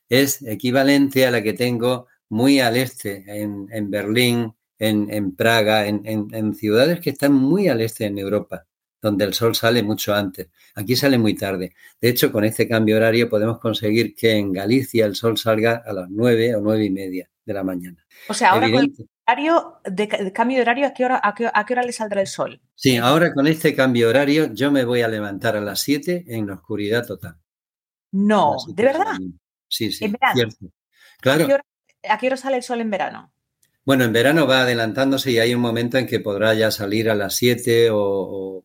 es 0.09 0.43
equivalente 0.43 1.27
a 1.27 1.31
la 1.31 1.43
que 1.43 1.55
tengo 1.55 2.07
muy 2.29 2.61
al 2.61 2.77
este, 2.77 3.25
en, 3.27 3.91
Berlín, 3.91 4.55
en, 4.79 5.35
Praga, 5.37 5.87
en 5.87 6.55
ciudades 6.55 7.01
que 7.01 7.11
están 7.11 7.33
muy 7.35 7.69
al 7.69 7.81
este 7.81 8.07
en 8.07 8.19
Europa 8.19 8.67
donde 9.05 9.27
el 9.27 9.35
sol 9.35 9.55
sale 9.55 9.83
mucho 9.83 10.15
antes. 10.15 10.49
Aquí 10.75 10.97
sale 10.97 11.19
muy 11.19 11.35
tarde. 11.35 11.75
De 12.01 12.09
hecho, 12.09 12.33
con 12.33 12.43
este 12.43 12.67
cambio 12.67 12.97
horario 12.97 13.29
podemos 13.29 13.59
conseguir 13.59 14.15
que 14.15 14.33
en 14.33 14.51
Galicia 14.51 15.05
el 15.05 15.15
sol 15.15 15.37
salga 15.37 15.83
a 15.85 15.93
las 15.93 16.09
nueve 16.09 16.57
o 16.57 16.63
nueve 16.63 16.87
y 16.87 16.91
media 16.91 17.29
de 17.45 17.53
la 17.53 17.63
mañana. 17.63 18.03
O 18.31 18.33
sea, 18.33 18.53
ahora 18.53 18.71
con 18.71 18.85
el 18.85 19.09
horario 19.27 19.75
de, 19.85 20.33
cambio 20.33 20.57
de 20.57 20.63
horario, 20.63 20.87
¿a 20.87 20.95
qué, 20.95 21.05
hora, 21.05 21.21
a, 21.23 21.35
qué, 21.35 21.75
hora, 21.75 21.83
le 21.83 21.93
saldrá 21.93 22.23
el 22.23 22.27
sol? 22.27 22.63
Sí, 22.75 22.97
ahora 22.97 23.35
con 23.35 23.47
este 23.47 23.75
cambio 23.75 24.09
horario 24.09 24.55
yo 24.55 24.73
me 24.73 24.87
voy 24.87 25.03
a 25.03 25.09
levantar 25.09 25.55
a 25.55 25.61
las 25.61 25.83
7 25.83 26.25
en 26.27 26.47
la 26.47 26.55
oscuridad 26.55 27.07
total. 27.07 27.37
No, 28.13 28.57
¿de 28.69 28.85
verdad? 28.85 29.19
Sí, 29.69 29.93
sí, 29.93 30.11
cierto. 30.35 30.67
Claro. 31.21 31.45
¿A 32.09 32.19
qué, 32.19 32.27
hora, 32.27 32.39
sale 32.39 32.57
el 32.57 32.63
sol 32.63 32.81
en 32.81 32.89
verano? 32.89 33.35
Bueno, 33.85 34.05
en 34.05 34.15
verano 34.15 34.47
va 34.47 34.63
adelantándose 34.63 35.31
y 35.31 35.39
hay 35.39 35.55
un 35.55 35.61
momento 35.61 35.99
en 35.99 36.07
que 36.07 36.21
podrá 36.21 36.55
ya 36.55 36.71
salir 36.71 37.11
a 37.11 37.15
las 37.15 37.37
7 37.37 37.91
o, 37.93 38.65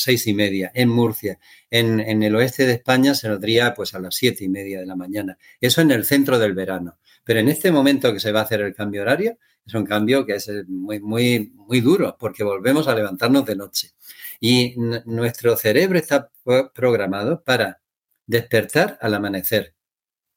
seis 0.00 0.26
y 0.26 0.34
media 0.34 0.70
en 0.74 0.88
Murcia. 0.88 1.38
En, 1.70 2.00
el 2.00 2.34
oeste 2.34 2.66
de 2.66 2.74
España 2.74 3.14
se 3.14 3.28
notría 3.28 3.74
pues 3.74 3.94
a 3.94 3.98
las 3.98 4.14
siete 4.14 4.44
y 4.44 4.48
media 4.48 4.80
de 4.80 4.86
la 4.86 4.96
mañana. 4.96 5.38
Eso 5.60 5.80
en 5.80 5.90
el 5.90 6.04
centro 6.04 6.38
del 6.38 6.54
verano. 6.54 6.98
Pero 7.24 7.40
en 7.40 7.48
este 7.48 7.70
momento 7.70 8.12
que 8.12 8.20
se 8.20 8.32
va 8.32 8.40
a 8.40 8.44
hacer 8.44 8.62
el 8.62 8.74
cambio 8.74 9.02
horario, 9.02 9.38
es 9.64 9.74
un 9.74 9.84
cambio 9.84 10.24
que 10.24 10.36
es 10.36 10.48
eh, 10.48 10.64
muy, 10.66 11.00
muy, 11.00 11.52
muy 11.54 11.80
duro 11.80 12.16
porque 12.18 12.42
volvemos 12.42 12.88
a 12.88 12.94
levantarnos 12.94 13.44
de 13.44 13.56
noche. 13.56 13.92
Y 14.40 14.74
nuestro 15.04 15.56
cerebro 15.56 15.98
está 15.98 16.30
programado 16.74 17.42
para 17.44 17.80
despertar 18.26 18.98
al 19.02 19.14
amanecer 19.14 19.74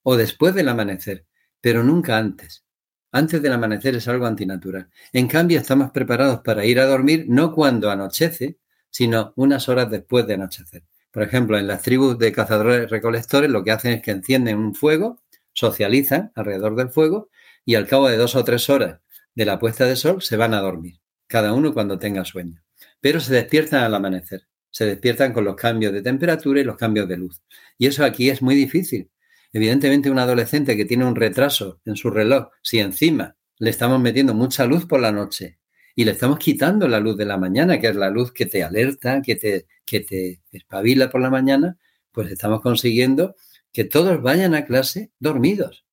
o 0.04 0.18
después 0.18 0.54
del 0.54 0.68
amanecer, 0.68 1.26
pero 1.62 1.84
nunca 1.84 2.18
antes. 2.18 2.66
Antes 3.12 3.42
del 3.42 3.54
amanecer 3.54 3.96
es 3.96 4.08
algo 4.08 4.26
antinatural. 4.26 4.90
En 5.14 5.28
cambio, 5.28 5.60
estamos 5.60 5.92
preparados 5.92 6.42
para 6.42 6.66
ir 6.66 6.80
a 6.80 6.86
dormir 6.86 7.26
no 7.30 7.54
cuando 7.54 7.92
anochece, 7.92 8.58
sino 8.94 9.34
unas 9.36 9.68
horas 9.70 9.90
después 9.90 10.28
de 10.28 10.36
anochecer. 10.36 10.84
Por 11.12 11.24
ejemplo, 11.24 11.58
en 11.58 11.66
las 11.68 11.82
tribus 11.82 12.18
de 12.20 12.32
cazadores 12.32 12.90
recolectores 12.92 13.50
lo 13.50 13.64
que 13.64 13.72
hacen 13.72 13.94
es 13.94 14.02
que 14.04 14.12
encienden 14.12 14.60
un 14.60 14.76
fuego, 14.76 15.20
socializan 15.52 16.32
alrededor 16.36 16.76
del 16.76 16.90
fuego 16.90 17.30
y 17.66 17.76
al 17.76 17.88
cabo 17.88 18.08
de 18.08 18.18
dos 18.18 18.36
o 18.36 18.44
tres 18.44 18.70
horas 18.70 19.00
de 19.34 19.46
la 19.46 19.58
puesta 19.58 19.86
de 19.86 19.96
sol 19.96 20.22
se 20.22 20.38
van 20.38 20.54
a 20.54 20.62
dormir, 20.62 21.00
cada 21.26 21.54
uno 21.54 21.74
cuando 21.74 21.98
tenga 21.98 22.24
sueño. 22.24 22.64
Pero 23.02 23.20
se 23.20 23.34
despiertan 23.34 23.84
al 23.84 23.96
amanecer, 23.96 24.44
se 24.70 24.86
despiertan 24.86 25.34
con 25.34 25.44
los 25.44 25.56
cambios 25.56 25.92
de 25.92 26.04
temperatura 26.04 26.62
y 26.62 26.64
los 26.64 26.78
cambios 26.78 27.08
de 27.08 27.18
luz. 27.18 27.42
Y 27.80 27.88
eso 27.88 28.06
aquí 28.06 28.30
es 28.30 28.44
muy 28.44 28.54
difícil. 28.54 29.10
Evidentemente 29.52 30.12
un 30.12 30.20
adolescente 30.20 30.78
que 30.78 30.86
tiene 30.86 31.06
un 31.06 31.16
retraso 31.16 31.80
en 31.86 31.96
su 31.96 32.12
reloj, 32.12 32.50
si 32.62 32.80
encima 32.80 33.36
le 33.58 33.72
estamos 33.72 34.00
metiendo 34.00 34.36
mucha 34.36 34.66
luz 34.66 34.86
por 34.86 35.00
la 35.00 35.12
noche 35.12 35.58
y 35.96 36.06
le 36.06 36.12
estamos 36.12 36.40
quitando 36.40 36.88
la 36.88 37.00
luz 37.00 37.18
de 37.18 37.26
la 37.26 37.38
mañana, 37.38 37.80
que 37.80 37.88
es 37.88 37.96
la 37.96 38.10
luz 38.10 38.32
que 38.32 38.46
te 38.46 38.64
alerta, 38.64 39.22
que 39.22 39.36
te, 39.36 39.68
que 39.86 40.00
te 40.00 40.42
espabila 40.52 41.10
por 41.10 41.22
la 41.22 41.30
mañana, 41.30 41.78
pues 42.12 42.32
estamos 42.32 42.62
consiguiendo 42.62 43.36
que 43.72 43.84
todos 43.84 44.22
vayan 44.22 44.56
a 44.56 44.66
clase 44.66 45.12
dormidos. 45.20 45.86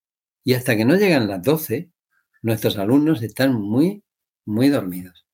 Y 0.43 0.53
hasta 0.55 0.75
que 0.75 0.85
no 0.85 0.95
llegan 0.95 1.27
las 1.27 1.41
12, 1.43 1.89
nuestros 2.41 2.77
alumnos 2.77 3.21
están 3.21 3.53
muy, 3.53 4.03
muy 4.45 4.69
dormidos. 4.69 5.25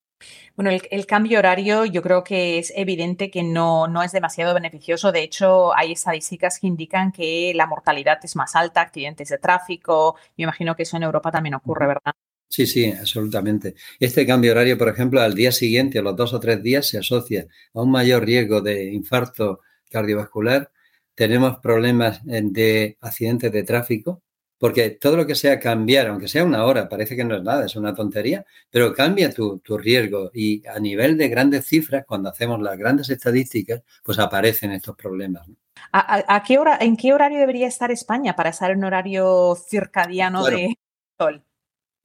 Bueno, 0.55 0.71
el, 0.71 1.05
cambio 1.05 1.37
horario 1.37 1.85
yo 1.85 2.01
creo 2.01 2.23
que 2.23 2.57
es 2.57 2.73
evidente 2.75 3.29
que 3.29 3.43
no, 3.43 3.87
no, 3.87 4.01
es 4.01 4.11
demasiado 4.11 4.55
beneficioso. 4.55 5.11
De 5.11 5.21
hecho, 5.21 5.75
hay 5.75 5.91
estadísticas 5.91 6.59
que 6.59 6.67
indican 6.67 7.11
que 7.11 7.53
la 7.55 7.67
mortalidad 7.67 8.19
es 8.23 8.35
más 8.35 8.55
alta, 8.55 8.81
accidentes 8.81 9.29
de 9.29 9.37
tráfico. 9.37 10.15
Me 10.35 10.43
imagino 10.43 10.75
que 10.75 10.83
eso 10.83 10.97
en 10.97 11.03
Europa 11.03 11.31
también 11.31 11.53
ocurre, 11.53 11.87
¿verdad? 11.87 12.13
Sí, 12.49 12.65
sí, 12.65 12.91
absolutamente. 12.91 13.75
Este 13.99 14.25
cambio 14.25 14.51
horario, 14.51 14.77
por 14.77 14.89
ejemplo, 14.89 15.21
al 15.21 15.35
día 15.35 15.51
siguiente, 15.51 15.99
a 15.99 16.01
los 16.01 16.15
dos 16.15 16.33
o 16.33 16.39
tres 16.39 16.63
días, 16.63 16.87
se 16.87 16.97
asocia 16.97 17.47
a 17.73 17.81
un 17.81 17.91
mayor 17.91 18.25
riesgo 18.25 18.61
de 18.61 18.85
infarto 18.85 19.61
cardiovascular. 19.89 20.71
Tenemos 21.13 21.57
problemas 21.59 22.21
de 22.23 22.97
accidentes 23.01 23.51
de 23.51 23.63
tráfico, 23.63 24.21
porque 24.57 24.91
todo 24.91 25.17
lo 25.17 25.27
que 25.27 25.35
sea 25.35 25.59
cambiar, 25.59 26.07
aunque 26.07 26.27
sea 26.27 26.43
una 26.43 26.65
hora, 26.65 26.87
parece 26.89 27.15
que 27.15 27.23
no 27.23 27.35
es 27.35 27.43
nada, 27.43 27.65
es 27.65 27.75
una 27.75 27.93
tontería, 27.93 28.45
pero 28.69 28.93
cambia 28.93 29.31
tu, 29.31 29.61
riesgo 29.77 30.31
y 30.33 30.65
a 30.67 30.79
nivel 30.79 31.17
de 31.17 31.29
grandes 31.29 31.65
cifras, 31.65 32.05
cuando 32.05 32.29
hacemos 32.29 32.61
las 32.61 32.77
grandes 32.77 33.09
estadísticas, 33.09 33.81
pues 34.03 34.19
aparecen 34.19 34.71
estos 34.71 34.95
problemas. 34.95 35.47
¿A, 35.91 36.43
qué 36.45 36.57
hora, 36.57 36.77
¿En 36.81 36.97
qué 36.97 37.13
horario 37.13 37.39
debería 37.39 37.67
estar 37.67 37.91
España 37.91 38.35
para 38.35 38.49
estar 38.49 38.71
en 38.71 38.79
un 38.79 38.85
horario 38.85 39.55
circadiano 39.69 40.43
de 40.45 40.75
sol? 41.19 41.46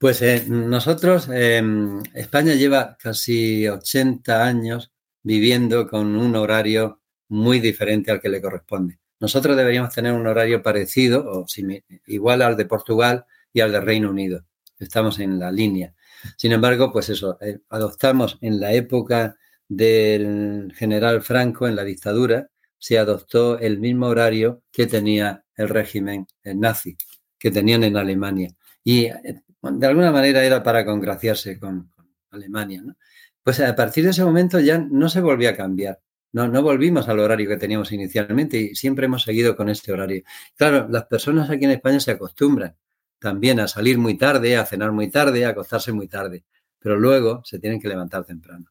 Pues 0.03 0.21
eh, 0.21 0.47
nosotros, 0.49 1.29
em, 1.33 2.03
España 2.13 2.55
lleva 2.55 2.97
casi 3.01 3.69
80 3.69 4.45
años 4.45 4.91
viviendo 5.23 5.87
con 5.87 6.17
un 6.17 6.35
horario 6.35 7.01
muy 7.29 7.61
diferente 7.61 8.11
al 8.11 8.21
que 8.21 8.29
le 8.29 8.43
corresponde. 8.43 8.99
Nosotros 9.21 9.57
deberíamos 9.57 9.95
tener 9.95 10.13
un 10.13 10.27
horario 10.27 10.61
parecido 10.61 11.25
o 11.25 11.47
igual 12.07 12.43
al 12.43 12.57
de 12.57 12.65
Portugal, 12.65 13.27
y 13.53 13.61
al 13.61 13.71
del 13.71 13.83
Reino 13.83 14.11
Unido. 14.11 14.45
Estamos 14.77 15.21
en 15.21 15.39
la 15.39 15.53
línea. 15.53 15.95
Sin 16.37 16.51
embargo, 16.51 16.91
pues 16.91 17.09
eso, 17.09 17.39
eh, 17.41 17.61
adoptamos 17.69 18.39
en 18.41 18.59
la 18.59 18.73
época 18.73 19.37
del 19.69 20.73
general 20.75 21.23
Franco, 21.23 21.69
en 21.69 21.77
la 21.77 21.85
dictadura, 21.85 22.49
se 22.77 22.99
adoptó 22.99 23.57
el 23.57 23.79
mismo 23.79 24.07
horario 24.09 24.65
que 24.73 24.89
tenía 24.89 25.45
el 25.55 25.69
régimen 25.69 26.27
nazi, 26.43 26.97
que 27.39 27.53
tenían 27.53 27.85
en 27.85 27.97
Alemania. 27.97 28.53
Y 28.83 29.05
eh, 29.05 29.43
de 29.63 29.87
alguna 29.87 30.13
manera 30.13 30.45
era 30.45 30.63
para 30.63 30.85
congraciarse 30.85 31.59
con, 31.59 31.93
Alemania. 32.31 32.83
Pues 33.43 33.61
a 33.61 33.75
partir 33.77 34.05
de 34.05 34.11
ese 34.11 34.25
momento 34.25 34.59
ya 34.59 34.79
no 34.79 35.09
se 35.09 35.21
volvió 35.21 35.51
a 35.51 35.55
cambiar. 35.55 36.01
No, 36.33 36.49
no 36.49 36.63
volvimos 36.63 37.09
al 37.09 37.21
horario 37.21 37.49
que 37.49 37.59
teníamos 37.59 37.93
inicialmente 37.93 38.57
y 38.59 38.75
siempre 38.75 39.05
hemos 39.05 39.23
seguido 39.23 39.55
con 39.55 39.69
este 39.69 39.93
horario. 39.93 40.23
Claro, 40.57 40.89
las 40.89 41.05
personas 41.05 41.51
aquí 41.51 41.67
en 41.67 41.73
España 41.73 42.01
se 42.01 42.13
acostumbran 42.13 42.75
también 43.19 43.61
a 43.61 43.69
salir 43.69 43.99
muy 43.99 44.17
tarde, 44.17 44.57
a 44.57 44.65
cenar 44.65 44.93
muy 44.93 45.11
tarde, 45.11 45.45
a 45.45 45.51
acostarse 45.51 45.93
muy 45.93 46.09
tarde, 46.09 46.45
pero 46.79 46.99
luego 46.99 47.43
se 47.45 47.59
tienen 47.59 47.81
que 47.81 47.89
levantar 47.89 48.25
temprano. 48.25 48.67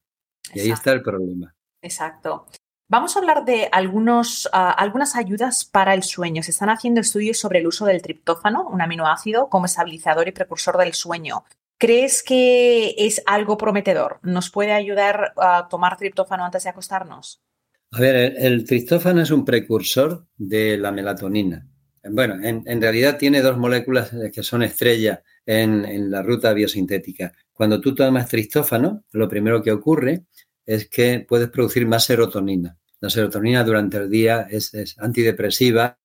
Y 0.53 0.59
ahí 0.59 0.71
está 0.71 0.91
el 0.91 1.01
problema. 1.01 1.55
Exacto. 1.81 2.47
Vamos 2.91 3.15
a 3.15 3.19
hablar 3.19 3.45
de 3.45 3.69
algunos, 3.71 4.49
ah, 4.51 4.69
algunas 4.69 5.15
ayudas 5.15 5.63
para 5.63 5.93
el 5.93 6.03
sueño. 6.03 6.43
Se 6.43 6.51
están 6.51 6.69
haciendo 6.69 6.99
estudios 6.99 7.37
sobre 7.37 7.59
el 7.59 7.67
uso 7.67 7.85
del 7.85 8.01
triptófano, 8.01 8.67
un 8.67 8.81
aminoácido, 8.81 9.47
como 9.47 9.65
estabilizador 9.65 10.27
y 10.27 10.33
precursor 10.33 10.77
del 10.77 10.91
sueño. 10.91 11.45
¿Crees 11.77 12.21
que 12.21 12.93
es 12.97 13.23
algo 13.27 13.57
prometedor? 13.57 14.19
¿Nos 14.23 14.49
puede 14.49 14.73
ayudar 14.73 15.31
a 15.37 15.69
tomar 15.69 15.95
triptófano 15.95 16.43
antes 16.43 16.65
de 16.65 16.69
acostarnos? 16.69 17.41
A 17.91 18.01
ver, 18.01 18.35
el, 18.37 18.65
triptófano 18.65 19.21
es 19.21 19.31
un 19.31 19.45
precursor 19.45 20.27
de 20.35 20.77
la 20.77 20.91
melatonina. 20.91 21.65
Bueno, 22.03 22.43
en, 22.43 22.81
realidad 22.81 23.17
tiene 23.17 23.41
dos 23.41 23.57
moléculas 23.57 24.11
que 24.33 24.43
son 24.43 24.63
estrellas 24.63 25.21
en, 25.45 25.85
en, 25.85 26.11
la 26.11 26.23
ruta 26.23 26.51
biosintética. 26.51 27.31
Cuando 27.53 27.79
tú 27.79 27.95
tomas 27.95 28.27
triptófano, 28.27 29.05
lo 29.13 29.29
primero 29.29 29.63
que 29.63 29.71
ocurre 29.71 30.25
es 30.65 30.89
que 30.89 31.25
puedes 31.25 31.49
producir 31.49 31.87
más 31.87 32.03
serotonina. 32.03 32.77
La 33.01 33.09
serotonina 33.09 33.63
durante 33.63 33.97
el 33.97 34.09
día 34.09 34.47
es, 34.49 34.73
es 34.73 34.97
antidepresiva, 34.99 35.99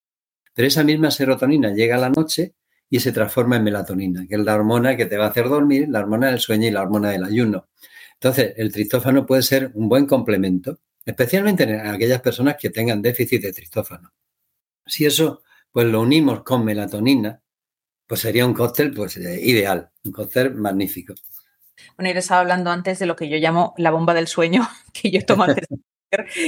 pero 0.52 0.66
esa 0.66 0.82
misma 0.82 1.10
serotonina 1.10 1.72
llega 1.72 1.96
a 1.96 2.00
la 2.00 2.10
noche 2.10 2.54
y 2.90 2.98
se 2.98 3.12
transforma 3.12 3.56
en 3.56 3.64
melatonina, 3.64 4.26
que 4.26 4.34
es 4.34 4.40
la 4.40 4.54
hormona 4.54 4.96
que 4.96 5.06
te 5.06 5.16
va 5.16 5.26
a 5.26 5.28
hacer 5.28 5.48
dormir, 5.48 5.88
la 5.88 6.00
hormona 6.00 6.30
del 6.30 6.40
sueño 6.40 6.66
y 6.66 6.70
la 6.72 6.82
hormona 6.82 7.10
del 7.10 7.22
ayuno. 7.22 7.68
Entonces, 8.14 8.54
el 8.56 8.72
triptófano 8.72 9.26
puede 9.26 9.42
ser 9.42 9.70
un 9.74 9.88
buen 9.88 10.06
complemento 10.06 10.80
especialmente 11.06 11.62
en 11.62 11.86
aquellas 11.86 12.20
personas 12.20 12.56
que 12.60 12.70
tengan 12.70 13.00
déficit 13.00 13.40
de 13.40 13.52
tristófano. 13.52 14.12
Si 14.84 15.06
eso 15.06 15.42
pues 15.70 15.86
lo 15.86 16.00
unimos 16.00 16.42
con 16.42 16.64
melatonina, 16.64 17.40
pues 18.06 18.20
sería 18.20 18.44
un 18.44 18.54
cóctel 18.54 18.92
pues 18.92 19.16
ideal, 19.16 19.90
un 20.04 20.12
cóctel 20.12 20.54
magnífico. 20.54 21.14
Bueno, 21.96 22.12
yo 22.12 22.18
estaba 22.18 22.40
hablando 22.40 22.70
antes 22.70 22.98
de 22.98 23.06
lo 23.06 23.14
que 23.14 23.28
yo 23.28 23.36
llamo 23.36 23.74
la 23.76 23.90
bomba 23.90 24.14
del 24.14 24.26
sueño, 24.26 24.68
que 24.92 25.10
yo 25.10 25.24
tomo 25.24 25.44
antes 25.44 25.66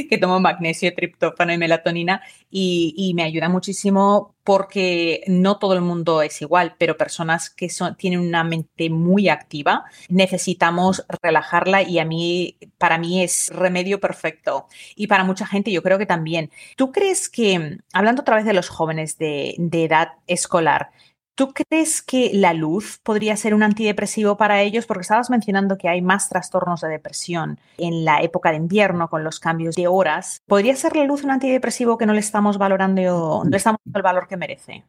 que 0.09 0.19
tomo 0.19 0.41
magnesio, 0.41 0.95
triptófano 0.95 1.53
y 1.53 1.59
melatonina 1.59 2.23
y, 2.51 3.13
me 3.15 3.23
ayuda 3.23 3.49
muchísimo 3.49 4.35
porque 4.45 5.23
no 5.27 5.59
todo 5.59 5.75
el 5.75 5.81
mundo 5.81 6.23
es 6.23 6.41
igual, 6.41 6.77
pero 6.79 6.97
personas 6.97 7.51
que 7.51 7.69
son, 7.69 7.97
tienen 7.97 8.21
una 8.21 8.45
mente 8.45 8.91
muy 8.91 9.29
activa 9.29 9.85
necesitamos 10.09 11.05
relajarla 11.23 11.83
y 11.83 11.99
a 11.99 12.05
mí, 12.05 12.57
para 12.79 12.99
mí 12.99 13.23
es 13.23 13.51
remedio 13.53 14.01
perfecto 14.01 14.67
y 14.95 15.07
para 15.07 15.25
mucha 15.25 15.47
gente 15.47 15.73
yo 15.73 15.83
creo 15.83 15.99
que 15.99 16.07
también. 16.07 16.51
¿Tú 16.77 16.93
crees 16.93 17.29
que, 17.29 17.79
hablando 17.93 18.23
otra 18.23 18.37
vez 18.37 18.45
de 18.45 18.55
los 18.55 18.69
jóvenes 18.69 19.19
de 19.19 19.57
edad 19.59 20.13
escolar, 20.27 20.91
¿Tú 21.39 21.55
crees 21.55 22.03
que 22.03 22.33
la 22.35 22.53
luz 22.53 22.99
podría 23.01 23.37
ser 23.37 23.55
un 23.55 23.63
antidepresivo 23.63 24.37
para 24.37 24.61
ellos? 24.61 24.87
Porque 24.87 25.03
estabas 25.03 25.31
mencionando 25.31 25.79
que 25.79 25.89
hay 25.89 26.03
más 26.03 26.29
trastornos 26.29 26.81
de 26.81 26.89
depresión 26.89 27.61
en 27.77 28.05
la 28.05 28.23
época 28.23 28.51
de 28.51 28.57
invierno 28.57 29.09
con 29.09 29.23
los 29.23 29.39
cambios 29.39 29.77
de 29.77 29.87
horas. 29.87 30.43
¿Podría 30.47 30.75
ser 30.75 30.97
la 30.97 31.05
luz 31.05 31.23
un 31.23 31.31
antidepresivo 31.31 31.97
que 31.97 32.07
no 32.07 32.13
le 32.13 32.19
estamos 32.19 32.59
valorando, 32.59 33.45
no 33.45 33.51
le 33.51 33.57
estamos 33.57 33.79
dando 33.85 33.99
el 33.99 34.03
valor 34.03 34.27
que 34.27 34.37
merece? 34.37 34.85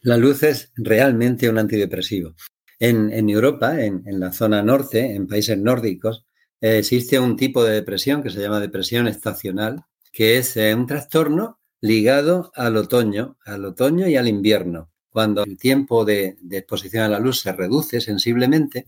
La 0.00 0.16
luz 0.16 0.44
es 0.44 0.72
realmente 0.76 1.46
un 1.46 1.58
antidepresivo. 1.58 2.32
En, 2.78 3.28
Europa, 3.28 3.78
en, 3.78 4.02
la 4.18 4.32
zona 4.32 4.62
norte, 4.62 5.14
en 5.14 5.26
países 5.26 5.58
nórdicos, 5.58 6.24
existe 6.58 7.20
un 7.20 7.36
tipo 7.36 7.62
de 7.62 7.74
depresión 7.74 8.22
que 8.22 8.30
se 8.30 8.40
llama 8.40 8.60
depresión 8.60 9.08
estacional, 9.08 9.84
que 10.10 10.38
es 10.38 10.56
eh, 10.56 10.74
un 10.74 10.86
trastorno 10.86 11.60
ligado 11.82 12.50
al 12.54 12.78
otoño, 12.78 13.36
al 13.44 13.66
otoño 13.66 14.08
y 14.08 14.16
al 14.16 14.26
invierno 14.26 14.88
cuando 15.16 15.44
el 15.44 15.56
tiempo 15.56 16.04
de, 16.04 16.36
exposición 16.50 17.04
a 17.04 17.08
la 17.08 17.18
luz 17.18 17.40
se 17.40 17.50
reduce 17.50 18.02
sensiblemente, 18.02 18.86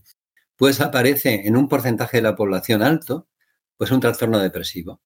pues 0.55 0.79
aparece 0.79 1.47
en 1.47 1.57
un 1.57 1.67
porcentaje 1.67 2.17
de 2.17 2.21
la 2.21 2.35
población 2.35 2.83
alto, 2.83 3.27
pues 3.75 3.89
un 3.89 3.99
trastorno 3.99 4.37
depresivo. 4.37 5.01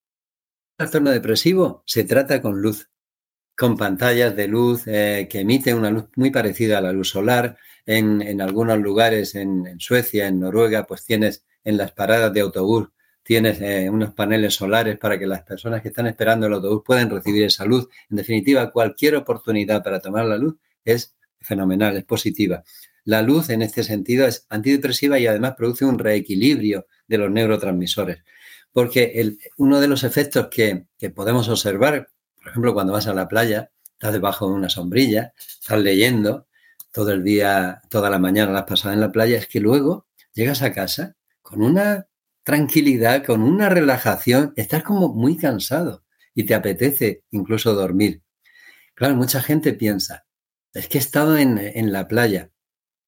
Un 0.71 0.75
trastorno 0.79 1.11
depresivo 1.11 1.81
se 1.85 2.03
trata 2.03 2.41
con 2.41 2.61
luz, 2.61 2.89
con 3.55 3.77
pantallas 3.77 4.35
de 4.35 4.49
luz 4.49 4.83
eh, 4.85 5.29
que 5.31 5.39
emiten 5.39 5.77
una 5.77 5.91
luz 5.91 6.09
muy 6.17 6.29
parecida 6.29 6.79
a 6.79 6.81
la 6.81 6.91
luz 6.91 7.11
solar. 7.11 7.57
En, 7.85 8.41
algunos 8.41 8.79
lugares, 8.79 9.33
en, 9.35 9.79
Suecia, 9.79 10.27
en 10.27 10.41
Noruega, 10.41 10.85
pues 10.85 11.05
tienes 11.05 11.45
en 11.63 11.77
las 11.77 11.93
paradas 11.93 12.33
de 12.33 12.41
autobús, 12.41 12.89
tienes 13.23 13.61
eh, 13.61 13.89
unos 13.89 14.13
paneles 14.13 14.55
solares 14.55 14.97
para 14.97 15.17
que 15.17 15.25
las 15.25 15.43
personas 15.43 15.81
que 15.81 15.87
están 15.87 16.07
esperando 16.07 16.47
el 16.47 16.53
autobús 16.55 16.83
puedan 16.85 17.09
recibir 17.09 17.43
esa 17.45 17.63
luz. 17.63 17.87
En 18.09 18.17
definitiva, 18.17 18.71
cualquier 18.71 19.15
oportunidad 19.15 19.81
para 19.81 20.01
tomar 20.01 20.25
la 20.25 20.35
luz 20.35 20.57
es 20.85 21.15
fenomenal, 21.39 21.97
es 21.97 22.05
positiva. 22.05 22.63
La 23.05 23.21
luz 23.21 23.49
en 23.49 23.61
este 23.61 23.83
sentido 23.83 24.25
es 24.25 24.45
antidepresiva 24.49 25.19
y 25.19 25.27
además 25.27 25.55
produce 25.57 25.85
un 25.85 25.99
reequilibrio 25.99 26.87
de 27.07 27.17
los 27.17 27.29
neurotransmisores. 27.31 28.23
Porque 28.71 29.37
uno 29.57 29.79
de 29.79 29.87
los 29.87 30.03
efectos 30.03 30.47
que, 30.49 30.85
podemos 31.13 31.49
observar, 31.49 32.09
por 32.35 32.49
ejemplo, 32.49 32.73
cuando 32.73 32.93
vas 32.93 33.07
a 33.07 33.13
la 33.13 33.27
playa, 33.27 33.71
estás 33.91 34.13
debajo 34.13 34.47
de 34.47 34.53
una 34.53 34.69
sombrilla, 34.69 35.33
estás 35.37 35.79
leyendo 35.79 36.47
todo 36.91 37.11
el 37.11 37.23
día, 37.23 37.81
toda 37.89 38.09
la 38.09 38.19
mañana 38.19 38.51
la 38.51 38.59
has 38.59 38.65
pasado 38.65 38.93
en 38.93 39.01
la 39.01 39.11
playa, 39.11 39.37
es 39.37 39.47
que 39.47 39.59
luego 39.59 40.07
llegas 40.33 40.61
a 40.61 40.73
casa 40.73 41.15
con 41.41 41.61
una 41.61 42.07
tranquilidad, 42.43 43.23
con 43.23 43.41
una 43.41 43.69
relajación, 43.69 44.53
estás 44.55 44.83
como 44.83 45.13
muy 45.13 45.37
cansado 45.37 46.03
y 46.33 46.45
te 46.45 46.55
apetece 46.55 47.23
incluso 47.31 47.73
dormir. 47.73 48.21
Claro, 48.95 49.15
mucha 49.15 49.41
gente 49.41 49.73
piensa, 49.73 50.22
es 50.73 50.87
que 50.87 50.97
he 50.97 51.01
estado 51.01 51.37
en, 51.37 51.91
la 51.91 52.07
playa. 52.07 52.49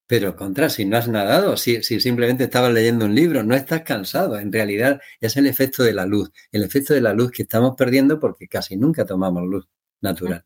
Pero 0.06 0.36
contra, 0.36 0.68
si 0.70 0.84
no 0.84 0.96
has 0.96 1.08
nadado, 1.08 1.56
si, 1.56 1.82
si, 1.82 2.00
simplemente 2.00 2.44
estabas 2.44 2.72
leyendo 2.72 3.06
un 3.06 3.14
libro, 3.14 3.42
no 3.42 3.56
estás 3.56 3.82
cansado. 3.82 4.38
En 4.38 4.52
realidad 4.52 5.00
es 5.20 5.36
el 5.36 5.46
efecto 5.46 5.82
de 5.82 5.92
la 5.92 6.06
luz, 6.06 6.30
el 6.52 6.62
efecto 6.62 6.94
de 6.94 7.00
la 7.00 7.12
luz 7.12 7.32
que 7.32 7.42
estamos 7.42 7.74
perdiendo 7.76 8.20
porque 8.20 8.46
casi 8.46 8.76
nunca 8.76 9.04
tomamos 9.04 9.42
luz 9.42 9.68
natural. 10.00 10.44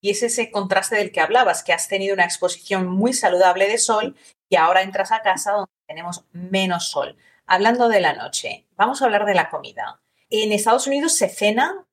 Y 0.00 0.10
es 0.10 0.22
ese 0.22 0.50
contraste 0.50 0.96
del 0.96 1.12
que 1.12 1.20
hablabas, 1.20 1.62
que 1.62 1.72
has 1.72 1.88
tenido 1.88 2.14
una 2.14 2.24
exposición 2.24 2.86
muy 2.86 3.12
saludable 3.12 3.68
de 3.68 3.78
sol 3.78 4.16
y 4.48 4.56
ahora 4.56 4.82
entras 4.82 5.12
a 5.12 5.22
casa 5.22 5.52
donde 5.52 5.70
tenemos 5.86 6.24
menos 6.32 6.90
sol. 6.90 7.16
Hablando 7.46 7.88
de 7.88 8.00
la 8.00 8.14
noche, 8.14 8.66
vamos 8.76 9.00
a 9.00 9.06
hablar 9.06 9.26
de 9.26 9.34
la 9.34 9.50
comida. 9.50 10.02
En 10.30 10.52
Estados 10.52 10.86
Unidos 10.86 11.16
se 11.16 11.28
cena 11.28 11.86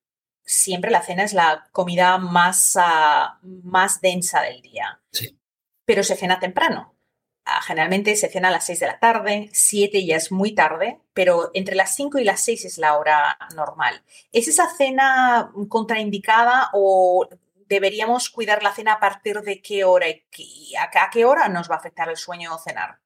siempre 0.51 0.91
la 0.91 1.01
cena 1.01 1.23
es 1.23 1.33
la 1.33 1.67
comida 1.71 2.17
más, 2.17 2.77
ah, 2.79 3.39
más 3.41 4.01
densa 4.01 4.41
del 4.41 4.61
día. 4.61 5.01
Sí. 5.11 5.37
Pero 5.85 6.03
se 6.03 6.15
cena 6.15 6.39
temprano. 6.39 6.95
Ah, 7.45 7.61
generalmente 7.61 8.15
se 8.15 8.29
cena 8.29 8.49
a 8.49 8.51
las 8.51 8.65
6 8.65 8.79
de 8.81 8.85
la 8.85 8.99
tarde, 8.99 9.49
7 9.51 10.05
ya 10.05 10.15
es 10.15 10.31
muy 10.31 10.53
tarde, 10.53 10.99
pero 11.13 11.49
entre 11.53 11.75
las 11.75 11.95
5 11.95 12.19
y 12.19 12.23
las 12.23 12.41
6 12.41 12.65
es 12.65 12.77
la 12.77 12.97
hora 12.97 13.37
normal. 13.55 14.03
¿Es 14.31 14.47
esa 14.47 14.69
cena 14.69 15.51
contraindicada 15.67 16.69
o 16.73 17.27
deberíamos 17.67 18.29
cuidar 18.29 18.61
la 18.61 18.73
cena 18.73 18.93
a 18.93 18.99
partir 18.99 19.41
de 19.41 19.61
qué 19.61 19.83
hora 19.85 20.07
y 20.09 20.75
a 20.75 21.09
qué 21.09 21.25
hora 21.25 21.49
nos 21.49 21.69
va 21.69 21.75
a 21.75 21.79
afectar 21.79 22.09
el 22.09 22.17
sueño 22.17 22.53
o 22.53 22.59
cenar? 22.59 22.99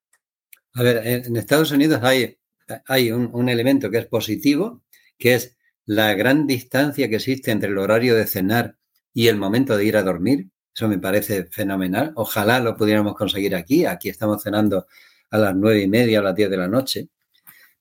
A 0.74 0.84
ver, 0.84 1.08
en 1.08 1.38
Estados 1.38 1.72
Unidos 1.72 2.04
hay, 2.04 2.38
hay 2.88 3.12
un 3.12 3.48
elemento 3.48 3.90
que 3.90 4.00
es 4.00 4.06
positivo, 4.06 4.82
que 5.18 5.36
es 5.36 5.55
la 5.86 6.14
gran 6.14 6.48
distancia 6.48 7.10
que 7.10 7.18
existe 7.18 7.52
entre 7.52 7.70
el 7.70 7.78
horario 7.78 8.16
de 8.16 8.26
cenar 8.26 8.78
y 9.14 9.28
el 9.28 9.38
momento 9.38 9.78
de 9.78 9.86
ir 9.86 9.98
a 9.98 10.04
dormir. 10.04 10.50
Eso 10.74 10.88
me 10.88 11.00
parece 11.00 11.46
fenomenal. 11.46 12.12
Ojalá 12.16 12.60
lo 12.60 12.76
pudiéramos 12.76 13.16
conseguir 13.16 13.56
aquí. 13.56 13.86
Aquí 13.86 14.10
estamos 14.10 14.44
cenando 14.44 14.88
a 15.30 15.38
las 15.38 15.56
nueve 15.56 15.82
y 15.82 15.88
media, 15.88 16.20
a 16.20 16.24
las 16.24 16.36
diez 16.36 16.50
de 16.50 16.58
la 16.58 16.68
noche. 16.68 17.10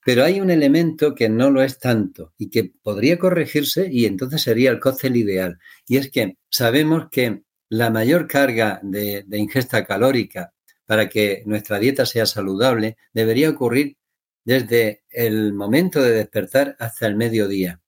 Pero 0.04 0.22
hay 0.22 0.40
un 0.40 0.50
elemento 0.50 1.14
que 1.14 1.28
no 1.28 1.50
lo 1.50 1.62
es 1.62 1.78
tanto 1.78 2.34
y 2.36 2.50
que 2.50 2.72
podría 2.82 3.18
corregirse 3.18 3.88
y 3.90 4.04
entonces 4.04 4.42
sería 4.42 4.70
el 4.70 4.78
cóctel 4.80 5.16
ideal. 5.16 5.58
Y 5.88 5.96
es 5.96 6.10
que 6.10 6.36
sabemos 6.50 7.08
que 7.10 7.42
la 7.70 7.90
mayor 7.90 8.28
carga 8.28 8.80
de, 8.82 9.24
de 9.26 9.38
ingesta 9.38 9.84
calórica 9.84 10.52
para 10.86 11.08
que 11.08 11.42
nuestra 11.46 11.78
dieta 11.78 12.04
sea 12.04 12.26
saludable 12.26 12.98
debería 13.14 13.48
ocurrir 13.48 13.96
desde 14.44 15.02
el 15.08 15.54
momento 15.54 16.02
de 16.02 16.12
despertar 16.12 16.76
hasta 16.78 17.06
el 17.06 17.16
mediodía. 17.16 17.80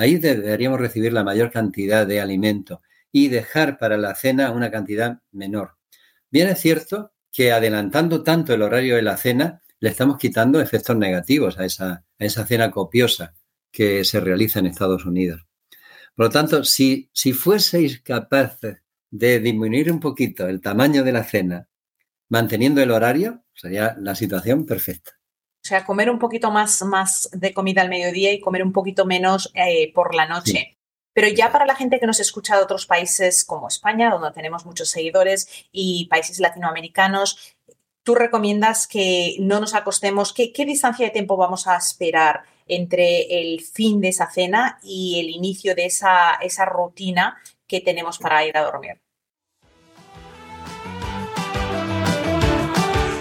Ahí 0.00 0.16
deberíamos 0.16 0.80
recibir 0.80 1.12
la 1.12 1.24
mayor 1.24 1.50
cantidad 1.50 2.06
de 2.06 2.22
alimento 2.22 2.80
y 3.12 3.28
dejar 3.28 3.76
para 3.76 3.98
la 3.98 4.14
cena 4.14 4.50
una 4.50 4.70
cantidad 4.70 5.20
menor. 5.30 5.76
Bien 6.30 6.48
es 6.48 6.58
cierto 6.58 7.12
que 7.30 7.52
adelantando 7.52 8.22
tanto 8.22 8.54
el 8.54 8.62
horario 8.62 8.96
de 8.96 9.02
la 9.02 9.18
cena, 9.18 9.60
le 9.78 9.90
estamos 9.90 10.16
quitando 10.16 10.58
efectos 10.58 10.96
negativos 10.96 11.58
a 11.58 11.66
esa, 11.66 12.06
a 12.18 12.24
esa 12.24 12.46
cena 12.46 12.70
copiosa 12.70 13.34
que 13.70 14.02
se 14.04 14.20
realiza 14.20 14.60
en 14.60 14.68
Estados 14.68 15.04
Unidos. 15.04 15.44
Por 16.14 16.24
lo 16.24 16.30
tanto, 16.30 16.64
si, 16.64 17.10
si 17.12 17.34
fueseis 17.34 18.00
capaces 18.00 18.78
de 19.10 19.38
disminuir 19.38 19.92
un 19.92 20.00
poquito 20.00 20.48
el 20.48 20.62
tamaño 20.62 21.04
de 21.04 21.12
la 21.12 21.24
cena, 21.24 21.68
manteniendo 22.30 22.80
el 22.80 22.90
horario, 22.90 23.44
sería 23.52 23.94
la 24.00 24.14
situación 24.14 24.64
perfecta. 24.64 25.19
O 25.62 25.68
sea, 25.68 25.84
comer 25.84 26.10
un 26.10 26.18
poquito 26.18 26.50
más, 26.50 26.82
más 26.82 27.28
de 27.32 27.52
comida 27.52 27.82
al 27.82 27.90
mediodía 27.90 28.32
y 28.32 28.40
comer 28.40 28.62
un 28.62 28.72
poquito 28.72 29.04
menos 29.04 29.52
eh, 29.54 29.92
por 29.92 30.14
la 30.14 30.26
noche. 30.26 30.78
Pero 31.12 31.28
ya 31.28 31.52
para 31.52 31.66
la 31.66 31.74
gente 31.74 32.00
que 32.00 32.06
nos 32.06 32.20
escucha 32.20 32.56
de 32.56 32.62
otros 32.62 32.86
países 32.86 33.44
como 33.44 33.68
España, 33.68 34.10
donde 34.10 34.30
tenemos 34.32 34.64
muchos 34.64 34.88
seguidores, 34.88 35.48
y 35.70 36.06
países 36.06 36.40
latinoamericanos, 36.40 37.56
¿tú 38.04 38.14
recomiendas 38.14 38.86
que 38.86 39.36
no 39.40 39.60
nos 39.60 39.74
acostemos? 39.74 40.32
¿Qué, 40.32 40.52
qué 40.52 40.64
distancia 40.64 41.06
de 41.06 41.12
tiempo 41.12 41.36
vamos 41.36 41.66
a 41.66 41.76
esperar 41.76 42.44
entre 42.66 43.22
el 43.40 43.60
fin 43.60 44.00
de 44.00 44.08
esa 44.08 44.30
cena 44.30 44.78
y 44.82 45.20
el 45.20 45.28
inicio 45.28 45.74
de 45.74 45.86
esa, 45.86 46.34
esa 46.40 46.64
rutina 46.64 47.36
que 47.66 47.80
tenemos 47.80 48.18
para 48.18 48.46
ir 48.46 48.56
a 48.56 48.62
dormir? 48.62 49.00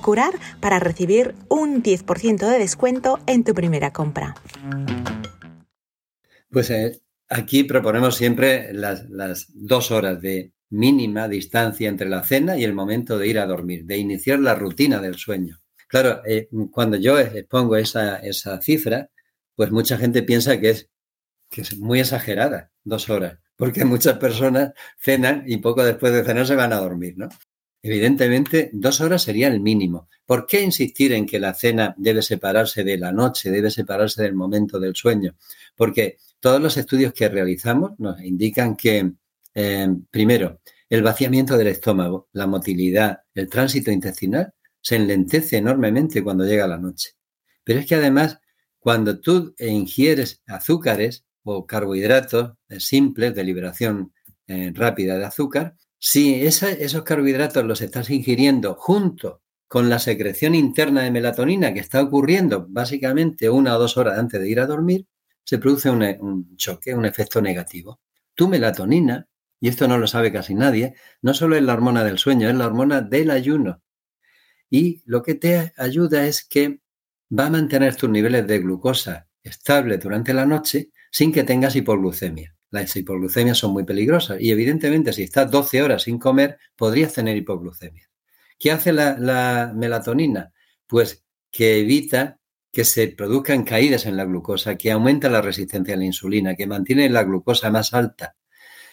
curar 0.00 0.34
para 0.60 0.78
recibir 0.78 1.34
un 1.48 1.82
10% 1.82 2.48
de 2.48 2.58
descuento 2.58 3.18
en 3.26 3.44
tu 3.44 3.54
primera 3.54 3.92
compra. 3.92 4.34
Pues 6.50 6.70
eh, 6.70 7.00
aquí 7.28 7.64
proponemos 7.64 8.16
siempre 8.16 8.72
las, 8.74 9.06
dos 9.54 9.90
horas 9.90 10.20
de 10.20 10.52
mínima 10.70 11.28
distancia 11.28 11.88
entre 11.88 12.08
la 12.08 12.22
cena 12.22 12.56
y 12.56 12.64
el 12.64 12.74
momento 12.74 13.18
de 13.18 13.28
ir 13.28 13.38
a 13.38 13.46
dormir, 13.46 13.84
de 13.84 13.98
iniciar 13.98 14.38
la 14.38 14.54
rutina 14.54 15.00
del 15.00 15.16
sueño. 15.16 15.60
Claro, 15.88 16.22
eh, 16.26 16.48
cuando 16.70 16.96
yo 16.96 17.18
expongo 17.18 17.76
esa, 17.76 18.16
esa 18.16 18.60
cifra, 18.60 19.10
pues 19.54 19.70
mucha 19.70 19.98
gente 19.98 20.22
piensa 20.22 20.58
que 20.58 20.70
es, 20.70 20.90
que 21.50 21.62
es 21.62 21.78
muy 21.78 22.00
exagerada, 22.00 22.70
dos 22.84 23.10
horas, 23.10 23.38
porque 23.56 23.84
muchas 23.84 24.18
personas 24.18 24.72
cenan 24.98 25.44
y 25.46 25.58
poco 25.58 25.84
después 25.84 26.12
de 26.12 26.24
cenar 26.24 26.46
se 26.46 26.56
van 26.56 26.72
a 26.72 26.80
dormir, 26.80 27.14
¿no? 27.16 27.28
Evidentemente, 27.82 28.70
dos 28.72 29.00
horas 29.00 29.22
sería 29.22 29.48
el 29.48 29.60
mínimo. 29.60 30.08
¿Por 30.24 30.46
qué 30.46 30.62
insistir 30.62 31.12
en 31.12 31.26
que 31.26 31.40
la 31.40 31.52
cena 31.52 31.94
debe 31.98 32.22
separarse 32.22 32.84
de 32.84 32.96
la 32.96 33.10
noche, 33.10 33.50
debe 33.50 33.72
separarse 33.72 34.22
del 34.22 34.34
momento 34.34 34.78
del 34.78 34.94
sueño? 34.94 35.34
Porque 35.74 36.18
todos 36.38 36.60
los 36.60 36.76
estudios 36.76 37.12
que 37.12 37.28
realizamos 37.28 37.98
nos 37.98 38.22
indican 38.22 38.76
que, 38.76 39.12
eh, 39.54 39.88
primero, 40.10 40.60
el 40.88 41.02
vaciamiento 41.02 41.56
del 41.56 41.68
estómago, 41.68 42.28
la 42.32 42.46
motilidad, 42.46 43.22
el 43.34 43.48
tránsito 43.48 43.90
intestinal 43.90 44.54
se 44.80 44.96
enlentece 44.96 45.56
enormemente 45.56 46.22
cuando 46.22 46.44
llega 46.44 46.68
la 46.68 46.78
noche. 46.78 47.16
Pero 47.64 47.80
es 47.80 47.86
que 47.86 47.96
además, 47.96 48.38
cuando 48.78 49.18
tú 49.18 49.54
ingieres 49.58 50.40
azúcares 50.46 51.24
o 51.42 51.66
carbohidratos 51.66 52.52
simples 52.78 53.34
de 53.34 53.44
liberación 53.44 54.12
eh, 54.46 54.72
rápida 54.74 55.18
de 55.18 55.24
azúcar, 55.24 55.76
si 56.04 56.42
esos 56.44 57.02
carbohidratos 57.04 57.64
los 57.64 57.80
estás 57.80 58.10
ingiriendo 58.10 58.74
junto 58.74 59.40
con 59.68 59.88
la 59.88 60.00
secreción 60.00 60.52
interna 60.56 61.02
de 61.02 61.12
melatonina 61.12 61.72
que 61.72 61.78
está 61.78 62.02
ocurriendo 62.02 62.66
básicamente 62.68 63.48
una 63.48 63.76
o 63.76 63.78
dos 63.78 63.96
horas 63.96 64.18
antes 64.18 64.40
de 64.40 64.50
ir 64.50 64.58
a 64.58 64.66
dormir, 64.66 65.06
se 65.44 65.58
produce 65.58 65.90
un, 65.90 66.56
choque, 66.56 66.92
un 66.92 67.04
efecto 67.04 67.40
negativo. 67.40 68.00
Tu 68.34 68.48
melatonina, 68.48 69.28
y 69.60 69.68
esto 69.68 69.86
no 69.86 69.96
lo 69.96 70.08
sabe 70.08 70.32
casi 70.32 70.54
nadie, 70.54 70.96
no 71.22 71.34
solo 71.34 71.54
es 71.54 71.62
la 71.62 71.74
hormona 71.74 72.02
del 72.02 72.18
sueño, 72.18 72.48
es 72.48 72.56
la 72.56 72.66
hormona 72.66 73.00
del 73.00 73.30
ayuno. 73.30 73.80
Y 74.68 75.02
lo 75.06 75.22
que 75.22 75.36
te 75.36 75.72
ayuda 75.76 76.26
es 76.26 76.42
que 76.42 76.80
va 77.30 77.46
a 77.46 77.50
mantener 77.50 77.94
tus 77.94 78.10
niveles 78.10 78.44
de 78.48 78.58
glucosa 78.58 79.28
estables 79.44 80.00
durante 80.00 80.34
la 80.34 80.46
noche 80.46 80.90
sin 81.12 81.30
que 81.32 81.44
tengas 81.44 81.76
hipoglucemia. 81.76 82.56
Las 82.72 82.96
hipoglucemias 82.96 83.58
son 83.58 83.74
muy 83.74 83.84
peligrosas 83.84 84.40
y 84.40 84.50
evidentemente 84.50 85.12
si 85.12 85.22
estás 85.22 85.50
12 85.50 85.82
horas 85.82 86.04
sin 86.04 86.18
comer 86.18 86.58
podrías 86.74 87.12
tener 87.12 87.36
hipoglucemia. 87.36 88.08
¿Qué 88.58 88.72
hace 88.72 88.94
la, 88.94 89.72
melatonina? 89.76 90.52
Pues 90.86 91.22
que 91.50 91.80
evita 91.80 92.38
que 92.72 92.84
se 92.84 93.08
produzcan 93.08 93.64
caídas 93.64 94.06
en 94.06 94.16
la 94.16 94.24
glucosa, 94.24 94.76
que 94.78 94.90
aumenta 94.90 95.28
la 95.28 95.42
resistencia 95.42 95.94
a 95.94 95.98
la 95.98 96.06
insulina, 96.06 96.54
que 96.54 96.66
mantiene 96.66 97.10
la 97.10 97.24
glucosa 97.24 97.70
más 97.70 97.92
alta. 97.92 98.36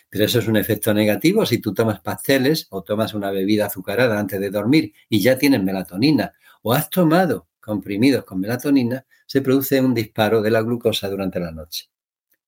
Pero 0.09 0.25
eso 0.25 0.39
es 0.39 0.47
un 0.49 0.57
efecto 0.57 0.93
negativo 0.93 1.45
si 1.45 1.59
tú 1.59 1.73
tomas 1.73 2.01
pasteles 2.01 2.67
o 2.71 2.83
tomas 2.83 3.13
una 3.13 3.31
bebida 3.31 3.67
azucarada 3.67 4.19
antes 4.19 4.41
de 4.41 4.49
dormir 4.49 4.91
y 5.07 5.21
ya 5.21 5.37
tienes 5.37 5.63
melatonina 5.63 6.33
o 6.63 6.73
has 6.73 6.89
tomado 6.89 7.47
comprimidos 7.61 8.25
con 8.25 8.41
melatonina, 8.41 9.05
se 9.25 9.39
produce 9.41 9.79
un 9.79 9.93
disparo 9.93 10.41
de 10.41 10.51
la 10.51 10.61
glucosa 10.63 11.07
durante 11.07 11.39
la 11.39 11.51
noche. 11.51 11.89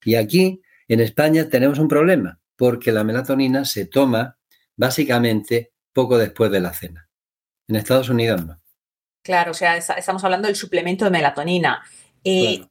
Y 0.04 0.16
aquí 0.16 0.62
en 0.94 1.00
España 1.00 1.48
tenemos 1.48 1.80
un 1.80 1.88
problema 1.88 2.42
porque 2.58 2.92
la 2.92 3.06
melatonina 3.06 3.64
se 3.64 3.86
toma 3.86 4.38
básicamente 4.76 5.72
poco 5.94 6.18
después 6.18 6.52
de 6.52 6.60
la 6.60 6.74
cena. 6.74 7.10
En 7.70 7.78
Estados 7.78 8.10
Unidos 8.10 8.46
no. 8.46 8.62
Claro, 9.24 9.52
o 9.52 9.54
sea, 9.54 9.78
estamos 9.78 10.22
hablando 10.26 10.48
del 10.48 10.58
suplemento 10.58 11.06
de 11.06 11.12
melatonina. 11.12 11.82
Eh, 12.26 12.66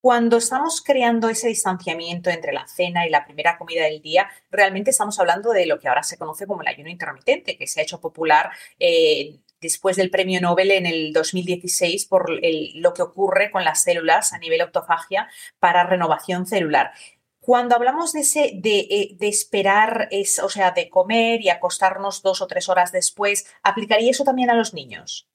cuando 0.00 0.38
estamos 0.38 0.80
creando 0.80 1.28
ese 1.28 1.48
distanciamiento 1.48 2.30
entre 2.30 2.54
la 2.54 2.66
cena 2.66 3.06
y 3.06 3.10
la 3.10 3.26
primera 3.26 3.58
comida 3.58 3.84
del 3.84 4.00
día, 4.00 4.30
realmente 4.50 4.90
estamos 4.90 5.20
hablando 5.20 5.52
de 5.52 5.66
lo 5.66 5.78
que 5.78 5.88
ahora 5.88 6.02
se 6.02 6.16
conoce 6.16 6.46
como 6.46 6.62
el 6.62 6.68
ayuno 6.68 6.88
intermitente, 6.88 7.58
que 7.58 7.66
se 7.66 7.80
ha 7.80 7.82
hecho 7.82 8.00
popular 8.00 8.52
eh, 8.78 9.38
después 9.60 9.96
del 9.96 10.10
premio 10.10 10.40
Nobel 10.40 10.70
en 10.70 10.86
el 10.86 11.12
2016 11.12 12.06
por 12.06 12.30
lo 12.74 12.94
que 12.94 13.02
ocurre 13.02 13.50
con 13.50 13.64
las 13.64 13.82
células 13.82 14.32
a 14.32 14.38
nivel 14.38 14.62
autofagia 14.62 15.28
para 15.58 15.84
renovación 15.84 16.46
celular. 16.46 16.92
Cuando 17.40 17.74
hablamos 17.74 18.12
de 18.12 18.20
ese, 18.20 18.52
de, 18.54 18.80
eh, 18.80 19.16
esperar, 19.20 20.08
es, 20.10 20.38
o 20.38 20.50
sea, 20.50 20.72
de 20.72 20.90
comer 20.90 21.40
y 21.40 21.48
acostarnos 21.48 22.22
dos 22.22 22.42
o 22.42 22.46
tres 22.46 22.68
horas 22.68 22.92
después, 22.92 23.46
¿aplicaría 23.62 24.10
eso 24.10 24.24
también 24.24 24.50
a 24.50 24.54
los 24.54 24.74
niños? 24.74 25.26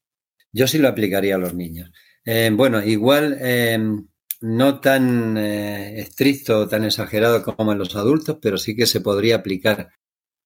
Yo 0.52 0.68
sí 0.68 0.78
lo 0.78 0.88
aplicaría 0.88 1.36
a 1.36 1.40
los 1.40 1.56
niños. 1.56 1.92
Eh, 2.24 2.52
bueno, 2.54 2.82
igual 2.84 3.38
em, 3.42 4.08
no 4.42 4.80
tan 4.80 5.38
eh, 5.38 6.00
estricto, 6.00 6.68
tan 6.68 6.86
exagerado 6.86 7.44
como 7.44 7.72
en 7.72 7.80
los 7.80 7.96
adultos, 7.96 8.38
pero 8.40 8.58
sí 8.58 8.76
que 8.76 8.86
se 8.86 9.02
podría 9.02 9.38
aplicar. 9.38 9.90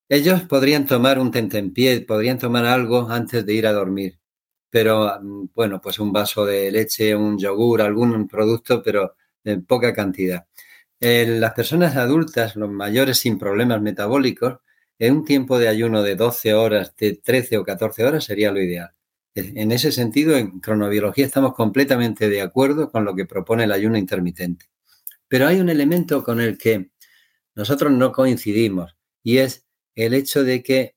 Ellos 0.08 0.42
podrían 0.42 0.86
tomar 0.86 1.18
un 1.18 1.30
tentempié, 1.30 2.00
podrían 2.00 2.38
tomar 2.38 2.64
algo 2.64 3.08
antes 3.10 3.44
de 3.46 3.54
ir 3.54 3.66
a 3.66 3.72
dormir, 3.72 4.18
pero 4.70 5.20
mm, 5.20 5.50
bueno, 5.54 5.80
pues 5.80 5.98
un 5.98 6.12
vaso 6.12 6.44
de 6.46 6.70
leche, 6.72 7.14
un 7.14 7.38
yogur, 7.38 7.82
algún 7.82 8.26
producto, 8.26 8.82
pero 8.82 9.14
en 9.44 9.64
poca 9.66 9.92
cantidad. 9.92 10.46
En 11.00 11.40
las 11.40 11.54
personas 11.54 11.96
adultas, 11.96 12.56
los 12.56 12.70
mayores 12.70 13.18
sin 13.18 13.38
problemas 13.38 13.80
metabólicos, 13.80 14.58
en 14.98 15.16
un 15.16 15.24
tiempo 15.24 15.58
de 15.58 15.68
ayuno 15.68 16.02
de 16.02 16.14
12 16.14 16.52
horas, 16.52 16.94
de 16.96 17.14
13 17.14 17.56
o 17.56 17.64
14 17.64 18.04
horas 18.04 18.24
sería 18.24 18.52
lo 18.52 18.60
ideal. 18.60 18.90
En 19.34 19.72
ese 19.72 19.92
sentido, 19.92 20.36
en 20.36 20.60
cronobiología 20.60 21.24
estamos 21.24 21.54
completamente 21.54 22.28
de 22.28 22.42
acuerdo 22.42 22.90
con 22.90 23.06
lo 23.06 23.14
que 23.14 23.24
propone 23.24 23.64
el 23.64 23.72
ayuno 23.72 23.96
intermitente. 23.96 24.66
Pero 25.26 25.46
hay 25.46 25.60
un 25.60 25.70
elemento 25.70 26.22
con 26.22 26.38
el 26.40 26.58
que 26.58 26.90
nosotros 27.54 27.92
no 27.92 28.12
coincidimos 28.12 28.96
y 29.22 29.38
es 29.38 29.64
el 29.94 30.12
hecho 30.12 30.44
de 30.44 30.62
que 30.62 30.96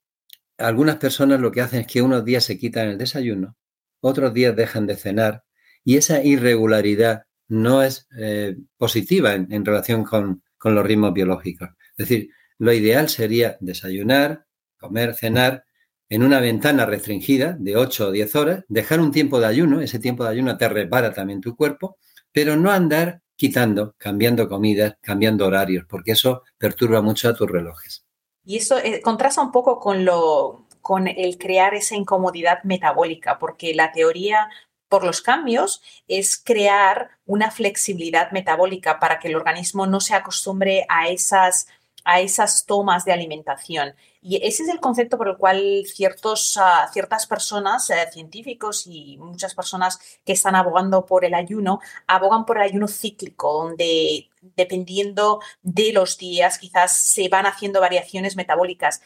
algunas 0.58 0.96
personas 0.96 1.40
lo 1.40 1.50
que 1.50 1.62
hacen 1.62 1.80
es 1.80 1.86
que 1.86 2.02
unos 2.02 2.24
días 2.24 2.44
se 2.44 2.58
quitan 2.58 2.88
el 2.88 2.98
desayuno, 2.98 3.56
otros 4.00 4.34
días 4.34 4.54
dejan 4.54 4.86
de 4.86 4.96
cenar 4.96 5.44
y 5.82 5.96
esa 5.96 6.22
irregularidad 6.22 7.24
no 7.48 7.82
es 7.82 8.08
eh, 8.18 8.56
positiva 8.76 9.34
en, 9.34 9.64
relación 9.64 10.04
con, 10.04 10.42
los 10.62 10.86
ritmos 10.86 11.12
biológicos. 11.12 11.68
Es 11.96 12.08
decir, 12.08 12.30
lo 12.58 12.72
ideal 12.72 13.08
sería 13.10 13.58
desayunar, 13.60 14.46
comer, 14.78 15.14
cenar 15.14 15.64
en 16.08 16.22
una 16.22 16.40
ventana 16.40 16.86
restringida 16.86 17.56
de 17.58 17.76
8 17.76 18.08
o 18.08 18.10
10 18.10 18.36
horas, 18.36 18.64
dejar 18.68 19.00
un 19.00 19.12
tiempo 19.12 19.40
de 19.40 19.46
ayuno, 19.46 19.80
ese 19.80 19.98
tiempo 19.98 20.24
de 20.24 20.30
ayuno 20.30 20.56
te 20.56 20.68
repara 20.68 21.12
también 21.12 21.40
tu 21.40 21.54
cuerpo, 21.54 21.98
pero 22.32 22.56
no 22.56 22.70
andar 22.70 23.20
quitando, 23.36 23.94
cambiando 23.98 24.48
comidas, 24.48 24.94
cambiando 25.00 25.46
horarios, 25.46 25.84
porque 25.88 26.12
eso 26.12 26.42
perturba 26.56 27.02
mucho 27.02 27.28
a 27.28 27.34
tus 27.34 27.50
relojes. 27.50 28.06
Y 28.44 28.56
eso 28.56 28.78
eh, 28.78 29.00
contrasta 29.02 29.42
un 29.42 29.50
poco 29.50 29.78
con 29.78 30.04
lo, 30.04 30.66
con 30.80 31.08
el 31.08 31.38
crear 31.38 31.74
esa 31.74 31.96
incomodidad 31.96 32.62
metabólica, 32.64 33.38
porque 33.38 33.74
la 33.74 33.90
teoría 33.90 34.48
por 34.94 35.02
los 35.02 35.22
cambios 35.22 35.82
es 36.06 36.38
crear 36.38 37.10
una 37.26 37.50
flexibilidad 37.50 38.30
metabólica 38.30 39.00
para 39.00 39.18
que 39.18 39.26
el 39.26 39.34
organismo 39.34 39.88
no 39.88 39.98
se 39.98 40.14
acostumbre 40.14 40.86
a 40.88 41.08
esas, 41.08 41.66
a 42.04 42.20
esas 42.20 42.64
tomas 42.64 43.04
de 43.04 43.12
alimentación. 43.12 43.96
Y 44.22 44.36
ese 44.36 44.62
es 44.62 44.68
el 44.68 44.78
concepto 44.78 45.18
por 45.18 45.26
el 45.26 45.36
cual 45.36 45.82
ciertos, 45.84 46.56
uh, 46.58 46.92
ciertas 46.92 47.26
personas, 47.26 47.90
uh, 47.90 48.12
científicos 48.12 48.84
y 48.86 49.18
muchas 49.18 49.56
personas 49.56 49.98
que 50.24 50.34
están 50.34 50.54
abogando 50.54 51.06
por 51.06 51.24
el 51.24 51.34
ayuno, 51.34 51.80
abogan 52.06 52.46
por 52.46 52.58
el 52.58 52.62
ayuno 52.62 52.86
cíclico, 52.86 53.52
donde 53.52 54.30
dependiendo 54.42 55.40
de 55.62 55.92
los 55.92 56.18
días 56.18 56.58
quizás 56.58 56.96
se 56.96 57.28
van 57.28 57.46
haciendo 57.46 57.80
variaciones 57.80 58.36
metabólicas. 58.36 59.02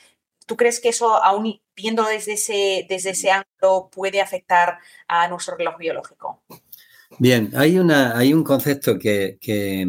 ¿Tú 0.49 0.57
crees 0.57 0.81
que 0.81 0.89
eso, 0.89 1.23
aún 1.23 1.61
viendo 1.77 2.05
desde 2.07 2.33
ese, 2.33 2.87
desde 2.89 3.11
ese 3.11 3.31
ángulo, 3.31 3.91
puede 3.93 4.23
afectar 4.23 4.79
a 5.07 5.29
nuestro 5.29 5.59
reloj 5.59 5.77
biológico? 5.77 6.43
Bien, 7.19 7.51
hay, 7.55 7.79
una, 7.79 8.17
hay 8.17 8.33
un 8.33 8.43
concepto 8.43 8.99
que, 8.99 9.37
que, 9.39 9.87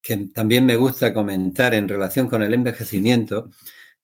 que 0.00 0.16
también 0.32 0.64
me 0.64 0.76
gusta 0.76 1.12
comentar 1.12 1.74
en 1.74 1.88
relación 1.88 2.28
con 2.28 2.44
el 2.44 2.54
envejecimiento, 2.54 3.50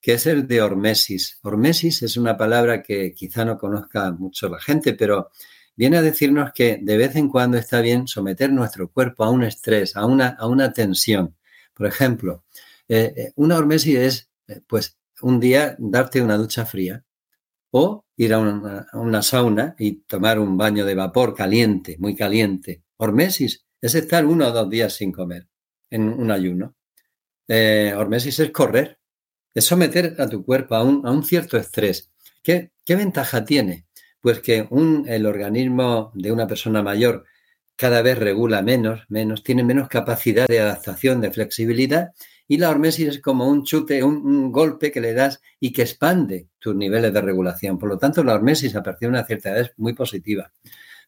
que 0.01 0.15
es 0.15 0.27
el 0.27 0.49
de 0.49 0.63
hormesis. 0.63 1.39
Hormesis 1.43 2.03
es 2.03 2.17
una 2.17 2.37
palabra 2.37 2.83
que 2.83 3.15
quizá 3.15 3.45
no 3.45 3.57
conozca 3.57 4.11
mucho 4.11 4.49
la 4.49 4.59
gente, 4.59 4.95
pero 4.95 5.31
viene 5.77 5.99
a 5.99 6.03
decirnos 6.03 6.51
que 6.53 6.81
de 6.83 6.97
vez 6.97 7.15
en 7.15 7.29
cuando 7.29 7.57
está 7.57 7.81
bien 7.81 8.09
someter 8.09 8.51
nuestro 8.51 8.91
cuerpo 8.91 9.23
a 9.23 9.31
un 9.31 9.45
estrés, 9.45 9.95
a 9.95 10.07
una, 10.07 10.31
a 10.41 10.49
una 10.49 10.73
tensión. 10.73 11.37
Por 11.73 11.87
ejemplo, 11.87 12.43
eh, 12.89 13.15
eh, 13.17 13.33
una 13.37 13.59
hormesis 13.59 13.97
es, 13.97 14.31
eh, 14.49 14.61
pues, 14.67 14.97
un 15.23 15.41
día 15.41 15.77
darte 15.79 16.23
una 16.23 16.37
ducha 16.37 16.67
fría 16.67 17.05
o 17.71 18.05
ir 18.17 18.35
a 18.35 18.39
una, 18.39 19.23
sauna 19.23 19.75
y 19.79 20.03
tomar 20.03 20.39
un 20.39 20.57
baño 20.57 20.85
de 20.85 20.95
vapor 20.95 21.35
caliente, 21.35 21.97
muy 21.99 22.15
caliente. 22.15 22.83
Hormesis 22.97 23.65
es 23.81 23.95
estar 23.95 24.27
uno 24.27 24.49
o 24.49 24.53
dos 24.53 24.69
días 24.69 24.93
sin 24.93 25.13
comer 25.13 25.49
en 25.89 26.09
un 26.09 26.31
ayuno. 26.31 26.75
hormesis 27.49 28.41
es 28.41 28.51
correr, 28.51 28.99
es 29.55 29.65
someter 29.65 30.17
a 30.19 30.29
tu 30.29 30.45
cuerpo 30.45 30.75
a 30.75 30.83
un, 30.83 31.07
a 31.07 31.11
un 31.11 31.25
cierto 31.25 31.57
estrés. 31.57 32.11
¿Qué, 32.43 32.73
¿Qué, 32.85 32.97
ventaja 32.97 33.45
tiene? 33.45 33.87
Pues 34.21 34.41
que 34.41 34.67
un, 34.71 35.05
el 35.09 35.27
organismo 35.27 36.11
de 36.15 36.33
una 36.33 36.47
persona 36.47 36.83
mayor 36.83 37.25
cada 37.77 38.03
vez 38.03 38.19
regula 38.19 38.61
menos, 38.61 39.07
menos, 39.09 39.43
tiene 39.43 39.65
menos 39.65 39.89
capacidad 39.89 40.47
de 40.47 40.61
adaptación, 40.61 41.23
de 41.23 41.33
flexibilidad, 41.33 42.11
y 42.51 42.59
la 42.59 42.71
hormesis 42.71 43.07
es 43.07 43.21
como 43.21 43.47
un 43.47 43.63
chute, 43.63 44.03
un, 44.03 44.51
golpe 44.51 44.91
que 44.91 45.01
le 45.01 45.15
das 45.15 45.41
y 45.61 45.73
que 45.73 45.83
expande 45.83 46.49
tus 46.59 46.75
niveles 46.75 47.13
de 47.13 47.21
regulación. 47.21 47.79
Por 47.79 47.89
lo 47.89 47.97
tanto, 47.97 48.25
la 48.25 48.35
hormesis 48.35 48.75
a 48.75 48.83
partir 48.83 49.07
de 49.07 49.11
una 49.11 49.25
cierta 49.25 49.51
edad 49.51 49.61
es 49.61 49.73
muy 49.77 49.93
positiva, 49.93 50.53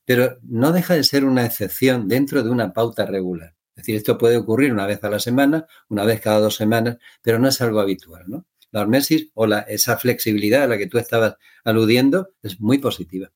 pero 0.05 0.39
no 0.45 0.71
deja 0.71 0.95
de 0.95 1.03
ser 1.03 1.25
una 1.25 1.45
excepción 1.45 2.07
dentro 2.07 2.45
de 2.45 2.51
una 2.51 2.73
pauta 2.73 3.07
regular. 3.07 3.57
Es 3.75 3.83
decir, 3.83 3.97
esto 3.97 4.19
puede 4.19 4.37
ocurrir 4.37 4.73
una 4.73 4.87
vez 4.87 5.03
a 5.03 5.11
la 5.11 5.19
semana, 5.19 5.67
una 5.89 6.05
vez 6.05 6.21
cada 6.21 6.39
dos 6.39 6.55
semanas, 6.55 6.99
pero 7.23 7.41
no 7.41 7.49
es 7.49 7.61
algo 7.61 7.81
habitual, 7.81 8.23
¿no? 8.29 8.47
La 8.71 8.83
hormesis 8.83 9.31
o 9.35 9.49
la, 9.49 9.63
esa 9.63 9.97
flexibilidad 9.97 10.63
a 10.63 10.69
la 10.69 10.79
que 10.79 10.87
tú 10.87 10.99
estabas 10.99 11.35
aludiendo 11.65 12.35
es 12.45 12.61
muy 12.61 12.79
positiva. 12.79 13.33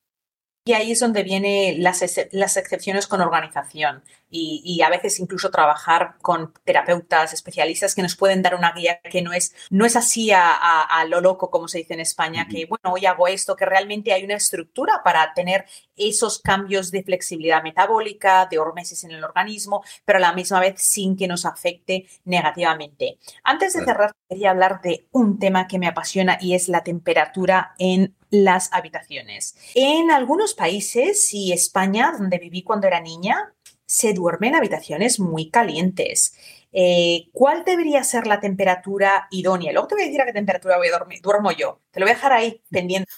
Y 0.63 0.71
ahí 0.73 0.91
es 0.91 1.01
donde 1.01 1.23
vienen 1.23 1.83
las, 1.83 2.03
las 2.31 2.55
excepciones 2.55 3.07
con 3.07 3.19
organización 3.19 4.03
y, 4.29 4.61
y, 4.65 4.81
a 4.81 4.89
veces 4.89 5.19
incluso 5.19 5.49
trabajar 5.51 6.15
con 6.21 6.53
terapeutas 6.65 7.33
especialistas 7.33 7.95
que 7.95 8.01
nos 8.01 8.15
pueden 8.15 8.41
dar 8.41 8.55
una 8.55 8.73
guía 8.73 8.99
que 9.01 9.21
no 9.21 9.33
es, 9.33 9.53
no 9.69 9.85
es 9.85 9.95
así 9.95 10.31
a, 10.31 10.51
a, 10.51 10.81
a 10.83 11.05
lo 11.05 11.21
loco, 11.21 11.49
como 11.49 11.67
se 11.67 11.79
dice 11.79 11.93
en 11.93 12.01
España, 12.01 12.43
uh 12.43 12.49
-huh. 12.49 12.51
que 12.51 12.65
bueno, 12.65 12.93
hoy 12.93 13.05
hago 13.05 13.27
esto, 13.27 13.55
que 13.55 13.65
realmente 13.65 14.13
hay 14.13 14.23
una 14.23 14.35
estructura 14.35 15.01
para 15.03 15.33
tener 15.33 15.65
esos 15.95 16.39
cambios 16.39 16.91
de 16.91 17.03
flexibilidad 17.03 17.63
metabólica, 17.63 18.47
de 18.49 18.59
hormesis 18.59 19.03
en 19.03 19.11
el 19.11 19.23
organismo, 19.23 19.83
pero 20.05 20.17
a 20.17 20.21
la 20.21 20.33
misma 20.33 20.59
vez 20.59 20.75
sin 20.77 21.15
que 21.15 21.27
nos 21.27 21.45
afecte 21.45 22.05
negativamente. 22.25 23.17
Antes 23.43 23.73
de 23.73 23.83
cerrar, 23.83 24.11
quería 24.29 24.51
hablar 24.51 24.81
de 24.81 25.07
un 25.11 25.39
tema 25.39 25.67
que 25.67 25.79
me 25.79 25.87
apasiona 25.87 26.37
y 26.39 26.53
es 26.53 26.67
la 26.67 26.83
temperatura 26.83 27.75
en 27.79 28.15
las 28.29 28.71
habitaciones. 28.73 29.55
En 29.73 30.11
algunos 30.11 30.53
países 30.53 31.33
y 31.33 31.53
España, 31.53 32.13
donde 32.17 32.39
viví 32.39 32.61
cuando 32.63 32.87
era 32.87 32.99
niña, 32.99 33.53
se 33.87 34.13
duerme 34.13 34.49
en 34.49 34.55
habitaciones 34.55 35.19
muy 35.19 35.49
calientes. 35.49 36.35
Eh, 36.71 37.29
¿Cuál 37.31 37.63
debería 37.65 38.03
ser 38.03 38.27
la 38.27 38.39
temperatura 38.39 39.27
idónea? 39.31 39.71
Luego 39.71 39.87
te 39.87 39.95
voy 39.95 40.03
a 40.03 40.07
decir 40.07 40.21
a 40.21 40.25
qué 40.25 40.33
temperatura 40.33 40.77
voy 40.77 40.89
a 40.89 40.99
dormir, 40.99 41.21
duermo 41.21 41.51
yo. 41.51 41.81
Te 41.89 41.99
lo 41.99 42.05
voy 42.05 42.11
a 42.11 42.15
dejar 42.15 42.33
ahí 42.33 42.61
pendiente. 42.69 43.09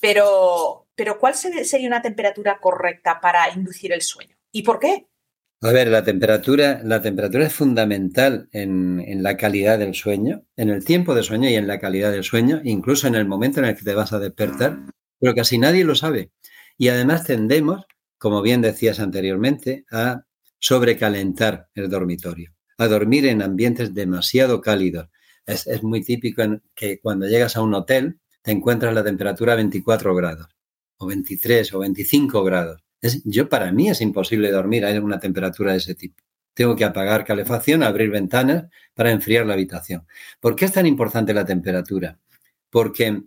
Pero, 0.00 0.88
pero 0.94 1.18
¿cuál 1.18 1.34
sería 1.34 1.86
una 1.86 2.02
temperatura 2.02 2.58
correcta 2.60 3.20
para 3.20 3.50
inducir 3.54 3.92
el 3.92 4.02
sueño? 4.02 4.36
¿Y 4.50 4.62
por 4.62 4.80
qué? 4.80 5.06
A 5.60 5.72
ver, 5.72 5.88
la 5.88 6.04
temperatura, 6.04 6.80
la 6.82 7.00
temperatura 7.00 7.46
es 7.46 7.54
fundamental 7.54 8.48
en, 8.52 9.00
en, 9.00 9.22
la 9.22 9.36
calidad 9.36 9.78
del 9.78 9.94
sueño, 9.94 10.44
en 10.56 10.68
el 10.68 10.84
tiempo 10.84 11.14
de 11.14 11.22
sueño 11.22 11.48
y 11.48 11.54
en 11.54 11.66
la 11.66 11.78
calidad 11.78 12.12
del 12.12 12.24
sueño, 12.24 12.60
incluso 12.64 13.06
en 13.06 13.14
el 13.14 13.26
momento 13.26 13.60
en 13.60 13.66
el 13.66 13.76
que 13.76 13.84
te 13.84 13.94
vas 13.94 14.12
a 14.12 14.18
despertar, 14.18 14.78
pero 15.18 15.34
casi 15.34 15.58
nadie 15.58 15.84
lo 15.84 15.94
sabe. 15.94 16.32
Y 16.76 16.88
además 16.88 17.24
tendemos, 17.24 17.86
como 18.24 18.40
bien 18.40 18.62
decías 18.62 19.00
anteriormente, 19.00 19.84
a 19.90 20.24
sobrecalentar 20.58 21.68
el 21.74 21.90
dormitorio, 21.90 22.54
a 22.78 22.88
dormir 22.88 23.26
en 23.26 23.42
ambientes 23.42 23.92
demasiado 23.92 24.62
cálidos. 24.62 25.10
Es, 25.44 25.82
muy 25.82 26.02
típico 26.02 26.42
que 26.74 27.00
cuando 27.00 27.28
llegas 27.28 27.54
a 27.54 27.60
un 27.60 27.74
hotel 27.74 28.18
te 28.40 28.50
encuentras 28.50 28.94
la 28.94 29.04
temperatura 29.04 29.52
a 29.52 29.56
24 29.56 30.14
grados, 30.14 30.48
o 30.96 31.06
23 31.06 31.74
o 31.74 31.80
25 31.80 32.42
grados. 32.44 32.82
Yo 33.26 33.50
para 33.50 33.70
mí 33.72 33.90
es 33.90 34.00
imposible 34.00 34.50
dormir 34.50 34.86
a 34.86 34.98
una 35.02 35.20
temperatura 35.20 35.72
de 35.72 35.78
ese 35.78 35.94
tipo. 35.94 36.22
Tengo 36.54 36.74
que 36.76 36.86
apagar 36.86 37.26
calefacción, 37.26 37.82
abrir 37.82 38.08
ventanas 38.08 38.70
para 38.94 39.10
enfriar 39.10 39.44
la 39.44 39.52
habitación. 39.52 40.06
¿Por 40.40 40.56
qué 40.56 40.64
es 40.64 40.72
tan 40.72 40.86
importante 40.86 41.34
la 41.34 41.44
temperatura? 41.44 42.18
Porque 42.70 43.20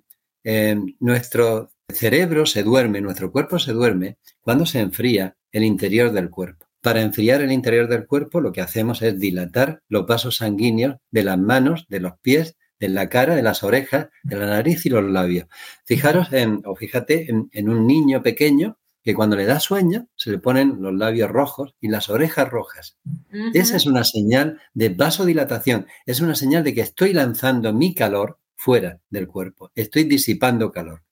eh, 0.43 0.75
nuestro 0.99 1.69
cerebro 1.93 2.45
se 2.45 2.63
duerme, 2.63 3.01
nuestro 3.01 3.31
cuerpo 3.31 3.59
se 3.59 3.71
duerme 3.71 4.17
cuando 4.41 4.65
se 4.65 4.79
enfría 4.79 5.37
el 5.51 5.63
interior 5.63 6.11
del 6.11 6.29
cuerpo. 6.29 6.65
Para 6.81 7.01
enfriar 7.01 7.41
el 7.41 7.51
interior 7.51 7.87
del 7.87 8.05
cuerpo 8.05 8.41
lo 8.41 8.51
que 8.51 8.61
hacemos 8.61 9.01
es 9.01 9.19
dilatar 9.19 9.81
los 9.87 10.05
vasos 10.05 10.37
sanguíneos 10.37 10.97
de 11.11 11.23
las 11.23 11.37
manos, 11.37 11.85
de 11.89 11.99
los 11.99 12.13
pies, 12.21 12.55
de 12.79 12.89
la 12.89 13.09
cara, 13.09 13.35
de 13.35 13.41
las 13.41 13.63
orejas, 13.63 14.09
de 14.23 14.35
la 14.35 14.45
nariz 14.45 14.85
y 14.85 14.89
los 14.89 15.03
labios. 15.03 15.47
Fijaros 15.85 16.31
en, 16.31 16.61
o 16.65 16.75
fíjate 16.75 17.31
en, 17.31 17.49
en 17.51 17.69
un 17.69 17.87
niño 17.87 18.21
pequeño 18.21 18.77
que 19.03 19.13
cuando 19.13 19.37
le 19.37 19.45
da 19.45 19.59
sueño 19.59 20.09
se 20.15 20.31
le 20.31 20.37
ponen 20.37 20.81
los 20.81 20.93
labios 20.93 21.31
rojos 21.31 21.73
y 21.79 21.87
las 21.87 22.09
orejas 22.09 22.49
rojas. 22.49 22.97
Uh 23.05 23.09
-huh. 23.31 23.51
Esa 23.53 23.77
es 23.77 23.85
una 23.85 24.03
señal 24.03 24.59
de 24.73 24.89
vasodilatación, 24.89 25.87
es 26.05 26.19
una 26.19 26.35
señal 26.35 26.63
de 26.63 26.73
que 26.73 26.81
estoy 26.81 27.13
lanzando 27.13 27.73
mi 27.73 27.95
calor 27.95 28.39
fuera 28.55 28.99
del 29.09 29.27
cuerpo, 29.27 29.71
estoy 29.75 30.03
disipando 30.03 30.71
calor. 30.71 31.06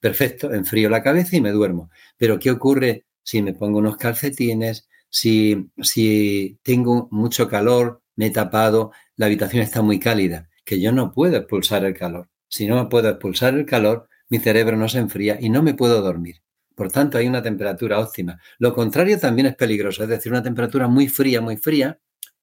Perfecto, 0.00 0.52
enfrío 0.52 0.88
la 0.88 1.02
cabeza 1.02 1.36
y 1.36 1.40
me 1.40 1.50
duermo. 1.50 1.90
Pero 2.16 2.38
¿qué 2.38 2.50
ocurre 2.50 3.06
si 3.22 3.42
me 3.42 3.52
pongo 3.52 3.78
unos 3.78 3.98
calcetines, 3.98 4.88
si, 5.10 5.70
si 5.82 6.58
tengo 6.62 7.08
mucho 7.10 7.46
calor, 7.46 8.02
me 8.16 8.26
he 8.26 8.30
tapado, 8.30 8.92
la 9.16 9.26
habitación 9.26 9.62
está 9.62 9.82
muy 9.82 9.98
cálida, 10.00 10.48
que 10.64 10.80
yo 10.80 10.92
no 10.92 11.12
puedo 11.12 11.36
expulsar 11.36 11.84
el 11.84 11.92
calor. 11.92 12.30
Si 12.48 12.66
no 12.66 12.88
puedo 12.88 13.10
expulsar 13.10 13.52
el 13.52 13.66
calor, 13.66 14.08
mi 14.30 14.38
cerebro 14.38 14.78
no 14.78 14.88
se 14.88 14.98
enfría 14.98 15.36
y 15.38 15.50
no 15.50 15.62
me 15.62 15.74
puedo 15.74 16.00
dormir. 16.00 16.36
Por 16.74 16.90
tanto, 16.90 17.18
hay 17.18 17.26
una 17.26 17.42
temperatura 17.42 17.98
óptima. 17.98 18.40
Lo 18.58 18.72
contrario 18.72 19.18
también 19.18 19.46
es 19.48 19.56
peligroso, 19.56 20.04
es 20.04 20.08
decir, 20.08 20.32
una 20.32 20.42
temperatura 20.42 20.88
muy 20.88 21.08
fría, 21.08 21.42
muy 21.42 21.58
fría, 21.58 21.98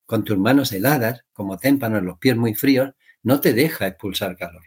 con 0.05 0.23
tus 0.23 0.37
manos 0.37 0.71
heladas, 0.71 1.25
como 1.33 1.57
témpanos, 1.57 2.03
los 2.03 2.19
pies 2.19 2.37
muy 2.37 2.53
fríos, 2.53 2.91
no 3.23 3.41
te 3.41 3.53
deja 3.53 3.87
expulsar 3.87 4.37
calor. 4.37 4.61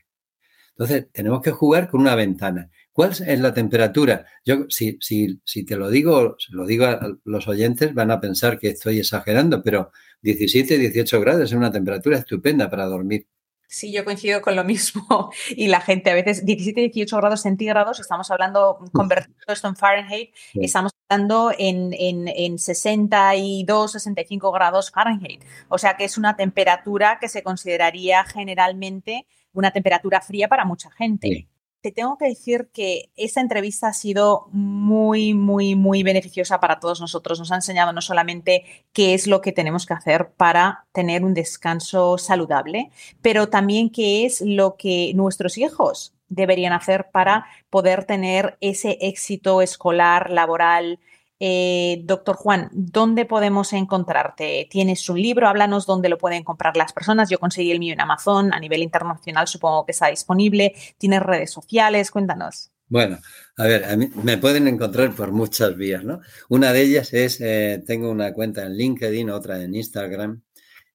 Entonces, 0.78 1.10
tenemos 1.12 1.42
que 1.42 1.50
jugar 1.50 1.88
con 1.88 2.00
una 2.00 2.14
ventana. 2.14 2.70
¿Cuál 2.92 3.10
es 3.10 3.40
la 3.40 3.52
temperatura? 3.52 4.26
Yo, 4.44 4.66
si, 4.68 4.96
si, 5.00 5.40
si 5.44 5.64
te 5.64 5.76
lo 5.76 5.90
digo, 5.90 6.36
se 6.38 6.54
lo 6.54 6.66
digo 6.66 6.84
a 6.84 7.00
los 7.24 7.48
oyentes, 7.48 7.94
van 7.94 8.12
a 8.12 8.20
pensar 8.20 8.60
que 8.60 8.68
estoy 8.68 9.00
exagerando, 9.00 9.60
pero 9.62 9.90
17, 10.22 10.78
18 10.78 11.20
grados 11.20 11.42
es 11.42 11.52
una 11.52 11.72
temperatura 11.72 12.18
estupenda 12.18 12.70
para 12.70 12.86
dormir. 12.86 13.26
Sí, 13.66 13.92
yo 13.92 14.04
coincido 14.04 14.40
con 14.40 14.54
lo 14.54 14.64
mismo. 14.64 15.30
Y 15.50 15.66
la 15.66 15.80
gente 15.80 16.10
a 16.10 16.14
veces, 16.14 16.46
17, 16.46 16.80
18 16.80 17.16
grados 17.16 17.42
centígrados, 17.42 17.98
estamos 17.98 18.30
hablando, 18.30 18.78
convertido 18.92 19.34
esto 19.48 19.66
en 19.66 19.76
Fahrenheit, 19.76 20.34
sí. 20.52 20.60
estamos 20.62 20.92
hablando 21.08 21.52
en, 21.58 21.92
en, 21.92 22.28
en 22.28 22.58
62, 22.58 23.92
65 23.92 24.52
grados 24.52 24.92
Fahrenheit. 24.92 25.42
O 25.68 25.76
sea 25.76 25.96
que 25.96 26.04
es 26.04 26.16
una 26.16 26.36
temperatura 26.36 27.18
que 27.20 27.28
se 27.28 27.42
consideraría 27.42 28.24
generalmente 28.24 29.26
una 29.52 29.70
temperatura 29.70 30.20
fría 30.20 30.48
para 30.48 30.64
mucha 30.64 30.90
gente. 30.90 31.28
Sí 31.28 31.48
te 31.80 31.92
tengo 31.92 32.18
que 32.18 32.26
decir 32.26 32.70
que 32.72 33.10
esta 33.16 33.40
entrevista 33.40 33.88
ha 33.88 33.92
sido 33.92 34.48
muy, 34.50 35.34
muy, 35.34 35.76
muy 35.76 36.02
beneficiosa 36.02 36.58
para 36.60 36.80
todos 36.80 37.00
nosotros. 37.00 37.38
Nos 37.38 37.52
ha 37.52 37.56
enseñado 37.56 37.92
no 37.92 38.00
solamente 38.00 38.64
qué 38.92 39.14
es 39.14 39.26
lo 39.26 39.40
que 39.40 39.52
tenemos 39.52 39.86
que 39.86 39.94
hacer 39.94 40.32
para 40.32 40.86
tener 40.92 41.24
un 41.24 41.34
descanso 41.34 42.18
saludable, 42.18 42.90
pero 43.22 43.48
también 43.48 43.90
qué 43.90 44.26
es 44.26 44.40
lo 44.40 44.76
que 44.76 45.12
nuestros 45.14 45.56
hijos 45.56 46.14
deberían 46.28 46.72
hacer 46.72 47.10
para 47.10 47.46
poder 47.70 48.04
tener 48.04 48.58
ese 48.60 48.98
éxito 49.00 49.62
escolar, 49.62 50.30
laboral. 50.30 50.98
Eh, 51.40 52.02
doctor 52.04 52.36
Juan, 52.36 52.68
¿dónde 52.72 53.24
podemos 53.24 53.72
encontrarte? 53.72 54.66
¿Tienes 54.70 55.08
un 55.08 55.22
libro? 55.22 55.46
Háblanos 55.48 55.86
dónde 55.86 56.08
lo 56.08 56.18
pueden 56.18 56.42
comprar 56.42 56.76
las 56.76 56.92
personas. 56.92 57.30
Yo 57.30 57.38
conseguí 57.38 57.70
el 57.70 57.78
mío 57.78 57.92
en 57.92 58.00
Amazon, 58.00 58.52
a 58.52 58.58
nivel 58.58 58.82
internacional 58.82 59.46
supongo 59.46 59.86
que 59.86 59.92
está 59.92 60.08
disponible. 60.08 60.74
¿Tienes 60.98 61.22
redes 61.22 61.50
sociales? 61.50 62.10
Cuéntanos. 62.10 62.70
Bueno, 62.88 63.18
a 63.56 63.64
ver, 63.64 63.84
a 63.84 63.96
mí 63.96 64.08
me 64.22 64.38
pueden 64.38 64.66
encontrar 64.66 65.12
por 65.12 65.30
muchas 65.30 65.76
vías, 65.76 66.04
¿no? 66.04 66.20
Una 66.48 66.72
de 66.72 66.82
ellas 66.82 67.12
es, 67.12 67.40
eh, 67.40 67.82
tengo 67.86 68.10
una 68.10 68.32
cuenta 68.32 68.64
en 68.64 68.76
LinkedIn, 68.76 69.28
otra 69.28 69.62
en 69.62 69.74
Instagram, 69.74 70.42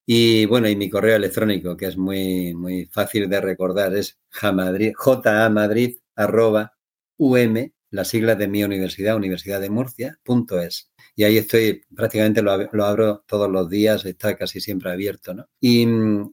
y 0.06 0.44
bueno, 0.46 0.68
y 0.68 0.76
mi 0.76 0.90
correo 0.90 1.16
electrónico, 1.16 1.76
que 1.76 1.86
es 1.86 1.96
muy, 1.96 2.52
muy 2.54 2.86
fácil 2.86 3.28
de 3.28 3.40
recordar, 3.40 3.94
es 3.96 4.18
jamadrid, 4.28 4.92
jamadrid, 4.94 5.98
arroba, 6.14 6.74
um, 7.16 7.54
la 7.94 8.04
sigla 8.04 8.34
de 8.34 8.48
mi 8.48 8.64
universidad, 8.64 9.16
Universidad 9.16 9.60
de 9.60 9.70
Murcia, 9.70 10.18
punto 10.22 10.60
es. 10.60 10.90
Y 11.16 11.24
ahí 11.24 11.38
estoy, 11.38 11.82
prácticamente 11.94 12.42
lo, 12.42 12.52
abro 12.84 13.24
todos 13.26 13.50
los 13.50 13.70
días, 13.70 14.04
está 14.04 14.36
casi 14.36 14.60
siempre 14.60 14.90
abierto, 14.90 15.32
¿no? 15.32 15.48
Y, 15.60 15.86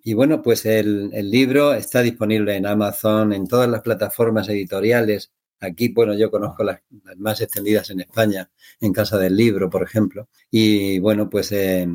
y 0.03 0.13
bueno, 0.13 0.41
pues 0.41 0.65
el, 0.65 1.11
el, 1.13 1.29
libro 1.29 1.73
está 1.73 2.01
disponible 2.01 2.55
en 2.55 2.65
Amazon, 2.65 3.31
en 3.33 3.47
todas 3.47 3.69
las 3.69 3.81
plataformas 3.81 4.49
editoriales 4.49 5.31
Aquí, 5.61 5.89
bueno, 5.89 6.15
yo 6.15 6.31
conozco 6.31 6.63
las, 6.63 6.81
más 7.17 7.39
extendidas 7.39 7.91
en 7.91 7.99
España, 7.99 8.49
en 8.79 8.91
Casa 8.91 9.19
del 9.19 9.35
Libro, 9.35 9.69
por 9.69 9.83
ejemplo. 9.83 10.27
Y 10.49 10.97
bueno, 10.99 11.29
pues, 11.29 11.51
eh, 11.51 11.87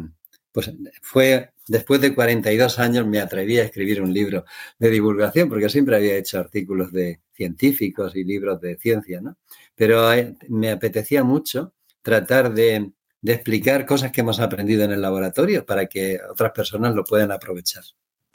pues 0.52 0.72
fue 1.02 1.50
después 1.68 2.00
de 2.00 2.14
42 2.14 2.78
años 2.78 3.06
me 3.06 3.20
atreví 3.20 3.58
a 3.58 3.64
escribir 3.64 4.02
un 4.02 4.12
libro 4.12 4.44
de 4.78 4.90
divulgación, 4.90 5.48
porque 5.48 5.68
siempre 5.68 5.96
había 5.96 6.16
hecho 6.16 6.38
artículos 6.38 6.92
de 6.92 7.20
científicos 7.32 8.16
y 8.16 8.24
libros 8.24 8.60
de 8.60 8.76
ciencia, 8.76 9.20
¿no? 9.20 9.36
Pero 9.74 10.12
eh, 10.12 10.36
me 10.48 10.70
apetecía 10.70 11.24
mucho 11.24 11.74
tratar 12.02 12.54
de, 12.54 12.92
de 13.20 13.32
explicar 13.32 13.86
cosas 13.86 14.12
que 14.12 14.20
hemos 14.22 14.40
aprendido 14.40 14.84
en 14.84 14.92
el 14.92 15.02
laboratorio 15.02 15.66
para 15.66 15.86
que 15.86 16.18
otras 16.30 16.52
personas 16.52 16.94
lo 16.94 17.04
puedan 17.04 17.32
aprovechar 17.32 17.84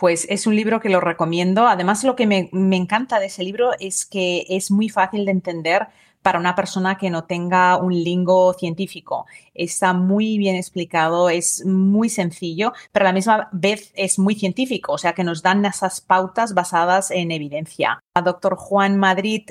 pues 0.02 0.26
es 0.32 0.48
un 0.48 0.56
libro 0.56 0.80
que 0.80 0.90
lo 0.90 1.00
recomiendo. 1.00 1.68
Además, 1.68 2.04
lo 2.04 2.16
que 2.16 2.26
me, 2.26 2.50
encanta 2.76 3.20
de 3.20 3.28
ese 3.28 3.44
libro 3.44 3.70
es 3.80 4.08
que 4.08 4.48
es 4.50 4.72
muy 4.72 4.90
fácil 4.90 5.26
de 5.26 5.32
entender 5.32 5.90
para 6.22 6.40
una 6.40 6.56
persona 6.56 6.98
que 6.98 7.10
no 7.10 7.24
tenga 7.24 7.78
un 7.78 7.94
lingo 7.94 8.54
científico. 8.54 9.26
Está 9.54 9.94
muy 9.94 10.38
bien 10.38 10.56
explicado, 10.56 11.30
es 11.30 11.66
muy 11.66 12.10
sencillo, 12.10 12.74
pero 12.92 13.06
a 13.06 13.10
la 13.10 13.14
misma 13.14 13.50
vez 13.52 13.92
es 13.96 14.20
muy 14.20 14.36
científico, 14.36 14.94
o 14.94 14.98
sea 14.98 15.14
que 15.14 15.24
nos 15.24 15.42
dan 15.42 15.66
esas 15.66 16.02
pautas 16.02 16.54
basadas 16.54 17.12
en 17.12 17.32
evidencia. 17.32 18.00
A 18.14 18.22
doctor 18.22 18.56
Juan 18.56 18.98
Madrid, 18.98 19.44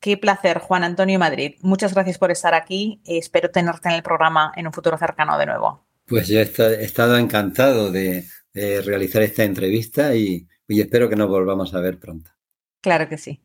qué 0.00 0.16
placer, 0.16 0.58
Juan 0.58 0.84
Antonio 0.84 1.18
Madrid. 1.18 1.54
Muchas 1.62 1.94
gracias 1.94 2.18
por 2.18 2.30
estar 2.30 2.54
aquí. 2.54 3.00
Espero 3.04 3.50
tenerte 3.50 3.88
en 3.88 3.94
el 3.94 4.02
programa 4.02 4.52
en 4.56 4.66
un 4.66 4.72
futuro 4.72 4.98
cercano 4.98 5.38
de 5.38 5.46
nuevo. 5.46 5.86
Pues 6.06 6.28
yo 6.28 6.40
he 6.40 6.84
estado 6.84 7.18
encantado 7.18 7.92
de, 7.92 8.24
realizar 8.54 9.22
esta 9.22 9.44
entrevista 9.44 10.16
y, 10.16 10.48
y 10.66 10.80
espero 10.80 11.08
que 11.08 11.14
nos 11.14 11.28
volvamos 11.28 11.74
a 11.74 11.80
ver 11.80 12.00
pronto. 12.00 12.32
Claro 12.80 13.08
que 13.08 13.16
sí. 13.16 13.40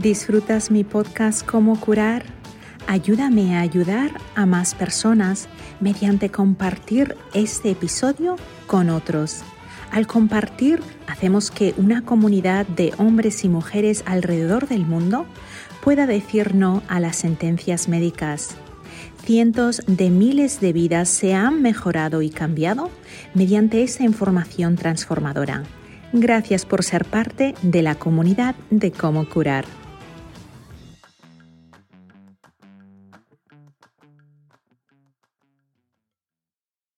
¿Disfrutas 0.00 0.70
mi 0.70 0.84
podcast 0.84 1.44
Cómo 1.44 1.78
curar? 1.78 2.24
Ayúdame 2.86 3.58
a 3.58 3.60
ayudar 3.60 4.10
a 4.34 4.46
más 4.46 4.74
personas 4.74 5.48
mediante 5.80 6.30
compartir 6.30 7.14
este 7.34 7.72
episodio 7.72 8.36
con 8.66 8.88
otros. 8.88 9.42
Al 9.90 10.06
compartir, 10.06 10.80
hacemos 11.06 11.50
que 11.50 11.74
una 11.76 12.06
comunidad 12.06 12.66
de 12.66 12.94
hombres 12.96 13.44
y 13.44 13.50
mujeres 13.50 14.02
alrededor 14.06 14.66
del 14.66 14.86
mundo 14.86 15.26
pueda 15.82 16.06
decir 16.06 16.54
no 16.54 16.82
a 16.88 16.98
las 16.98 17.16
sentencias 17.16 17.86
médicas 17.86 18.56
cientos 19.24 19.82
de 19.86 20.08
miles 20.08 20.60
de 20.60 20.72
vidas 20.72 21.10
se 21.10 21.34
han 21.34 21.60
mejorado 21.60 22.22
y 22.22 22.30
cambiado 22.30 22.90
mediante 23.34 23.82
esa 23.82 24.04
información 24.04 24.76
transformadora. 24.76 25.64
Gracias 26.14 26.64
por 26.64 26.82
ser 26.82 27.04
parte 27.04 27.54
de 27.62 27.82
la 27.82 27.94
comunidad 27.94 28.54
de 28.70 28.90
cómo 28.90 29.28
curar. 29.28 29.64